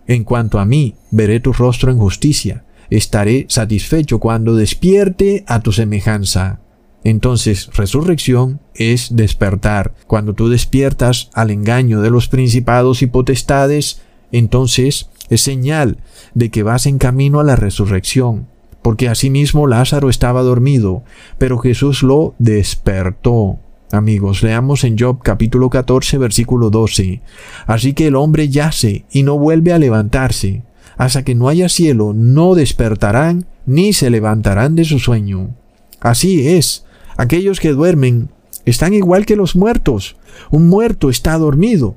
En 0.07 0.25
cuanto 0.25 0.59
a 0.59 0.66
mí, 0.66 0.97
veré 1.11 1.41
tu 1.41 1.55
rostro 1.55 1.91
en 1.91 1.99
justicia. 1.99 2.64
Estaré 2.91 3.47
satisfecho 3.49 4.18
cuando 4.18 4.55
despierte 4.55 5.45
a 5.47 5.61
tu 5.61 5.72
semejanza. 5.72 6.61
Entonces, 7.05 7.70
resurrección 7.75 8.61
es 8.75 9.14
despertar. 9.14 9.95
Cuando 10.07 10.35
tú 10.35 10.49
despiertas 10.49 11.31
al 11.35 11.51
engaño 11.51 12.03
de 12.03 12.11
los 12.11 12.29
principados 12.29 13.03
y 13.03 13.07
potestades, 13.07 14.03
entonces 14.33 15.11
es 15.31 15.41
señal 15.41 15.99
de 16.35 16.51
que 16.51 16.62
vas 16.62 16.87
en 16.87 16.99
camino 16.99 17.41
a 17.41 17.45
la 17.45 17.57
resurrección. 17.57 18.49
Porque 18.83 19.09
asimismo 19.09 19.66
Lázaro 19.66 20.11
estaba 20.11 20.43
dormido, 20.43 21.05
pero 21.39 21.59
Jesús 21.59 22.03
lo 22.03 22.35
despertó. 22.39 23.61
Amigos, 23.95 24.42
leamos 24.42 24.82
en 24.82 24.99
Job 24.99 25.20
capítulo 25.22 25.70
14 25.70 26.18
versículo 26.18 26.70
12. 26.70 27.20
Así 27.66 27.92
que 27.92 28.09
el 28.09 28.16
hombre 28.16 28.49
yace 28.49 29.05
y 29.12 29.22
no 29.22 29.38
vuelve 29.38 29.72
a 29.72 29.78
levantarse. 29.78 30.64
Hasta 30.97 31.22
que 31.22 31.36
no 31.36 31.49
haya 31.49 31.68
cielo, 31.68 32.12
no 32.12 32.57
despertarán 32.57 33.47
ni 33.66 33.92
se 33.92 34.11
levantarán 34.11 34.74
de 34.74 34.84
su 34.84 34.99
sueño. 34.99 35.55
Así 36.01 36.49
es, 36.49 36.84
aquellos 37.16 37.61
que 37.61 37.70
duermen 37.70 38.30
están 38.64 38.95
igual 38.95 39.26
que 39.26 39.36
los 39.36 39.55
muertos. 39.55 40.16
Un 40.51 40.68
muerto 40.68 41.09
está 41.09 41.38
dormido. 41.38 41.95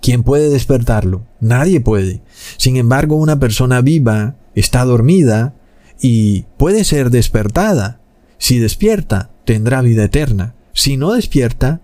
¿Quién 0.00 0.22
puede 0.22 0.48
despertarlo? 0.48 1.26
Nadie 1.38 1.80
puede. 1.80 2.22
Sin 2.56 2.76
embargo, 2.76 3.16
una 3.16 3.38
persona 3.38 3.82
viva 3.82 4.36
está 4.54 4.84
dormida 4.84 5.54
y 6.00 6.46
puede 6.56 6.82
ser 6.84 7.10
despertada. 7.10 8.00
Si 8.38 8.58
despierta, 8.58 9.30
tendrá 9.44 9.82
vida 9.82 10.04
eterna. 10.04 10.54
Si 10.74 10.98
no 10.98 11.12
despierta, 11.12 11.80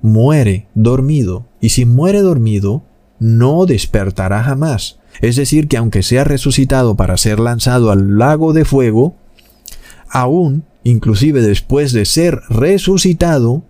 muere 0.00 0.68
dormido. 0.74 1.46
Y 1.60 1.70
si 1.70 1.86
muere 1.86 2.20
dormido, 2.20 2.84
no 3.18 3.66
despertará 3.66 4.44
jamás. 4.44 5.00
Es 5.20 5.36
decir, 5.36 5.66
que 5.66 5.78
aunque 5.78 6.02
sea 6.02 6.24
resucitado 6.24 6.94
para 6.94 7.16
ser 7.16 7.40
lanzado 7.40 7.90
al 7.90 8.18
lago 8.18 8.52
de 8.52 8.64
fuego, 8.64 9.16
aún, 10.08 10.64
inclusive 10.84 11.40
después 11.40 11.92
de 11.92 12.04
ser 12.04 12.40
resucitado, 12.48 13.64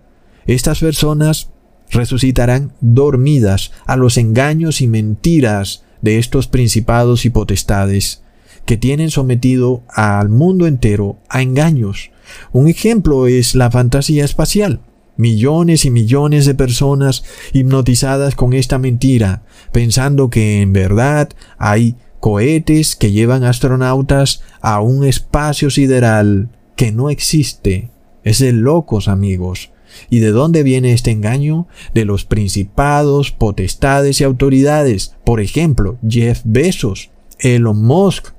estas 0.45 0.79
personas 0.79 1.49
resucitarán 1.89 2.73
dormidas 2.81 3.71
a 3.85 3.95
los 3.95 4.17
engaños 4.17 4.81
y 4.81 4.87
mentiras 4.87 5.83
de 6.01 6.19
estos 6.19 6.47
principados 6.47 7.25
y 7.25 7.29
potestades 7.29 8.23
que 8.65 8.77
tienen 8.77 9.11
sometido 9.11 9.83
al 9.87 10.29
mundo 10.29 10.67
entero 10.67 11.17
a 11.29 11.41
engaños, 11.41 12.11
un 12.51 12.67
ejemplo 12.67 13.27
es 13.27 13.55
la 13.55 13.71
fantasía 13.71 14.25
espacial. 14.25 14.81
Millones 15.17 15.85
y 15.85 15.91
millones 15.91 16.45
de 16.45 16.55
personas 16.55 17.23
hipnotizadas 17.53 18.35
con 18.35 18.53
esta 18.53 18.77
mentira, 18.77 19.43
pensando 19.71 20.29
que 20.29 20.61
en 20.61 20.73
verdad 20.73 21.29
hay 21.57 21.95
cohetes 22.19 22.95
que 22.95 23.11
llevan 23.11 23.43
astronautas 23.43 24.41
a 24.59 24.81
un 24.81 25.05
espacio 25.05 25.69
sideral 25.69 26.49
que 26.75 26.91
no 26.91 27.09
existe. 27.09 27.91
Es 28.23 28.39
de 28.39 28.51
locos, 28.51 29.07
amigos. 29.07 29.71
¿Y 30.09 30.19
de 30.19 30.31
dónde 30.31 30.63
viene 30.63 30.91
este 30.91 31.11
engaño? 31.11 31.67
De 31.93 32.03
los 32.03 32.25
principados, 32.25 33.31
potestades 33.31 34.19
y 34.19 34.23
autoridades. 34.23 35.15
Por 35.23 35.39
ejemplo, 35.39 35.97
Jeff 36.07 36.41
Bezos, 36.43 37.11
Elon 37.39 37.81
Musk 37.83 38.33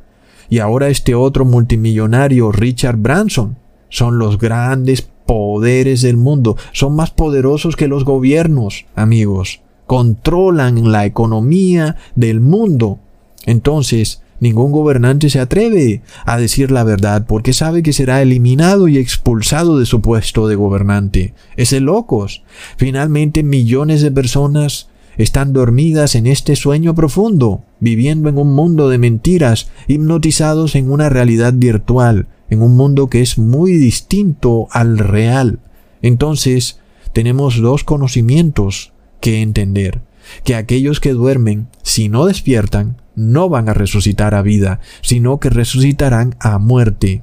y 0.48 0.58
ahora 0.58 0.88
este 0.88 1.14
otro 1.14 1.44
multimillonario 1.44 2.52
Richard 2.52 2.96
Branson 2.96 3.56
son 3.96 4.18
los 4.18 4.36
grandes 4.36 5.00
poderes 5.00 6.02
del 6.02 6.18
mundo. 6.18 6.58
Son 6.72 6.94
más 6.94 7.10
poderosos 7.12 7.76
que 7.76 7.88
los 7.88 8.04
gobiernos, 8.04 8.84
amigos. 8.94 9.62
Controlan 9.86 10.92
la 10.92 11.06
economía 11.06 11.96
del 12.14 12.42
mundo. 12.42 12.98
Entonces, 13.46 14.20
ningún 14.38 14.70
gobernante 14.70 15.30
se 15.30 15.40
atreve 15.40 16.02
a 16.26 16.36
decir 16.36 16.70
la 16.70 16.84
verdad 16.84 17.24
porque 17.26 17.54
sabe 17.54 17.82
que 17.82 17.94
será 17.94 18.20
eliminado 18.20 18.86
y 18.86 18.98
expulsado 18.98 19.78
de 19.78 19.86
su 19.86 20.02
puesto 20.02 20.46
de 20.46 20.56
gobernante. 20.56 21.32
Es 21.56 21.70
de 21.70 21.80
locos. 21.80 22.42
Finalmente, 22.76 23.42
millones 23.42 24.02
de 24.02 24.10
personas 24.10 24.90
están 25.16 25.54
dormidas 25.54 26.16
en 26.16 26.26
este 26.26 26.54
sueño 26.54 26.94
profundo, 26.94 27.62
viviendo 27.80 28.28
en 28.28 28.36
un 28.36 28.52
mundo 28.52 28.90
de 28.90 28.98
mentiras, 28.98 29.70
hipnotizados 29.88 30.74
en 30.74 30.90
una 30.90 31.08
realidad 31.08 31.54
virtual, 31.56 32.26
en 32.50 32.62
un 32.62 32.76
mundo 32.76 33.08
que 33.08 33.20
es 33.20 33.38
muy 33.38 33.72
distinto 33.72 34.68
al 34.70 34.98
real. 34.98 35.58
Entonces, 36.02 36.80
tenemos 37.12 37.60
dos 37.60 37.84
conocimientos 37.84 38.92
que 39.20 39.42
entender, 39.42 40.00
que 40.44 40.54
aquellos 40.54 41.00
que 41.00 41.12
duermen, 41.12 41.68
si 41.82 42.08
no 42.08 42.26
despiertan, 42.26 42.96
no 43.14 43.48
van 43.48 43.68
a 43.68 43.74
resucitar 43.74 44.34
a 44.34 44.42
vida, 44.42 44.80
sino 45.00 45.40
que 45.40 45.50
resucitarán 45.50 46.36
a 46.38 46.58
muerte. 46.58 47.22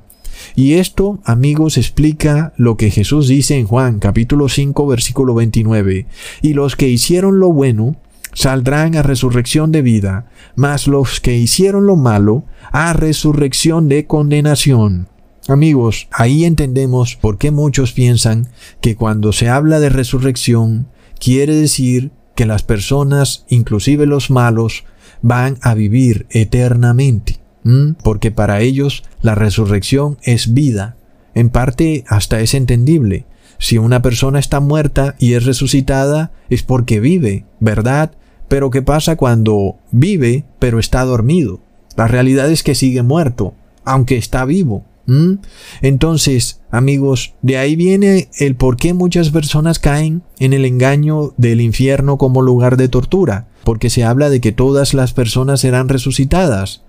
Y 0.55 0.73
esto, 0.73 1.19
amigos, 1.23 1.77
explica 1.77 2.53
lo 2.57 2.75
que 2.75 2.89
Jesús 2.89 3.27
dice 3.27 3.57
en 3.57 3.67
Juan 3.67 3.99
capítulo 3.99 4.49
5 4.49 4.87
versículo 4.87 5.35
29. 5.35 6.07
Y 6.41 6.53
los 6.53 6.75
que 6.75 6.89
hicieron 6.89 7.39
lo 7.39 7.51
bueno 7.51 7.95
saldrán 8.33 8.95
a 8.95 9.03
resurrección 9.03 9.71
de 9.71 9.81
vida, 9.81 10.25
mas 10.55 10.87
los 10.87 11.19
que 11.19 11.37
hicieron 11.37 11.85
lo 11.85 11.95
malo 11.95 12.45
a 12.71 12.93
resurrección 12.93 13.87
de 13.87 14.07
condenación. 14.07 15.07
Amigos, 15.47 16.07
ahí 16.11 16.45
entendemos 16.45 17.17
por 17.17 17.37
qué 17.37 17.51
muchos 17.51 17.91
piensan 17.91 18.47
que 18.79 18.95
cuando 18.95 19.33
se 19.33 19.49
habla 19.49 19.81
de 19.81 19.89
resurrección 19.89 20.87
quiere 21.19 21.53
decir 21.55 22.11
que 22.33 22.45
las 22.45 22.63
personas, 22.63 23.45
inclusive 23.49 24.05
los 24.05 24.29
malos, 24.29 24.85
van 25.21 25.57
a 25.61 25.73
vivir 25.73 26.27
eternamente. 26.29 27.39
Porque 28.03 28.29
para 28.29 28.59
ellos 28.59 29.03
la 29.21 29.35
resurrección 29.35 30.17
es 30.21 30.53
vida. 30.53 30.97
En 31.33 31.49
parte 31.49 32.03
hasta 32.07 32.41
es 32.41 32.53
entendible. 32.53 33.25
Si 33.57 33.77
una 33.77 34.01
persona 34.01 34.39
está 34.39 34.59
muerta 34.59 35.15
y 35.17 35.33
es 35.33 35.45
resucitada 35.45 36.33
es 36.49 36.63
porque 36.63 36.99
vive, 36.99 37.45
¿verdad? 37.61 38.11
Pero 38.49 38.69
¿qué 38.69 38.81
pasa 38.81 39.15
cuando 39.15 39.77
vive 39.91 40.43
pero 40.59 40.79
está 40.79 41.05
dormido? 41.05 41.61
La 41.95 42.07
realidad 42.07 42.51
es 42.51 42.63
que 42.63 42.75
sigue 42.75 43.01
muerto, 43.01 43.53
aunque 43.85 44.17
está 44.17 44.43
vivo. 44.43 44.83
Entonces, 45.81 46.61
amigos, 46.71 47.33
de 47.41 47.57
ahí 47.57 47.75
viene 47.75 48.29
el 48.39 48.55
por 48.55 48.77
qué 48.77 48.93
muchas 48.93 49.29
personas 49.29 49.79
caen 49.79 50.23
en 50.39 50.53
el 50.53 50.65
engaño 50.65 51.33
del 51.37 51.61
infierno 51.61 52.17
como 52.17 52.41
lugar 52.41 52.77
de 52.77 52.87
tortura, 52.87 53.47
porque 53.63 53.89
se 53.89 54.03
habla 54.03 54.29
de 54.29 54.39
que 54.39 54.51
todas 54.51 54.93
las 54.93 55.13
personas 55.13 55.61
serán 55.61 55.89
resucitadas. 55.89 56.83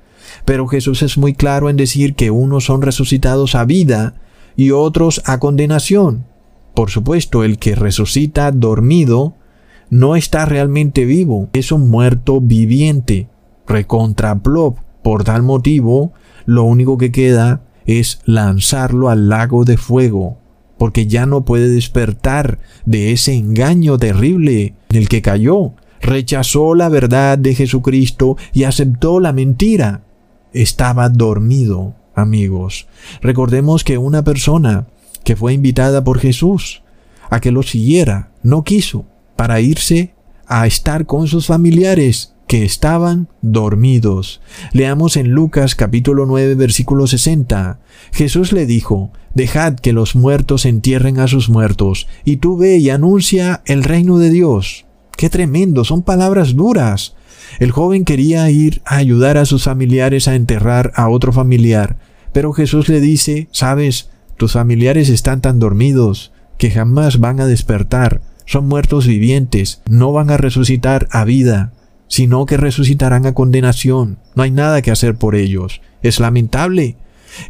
Pero 0.44 0.68
Jesús 0.68 1.02
es 1.02 1.18
muy 1.18 1.34
claro 1.34 1.70
en 1.70 1.76
decir 1.76 2.14
que 2.14 2.30
unos 2.30 2.64
son 2.64 2.82
resucitados 2.82 3.54
a 3.54 3.64
vida 3.64 4.14
y 4.56 4.70
otros 4.70 5.22
a 5.24 5.38
condenación. 5.38 6.26
Por 6.74 6.90
supuesto, 6.90 7.44
el 7.44 7.58
que 7.58 7.74
resucita 7.74 8.50
dormido 8.50 9.34
no 9.90 10.16
está 10.16 10.44
realmente 10.44 11.04
vivo, 11.04 11.48
es 11.52 11.70
un 11.72 11.88
muerto 11.90 12.40
viviente, 12.40 13.28
recontra 13.66 14.40
Por 14.42 15.24
tal 15.24 15.42
motivo, 15.42 16.12
lo 16.46 16.64
único 16.64 16.98
que 16.98 17.12
queda 17.12 17.62
es 17.86 18.20
lanzarlo 18.24 19.08
al 19.08 19.28
lago 19.28 19.64
de 19.64 19.76
fuego, 19.76 20.38
porque 20.78 21.06
ya 21.06 21.26
no 21.26 21.44
puede 21.44 21.68
despertar 21.68 22.58
de 22.84 23.12
ese 23.12 23.34
engaño 23.34 23.98
terrible 23.98 24.74
en 24.90 24.96
el 24.96 25.08
que 25.08 25.22
cayó. 25.22 25.72
Rechazó 26.00 26.74
la 26.74 26.88
verdad 26.88 27.38
de 27.38 27.54
Jesucristo 27.54 28.36
y 28.52 28.64
aceptó 28.64 29.20
la 29.20 29.32
mentira 29.32 30.02
estaba 30.54 31.08
dormido, 31.10 31.94
amigos. 32.14 32.86
Recordemos 33.20 33.84
que 33.84 33.98
una 33.98 34.22
persona 34.22 34.86
que 35.24 35.36
fue 35.36 35.52
invitada 35.52 36.02
por 36.02 36.20
Jesús 36.20 36.82
a 37.28 37.40
que 37.40 37.50
lo 37.50 37.62
siguiera, 37.62 38.30
no 38.42 38.62
quiso, 38.62 39.04
para 39.36 39.60
irse 39.60 40.14
a 40.46 40.66
estar 40.66 41.06
con 41.06 41.26
sus 41.26 41.46
familiares 41.46 42.33
que 42.46 42.64
estaban 42.64 43.28
dormidos. 43.42 44.40
Leamos 44.72 45.16
en 45.16 45.30
Lucas 45.30 45.74
capítulo 45.74 46.26
9 46.26 46.54
versículo 46.54 47.06
60. 47.06 47.80
Jesús 48.12 48.52
le 48.52 48.66
dijo, 48.66 49.12
Dejad 49.34 49.74
que 49.74 49.92
los 49.92 50.14
muertos 50.14 50.64
entierren 50.64 51.18
a 51.18 51.26
sus 51.26 51.48
muertos, 51.48 52.06
y 52.24 52.36
tú 52.36 52.56
ve 52.56 52.76
y 52.76 52.90
anuncia 52.90 53.62
el 53.66 53.82
reino 53.82 54.18
de 54.18 54.30
Dios. 54.30 54.86
Qué 55.16 55.30
tremendo, 55.30 55.84
son 55.84 56.02
palabras 56.02 56.54
duras. 56.54 57.16
El 57.58 57.70
joven 57.70 58.04
quería 58.04 58.50
ir 58.50 58.82
a 58.84 58.96
ayudar 58.96 59.38
a 59.38 59.44
sus 59.44 59.64
familiares 59.64 60.28
a 60.28 60.34
enterrar 60.34 60.92
a 60.96 61.08
otro 61.08 61.32
familiar, 61.32 61.98
pero 62.32 62.52
Jesús 62.52 62.88
le 62.88 63.00
dice, 63.00 63.48
sabes, 63.52 64.10
tus 64.36 64.52
familiares 64.52 65.08
están 65.08 65.40
tan 65.40 65.58
dormidos 65.58 66.32
que 66.58 66.70
jamás 66.70 67.18
van 67.18 67.40
a 67.40 67.46
despertar, 67.46 68.22
son 68.46 68.66
muertos 68.66 69.06
vivientes, 69.06 69.82
no 69.88 70.12
van 70.12 70.30
a 70.30 70.36
resucitar 70.36 71.08
a 71.10 71.24
vida, 71.24 71.72
sino 72.08 72.46
que 72.46 72.56
resucitarán 72.56 73.26
a 73.26 73.34
condenación, 73.34 74.18
no 74.34 74.42
hay 74.42 74.50
nada 74.50 74.82
que 74.82 74.90
hacer 74.90 75.16
por 75.16 75.34
ellos. 75.34 75.80
Es 76.02 76.20
lamentable. 76.20 76.96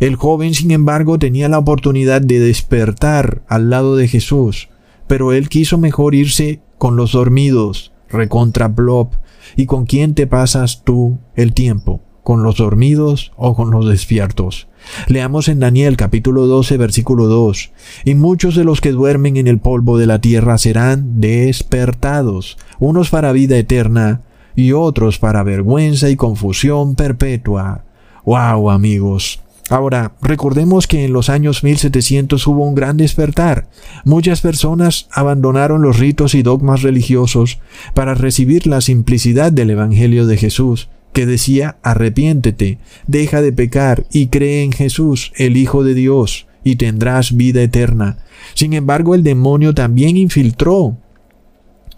El 0.01 0.17
joven, 0.17 0.55
sin 0.55 0.71
embargo, 0.71 1.19
tenía 1.19 1.49
la 1.49 1.59
oportunidad 1.59 2.23
de 2.23 2.39
despertar 2.39 3.43
al 3.49 3.71
lado 3.71 3.97
de 3.97 4.09
Jesús, 4.09 4.69
pero 5.07 5.33
él 5.33 5.49
quiso 5.49 5.77
mejor 5.77 6.15
irse 6.15 6.61
con 6.79 6.97
los 6.97 7.13
dormidos, 7.13 7.93
recontra 8.09 8.69
Blob, 8.69 9.11
¿Y 9.57 9.67
con 9.67 9.87
quién 9.87 10.15
te 10.15 10.27
pasas 10.27 10.83
tú 10.85 11.19
el 11.35 11.53
tiempo? 11.55 12.01
¿Con 12.23 12.43
los 12.43 12.57
dormidos 12.57 13.33
o 13.37 13.55
con 13.55 13.71
los 13.71 13.89
despiertos? 13.89 14.69
Leamos 15.09 15.49
en 15.49 15.61
Daniel 15.61 15.97
capítulo 15.97 16.47
12 16.47 16.77
versículo 16.77 17.27
2. 17.27 17.73
Y 18.05 18.15
muchos 18.15 18.55
de 18.55 18.65
los 18.65 18.81
que 18.81 18.93
duermen 18.93 19.37
en 19.37 19.47
el 19.47 19.59
polvo 19.59 19.99
de 19.99 20.07
la 20.07 20.21
tierra 20.21 20.59
serán 20.59 21.21
despertados, 21.21 22.57
unos 22.79 23.11
para 23.11 23.33
vida 23.33 23.57
eterna 23.57 24.23
y 24.57 24.73
otros 24.73 25.19
para 25.19 25.43
vergüenza 25.43 26.11
y 26.11 26.17
confusión 26.17 26.95
perpetua. 26.95 27.85
¡Wow, 28.25 28.71
amigos! 28.71 29.41
Ahora, 29.71 30.13
recordemos 30.21 30.87
que 30.87 31.07
en 31.07 31.15
los 31.15 31.31
años 31.31 31.65
1700 31.65 32.47
hubo 32.47 32.69
un 32.69 32.75
gran 32.75 32.99
despertar. 32.99 33.67
Muchas 34.05 34.43
personas 34.43 35.09
abandonaron 35.11 35.81
los 35.81 35.99
ritos 35.99 36.35
y 36.35 36.43
dogmas 36.43 36.83
religiosos 36.83 37.61
para 37.95 38.15
recibir 38.15 38.67
la 38.67 38.83
simplicidad 38.83 39.53
del 39.53 39.71
Evangelio 39.71 40.27
de 40.27 40.37
Jesús, 40.37 40.91
que 41.15 41.25
decía 41.25 41.79
arrepiéntete, 41.83 42.79
deja 43.07 43.41
de 43.41 43.53
pecar 43.53 44.05
y 44.13 44.27
cree 44.27 44.65
en 44.65 44.73
Jesús, 44.73 45.33
el 45.37 45.57
Hijo 45.57 45.83
de 45.83 45.95
Dios, 45.95 46.47
y 46.63 46.77
tendrás 46.77 47.35
vida 47.35 47.63
eterna. 47.63 48.19
Sin 48.53 48.75
embargo, 48.75 49.15
el 49.15 49.23
demonio 49.23 49.75
también 49.75 50.19
infiltró 50.19 50.99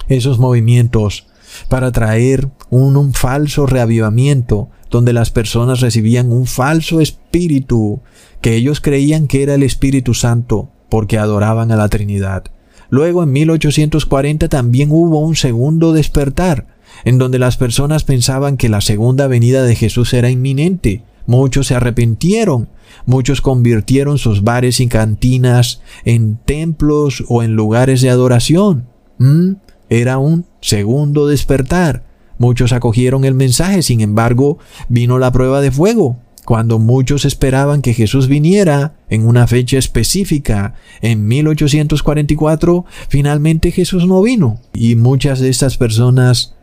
esos 0.08 0.38
movimientos 0.38 1.26
para 1.68 1.92
traer 1.92 2.48
un, 2.70 2.96
un 2.96 3.12
falso 3.12 3.66
reavivamiento 3.66 4.68
donde 4.90 5.12
las 5.12 5.30
personas 5.30 5.80
recibían 5.80 6.30
un 6.30 6.46
falso 6.46 7.00
espíritu 7.00 8.00
que 8.40 8.54
ellos 8.54 8.80
creían 8.80 9.26
que 9.26 9.42
era 9.42 9.54
el 9.54 9.62
Espíritu 9.62 10.14
Santo 10.14 10.70
porque 10.88 11.18
adoraban 11.18 11.72
a 11.72 11.76
la 11.76 11.88
Trinidad. 11.88 12.44
Luego 12.88 13.22
en 13.22 13.32
1840 13.32 14.48
también 14.48 14.90
hubo 14.92 15.18
un 15.18 15.34
segundo 15.34 15.92
despertar, 15.92 16.66
en 17.04 17.18
donde 17.18 17.38
las 17.38 17.56
personas 17.56 18.04
pensaban 18.04 18.56
que 18.56 18.68
la 18.68 18.80
segunda 18.80 19.26
venida 19.26 19.64
de 19.64 19.74
Jesús 19.74 20.14
era 20.14 20.30
inminente. 20.30 21.02
Muchos 21.26 21.66
se 21.66 21.74
arrepintieron, 21.74 22.68
muchos 23.04 23.40
convirtieron 23.40 24.18
sus 24.18 24.44
bares 24.44 24.78
y 24.78 24.86
cantinas 24.86 25.80
en 26.04 26.36
templos 26.36 27.24
o 27.28 27.42
en 27.42 27.54
lugares 27.54 28.00
de 28.00 28.10
adoración. 28.10 28.86
¿Mm? 29.18 29.54
Era 29.88 30.18
un 30.18 30.46
segundo 30.60 31.26
despertar. 31.26 32.04
Muchos 32.38 32.72
acogieron 32.72 33.24
el 33.24 33.34
mensaje, 33.34 33.82
sin 33.82 34.00
embargo, 34.00 34.58
vino 34.88 35.18
la 35.18 35.32
prueba 35.32 35.60
de 35.60 35.70
fuego. 35.70 36.18
Cuando 36.44 36.78
muchos 36.78 37.24
esperaban 37.24 37.82
que 37.82 37.92
Jesús 37.92 38.28
viniera 38.28 38.94
en 39.08 39.26
una 39.26 39.48
fecha 39.48 39.78
específica, 39.78 40.74
en 41.00 41.26
1844, 41.26 42.84
finalmente 43.08 43.72
Jesús 43.72 44.06
no 44.06 44.22
vino. 44.22 44.60
Y 44.72 44.94
muchas 44.94 45.40
de 45.40 45.48
estas 45.48 45.76
personas 45.76 46.54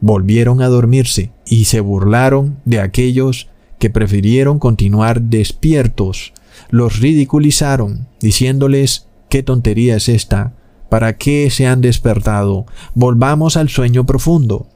volvieron 0.00 0.62
a 0.62 0.68
dormirse 0.68 1.30
y 1.46 1.66
se 1.66 1.80
burlaron 1.80 2.56
de 2.64 2.80
aquellos 2.80 3.48
que 3.78 3.90
prefirieron 3.90 4.58
continuar 4.58 5.22
despiertos. 5.22 6.32
Los 6.68 6.98
ridiculizaron, 6.98 8.08
diciéndoles, 8.20 9.06
¿qué 9.28 9.42
tontería 9.42 9.96
es 9.96 10.08
esta? 10.08 10.54
¿Para 10.90 11.16
qué 11.16 11.48
se 11.50 11.66
han 11.66 11.80
despertado? 11.80 12.66
Volvamos 12.94 13.56
al 13.56 13.68
sueño 13.68 14.04
profundo. 14.04 14.66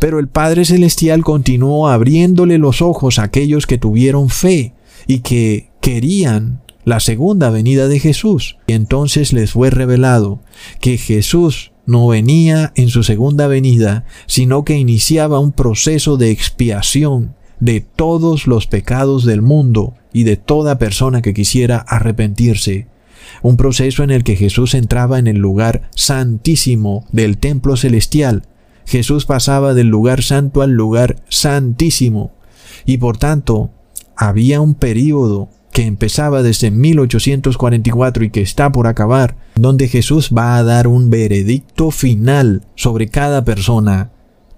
Pero 0.00 0.18
el 0.18 0.28
Padre 0.28 0.64
Celestial 0.64 1.22
continuó 1.22 1.88
abriéndole 1.88 2.56
los 2.56 2.80
ojos 2.80 3.18
a 3.18 3.24
aquellos 3.24 3.66
que 3.66 3.76
tuvieron 3.76 4.30
fe 4.30 4.72
y 5.06 5.18
que 5.18 5.70
querían 5.82 6.62
la 6.84 7.00
segunda 7.00 7.50
venida 7.50 7.88
de 7.88 8.00
Jesús. 8.00 8.56
Y 8.66 8.72
entonces 8.72 9.34
les 9.34 9.52
fue 9.52 9.68
revelado 9.68 10.40
que 10.80 10.96
Jesús 10.96 11.72
no 11.84 12.06
venía 12.06 12.72
en 12.74 12.88
su 12.88 13.02
segunda 13.02 13.46
venida, 13.46 14.06
sino 14.26 14.64
que 14.64 14.78
iniciaba 14.78 15.40
un 15.40 15.52
proceso 15.52 16.16
de 16.16 16.30
expiación 16.30 17.34
de 17.60 17.80
todos 17.80 18.46
los 18.46 18.66
pecados 18.66 19.24
del 19.24 19.42
mundo 19.42 19.94
y 20.12 20.24
de 20.24 20.36
toda 20.36 20.78
persona 20.78 21.22
que 21.22 21.34
quisiera 21.34 21.78
arrepentirse. 21.78 22.86
Un 23.42 23.56
proceso 23.56 24.02
en 24.02 24.10
el 24.10 24.24
que 24.24 24.36
Jesús 24.36 24.74
entraba 24.74 25.18
en 25.18 25.26
el 25.26 25.38
lugar 25.38 25.88
santísimo 25.94 27.06
del 27.12 27.38
templo 27.38 27.76
celestial. 27.76 28.42
Jesús 28.86 29.26
pasaba 29.26 29.74
del 29.74 29.88
lugar 29.88 30.22
santo 30.22 30.62
al 30.62 30.72
lugar 30.72 31.16
santísimo. 31.28 32.32
Y 32.84 32.98
por 32.98 33.18
tanto, 33.18 33.70
había 34.16 34.60
un 34.60 34.74
período 34.74 35.50
que 35.72 35.86
empezaba 35.86 36.42
desde 36.42 36.70
1844 36.72 38.24
y 38.24 38.30
que 38.30 38.40
está 38.40 38.72
por 38.72 38.86
acabar, 38.86 39.36
donde 39.54 39.86
Jesús 39.86 40.30
va 40.36 40.56
a 40.56 40.64
dar 40.64 40.88
un 40.88 41.08
veredicto 41.08 41.92
final 41.92 42.62
sobre 42.74 43.08
cada 43.08 43.44
persona. 43.44 44.10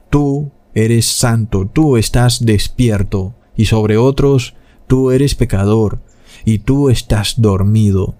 Tú 0.09 0.51
eres 0.75 1.07
santo, 1.07 1.69
tú 1.71 1.97
estás 1.97 2.47
despierto, 2.47 3.35
y 3.55 3.67
sobre 3.67 3.99
otros, 3.99 4.55
tú 4.87 5.11
eres 5.11 5.35
pecador, 5.35 6.01
y 6.45 6.61
tú 6.61 6.89
estás 6.89 7.35
dormido. 7.37 8.15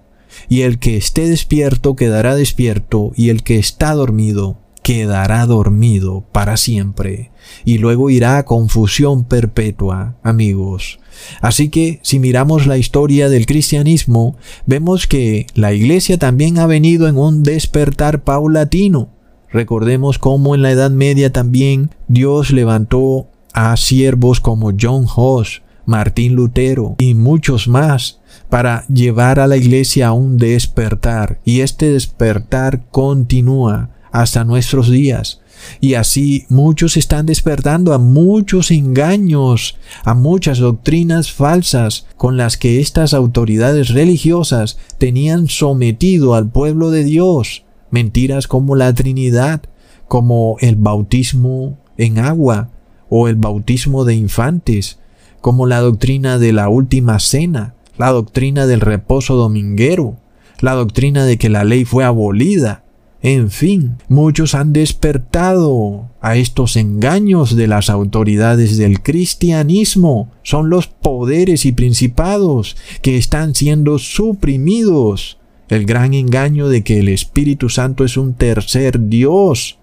Y 0.49 0.61
el 0.61 0.79
que 0.79 0.97
esté 0.97 1.29
despierto 1.29 1.95
quedará 1.95 2.35
despierto, 2.35 3.11
y 3.15 3.29
el 3.29 3.43
que 3.43 3.57
está 3.57 3.93
dormido 3.93 4.57
quedará 4.83 5.45
dormido 5.45 6.25
para 6.31 6.57
siempre, 6.57 7.31
y 7.65 7.77
luego 7.77 8.09
irá 8.09 8.37
a 8.37 8.45
confusión 8.45 9.25
perpetua, 9.25 10.17
amigos. 10.23 10.99
Así 11.41 11.69
que 11.69 11.99
si 12.01 12.19
miramos 12.19 12.65
la 12.65 12.77
historia 12.77 13.29
del 13.29 13.45
cristianismo, 13.45 14.37
vemos 14.65 15.07
que 15.07 15.45
la 15.53 15.73
iglesia 15.73 16.17
también 16.17 16.57
ha 16.57 16.65
venido 16.65 17.07
en 17.07 17.17
un 17.17 17.43
despertar 17.43 18.23
paulatino. 18.23 19.09
Recordemos 19.49 20.17
cómo 20.17 20.55
en 20.55 20.61
la 20.61 20.71
Edad 20.71 20.91
Media 20.91 21.31
también 21.31 21.91
Dios 22.07 22.51
levantó 22.51 23.27
a 23.53 23.75
siervos 23.77 24.39
como 24.39 24.71
John 24.79 25.05
Hoss, 25.13 25.61
Martín 25.85 26.35
Lutero 26.35 26.95
y 26.99 27.15
muchos 27.15 27.67
más 27.67 28.20
para 28.51 28.85
llevar 28.87 29.39
a 29.39 29.47
la 29.47 29.55
iglesia 29.55 30.09
a 30.09 30.11
un 30.11 30.37
despertar. 30.37 31.39
Y 31.45 31.61
este 31.61 31.93
despertar 31.93 32.83
continúa 32.91 33.91
hasta 34.11 34.43
nuestros 34.43 34.91
días. 34.91 35.39
Y 35.79 35.93
así 35.93 36.47
muchos 36.49 36.97
están 36.97 37.25
despertando 37.25 37.93
a 37.93 37.97
muchos 37.97 38.69
engaños, 38.71 39.77
a 40.03 40.15
muchas 40.15 40.57
doctrinas 40.57 41.31
falsas 41.31 42.07
con 42.17 42.35
las 42.35 42.57
que 42.57 42.81
estas 42.81 43.13
autoridades 43.13 43.87
religiosas 43.87 44.77
tenían 44.97 45.47
sometido 45.47 46.35
al 46.35 46.49
pueblo 46.49 46.91
de 46.91 47.05
Dios. 47.05 47.63
Mentiras 47.89 48.47
como 48.47 48.75
la 48.75 48.93
Trinidad, 48.93 49.61
como 50.09 50.57
el 50.59 50.75
bautismo 50.75 51.77
en 51.97 52.19
agua 52.19 52.69
o 53.09 53.29
el 53.29 53.37
bautismo 53.37 54.03
de 54.03 54.15
infantes, 54.15 54.99
como 55.39 55.67
la 55.67 55.79
doctrina 55.79 56.37
de 56.37 56.51
la 56.51 56.67
última 56.67 57.17
cena, 57.19 57.75
la 58.01 58.09
doctrina 58.09 58.65
del 58.65 58.81
reposo 58.81 59.35
dominguero, 59.35 60.17
la 60.59 60.73
doctrina 60.73 61.23
de 61.23 61.37
que 61.37 61.49
la 61.49 61.63
ley 61.63 61.85
fue 61.85 62.03
abolida, 62.03 62.83
en 63.21 63.51
fin, 63.51 63.97
muchos 64.07 64.55
han 64.55 64.73
despertado 64.73 66.09
a 66.19 66.35
estos 66.35 66.77
engaños 66.77 67.55
de 67.55 67.67
las 67.67 67.91
autoridades 67.91 68.77
del 68.77 69.03
cristianismo. 69.03 70.31
Son 70.41 70.71
los 70.71 70.87
poderes 70.87 71.67
y 71.67 71.73
principados 71.73 72.75
que 73.03 73.17
están 73.17 73.53
siendo 73.53 73.99
suprimidos. 73.99 75.37
El 75.69 75.85
gran 75.85 76.15
engaño 76.15 76.69
de 76.69 76.83
que 76.83 76.99
el 76.99 77.07
Espíritu 77.07 77.69
Santo 77.69 78.03
es 78.03 78.17
un 78.17 78.33
tercer 78.33 79.09
Dios. 79.09 79.77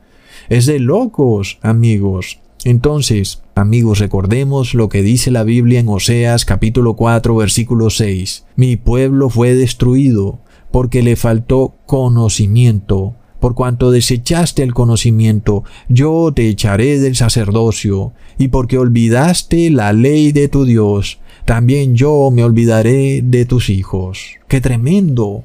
Es 0.48 0.66
de 0.66 0.80
locos, 0.80 1.58
amigos. 1.62 2.40
Entonces, 2.64 3.42
amigos, 3.54 3.98
recordemos 3.98 4.74
lo 4.74 4.88
que 4.88 5.02
dice 5.02 5.30
la 5.30 5.44
Biblia 5.44 5.80
en 5.80 5.88
Oseas 5.88 6.44
capítulo 6.44 6.94
4 6.94 7.36
versículo 7.36 7.90
6. 7.90 8.44
Mi 8.56 8.76
pueblo 8.76 9.30
fue 9.30 9.54
destruido 9.54 10.40
porque 10.70 11.02
le 11.02 11.16
faltó 11.16 11.76
conocimiento 11.86 13.14
por 13.40 13.54
cuanto 13.54 13.90
desechaste 13.90 14.62
el 14.62 14.74
conocimiento, 14.74 15.64
yo 15.88 16.32
te 16.34 16.48
echaré 16.48 16.98
del 16.98 17.14
sacerdocio, 17.14 18.12
y 18.36 18.48
porque 18.48 18.78
olvidaste 18.78 19.70
la 19.70 19.92
ley 19.92 20.32
de 20.32 20.48
tu 20.48 20.64
Dios, 20.64 21.18
también 21.44 21.94
yo 21.94 22.30
me 22.32 22.44
olvidaré 22.44 23.22
de 23.22 23.44
tus 23.44 23.70
hijos. 23.70 24.36
¡Qué 24.48 24.60
tremendo! 24.60 25.44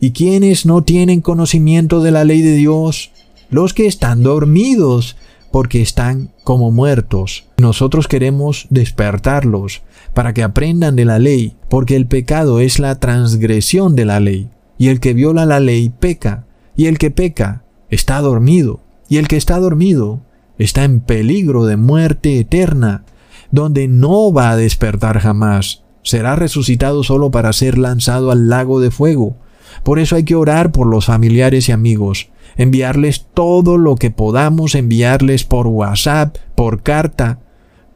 ¿Y 0.00 0.10
quiénes 0.10 0.66
no 0.66 0.84
tienen 0.84 1.20
conocimiento 1.20 2.00
de 2.00 2.10
la 2.10 2.24
ley 2.24 2.42
de 2.42 2.56
Dios? 2.56 3.10
Los 3.50 3.74
que 3.74 3.86
están 3.86 4.22
dormidos, 4.22 5.16
porque 5.54 5.80
están 5.80 6.32
como 6.42 6.72
muertos. 6.72 7.44
Nosotros 7.58 8.08
queremos 8.08 8.66
despertarlos 8.70 9.82
para 10.12 10.34
que 10.34 10.42
aprendan 10.42 10.96
de 10.96 11.04
la 11.04 11.20
ley, 11.20 11.54
porque 11.68 11.94
el 11.94 12.08
pecado 12.08 12.58
es 12.58 12.80
la 12.80 12.98
transgresión 12.98 13.94
de 13.94 14.04
la 14.04 14.18
ley, 14.18 14.50
y 14.78 14.88
el 14.88 14.98
que 14.98 15.14
viola 15.14 15.46
la 15.46 15.60
ley 15.60 15.90
peca 15.90 16.44
y 16.74 16.86
el 16.86 16.98
que 16.98 17.12
peca 17.12 17.62
está 17.88 18.20
dormido, 18.20 18.80
y 19.08 19.18
el 19.18 19.28
que 19.28 19.36
está 19.36 19.60
dormido 19.60 20.22
está 20.58 20.82
en 20.82 20.98
peligro 20.98 21.66
de 21.66 21.76
muerte 21.76 22.40
eterna, 22.40 23.04
donde 23.52 23.86
no 23.86 24.32
va 24.32 24.50
a 24.50 24.56
despertar 24.56 25.20
jamás, 25.20 25.84
será 26.02 26.34
resucitado 26.34 27.04
solo 27.04 27.30
para 27.30 27.52
ser 27.52 27.78
lanzado 27.78 28.32
al 28.32 28.48
lago 28.48 28.80
de 28.80 28.90
fuego. 28.90 29.36
Por 29.84 30.00
eso 30.00 30.16
hay 30.16 30.24
que 30.24 30.34
orar 30.34 30.72
por 30.72 30.88
los 30.88 31.04
familiares 31.04 31.68
y 31.68 31.72
amigos, 31.72 32.30
enviarles 32.56 33.26
todo 33.34 33.78
lo 33.78 33.96
que 33.96 34.10
podamos 34.10 34.74
enviarles 34.74 35.44
por 35.44 35.66
WhatsApp, 35.66 36.36
por 36.54 36.82
carta, 36.82 37.40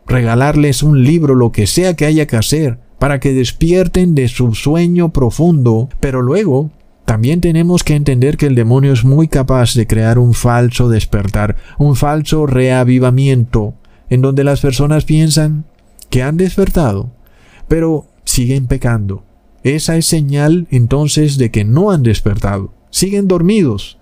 regalarles 0.07 0.83
un 0.83 1.05
libro, 1.05 1.35
lo 1.35 1.53
que 1.53 1.67
sea 1.67 1.95
que 1.95 2.07
haya 2.07 2.27
que 2.27 2.37
hacer, 2.37 2.79
para 2.99 3.21
que 3.21 3.33
despierten 3.33 4.15
de 4.15 4.29
su 4.29 4.55
sueño 4.55 5.11
profundo, 5.11 5.89
pero 6.01 6.23
luego 6.23 6.71
también 7.05 7.41
tenemos 7.41 7.85
que 7.85 7.95
entender 7.95 8.37
que 8.37 8.47
el 8.47 8.55
demonio 8.55 8.93
es 8.93 9.05
muy 9.05 9.29
capaz 9.29 9.75
de 9.75 9.87
crear 9.87 10.19
un 10.19 10.35
falso 10.35 10.89
despertar, 10.89 11.57
un 11.79 11.97
falso 11.97 12.47
reavivamiento, 12.47 13.75
en 14.11 14.21
donde 14.21 14.45
las 14.45 14.61
personas 14.61 15.05
piensan 15.05 15.65
que 16.11 16.23
han 16.23 16.37
despertado, 16.37 17.11
pero 17.67 18.07
siguen 18.25 18.67
pecando. 18.67 19.25
Esa 19.63 19.97
es 19.97 20.07
señal 20.07 20.67
entonces 20.71 21.39
de 21.39 21.51
que 21.51 21.65
no 21.65 21.91
han 21.91 22.03
despertado, 22.03 22.73
siguen 22.91 23.29
dormidos. 23.29 23.98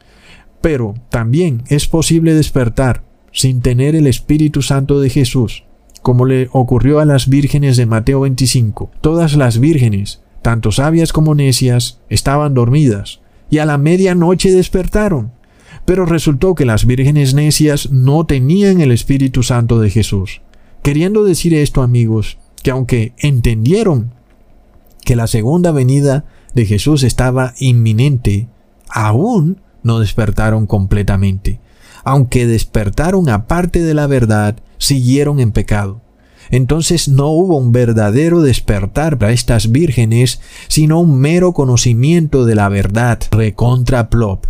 Pero 0.66 0.96
también 1.10 1.62
es 1.68 1.86
posible 1.86 2.34
despertar 2.34 3.04
sin 3.30 3.60
tener 3.60 3.94
el 3.94 4.08
Espíritu 4.08 4.62
Santo 4.62 4.98
de 4.98 5.10
Jesús, 5.10 5.62
como 6.02 6.24
le 6.24 6.48
ocurrió 6.50 6.98
a 6.98 7.04
las 7.04 7.28
vírgenes 7.28 7.76
de 7.76 7.86
Mateo 7.86 8.22
25. 8.22 8.90
Todas 9.00 9.36
las 9.36 9.60
vírgenes 9.60 10.22
tanto 10.42 10.72
sabias 10.72 11.12
como 11.12 11.36
necias, 11.36 12.00
estaban 12.08 12.52
dormidas, 12.54 13.20
y 13.48 13.58
a 13.58 13.64
la 13.64 13.78
medianoche 13.78 14.50
despertaron. 14.50 15.30
Pero 15.84 16.04
resultó 16.04 16.56
que 16.56 16.64
las 16.64 16.84
vírgenes 16.84 17.32
necias 17.32 17.92
no 17.92 18.26
tenían 18.26 18.80
el 18.80 18.90
Espíritu 18.90 19.44
Santo 19.44 19.78
de 19.78 19.90
Jesús. 19.90 20.40
Queriendo 20.82 21.22
decir 21.22 21.54
esto, 21.54 21.80
amigos, 21.80 22.38
que 22.64 22.72
aunque 22.72 23.12
entendieron 23.18 24.14
que 25.04 25.14
la 25.14 25.28
segunda 25.28 25.70
venida 25.70 26.24
de 26.54 26.66
Jesús 26.66 27.04
estaba 27.04 27.54
inminente, 27.60 28.48
aún 28.88 29.60
no 29.86 30.00
despertaron 30.00 30.66
completamente. 30.66 31.60
Aunque 32.04 32.46
despertaron 32.46 33.28
aparte 33.28 33.82
de 33.82 33.94
la 33.94 34.06
verdad, 34.06 34.56
siguieron 34.78 35.40
en 35.40 35.52
pecado. 35.52 36.02
Entonces 36.50 37.08
no 37.08 37.28
hubo 37.28 37.56
un 37.56 37.72
verdadero 37.72 38.42
despertar 38.42 39.18
para 39.18 39.32
estas 39.32 39.72
vírgenes, 39.72 40.40
sino 40.68 41.00
un 41.00 41.18
mero 41.18 41.52
conocimiento 41.52 42.44
de 42.44 42.54
la 42.54 42.68
verdad 42.68 43.18
recontra 43.30 44.10
plop, 44.10 44.46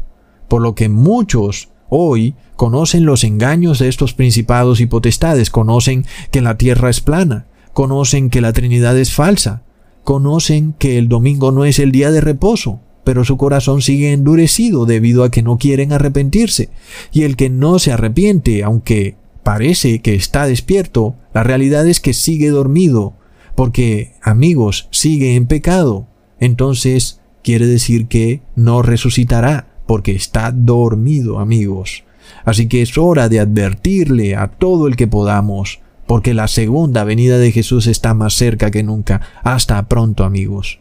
por 0.49 0.61
lo 0.61 0.75
que 0.75 0.89
muchos 0.89 1.71
hoy 1.89 2.35
conocen 2.57 3.07
los 3.07 3.25
engaños 3.25 3.79
de 3.79 3.89
estos 3.89 4.13
principados 4.13 4.81
y 4.81 4.87
potestades, 4.87 5.51
conocen 5.51 6.05
que 6.31 6.41
la 6.41 6.59
tierra 6.59 6.91
es 6.91 7.01
plana, 7.01 7.47
conocen 7.73 8.31
que 8.31 8.41
la 8.41 8.53
Trinidad 8.53 8.99
es 8.99 9.13
falsa, 9.13 9.63
conocen 10.05 10.75
que 10.75 10.99
el 10.99 11.09
domingo 11.09 11.53
no 11.53 11.65
es 11.65 11.79
el 11.79 11.93
día 11.93 12.11
de 12.11 12.21
reposo, 12.21 12.81
pero 13.07 13.25
su 13.25 13.37
corazón 13.37 13.83
sigue 13.83 14.13
endurecido 14.13 14.85
debido 14.85 15.23
a 15.23 15.31
que 15.31 15.41
no 15.41 15.59
quieren 15.59 15.93
arrepentirse, 15.93 16.71
y 17.13 17.23
el 17.23 17.37
que 17.37 17.49
no 17.49 17.79
se 17.79 17.93
arrepiente, 17.93 18.65
aunque 18.65 19.15
parece 19.45 20.01
que 20.01 20.17
está 20.17 20.45
despierto, 20.45 21.15
la 21.33 21.45
realidad 21.45 21.87
es 21.87 22.01
que 22.01 22.13
sigue 22.13 22.49
dormido, 22.49 23.15
porque, 23.55 24.15
amigos, 24.23 24.89
sigue 24.91 25.37
en 25.37 25.47
pecado. 25.47 26.09
Entonces, 26.41 27.21
quiere 27.45 27.69
decir 27.69 28.09
que 28.09 28.43
no 28.57 28.83
resucitará, 28.83 29.69
porque 29.87 30.11
está 30.11 30.51
dormido, 30.51 31.39
amigos. 31.39 32.03
Así 32.45 32.67
que 32.67 32.83
es 32.83 32.99
hora 32.99 33.29
de 33.29 33.39
advertirle 33.39 34.35
a 34.35 34.49
todo 34.49 34.89
el 34.89 34.97
que 34.97 35.07
podamos, 35.07 35.79
porque 36.09 36.35
la 36.35 36.49
segunda 36.49 37.05
venida 37.05 37.39
de 37.39 37.53
Jesús 37.53 37.87
está 37.87 38.15
más 38.15 38.35
cerca 38.35 38.73
que 38.73 38.83
nunca. 38.83 39.21
Hasta 39.45 39.87
pronto, 39.87 40.25
amigos. 40.25 40.81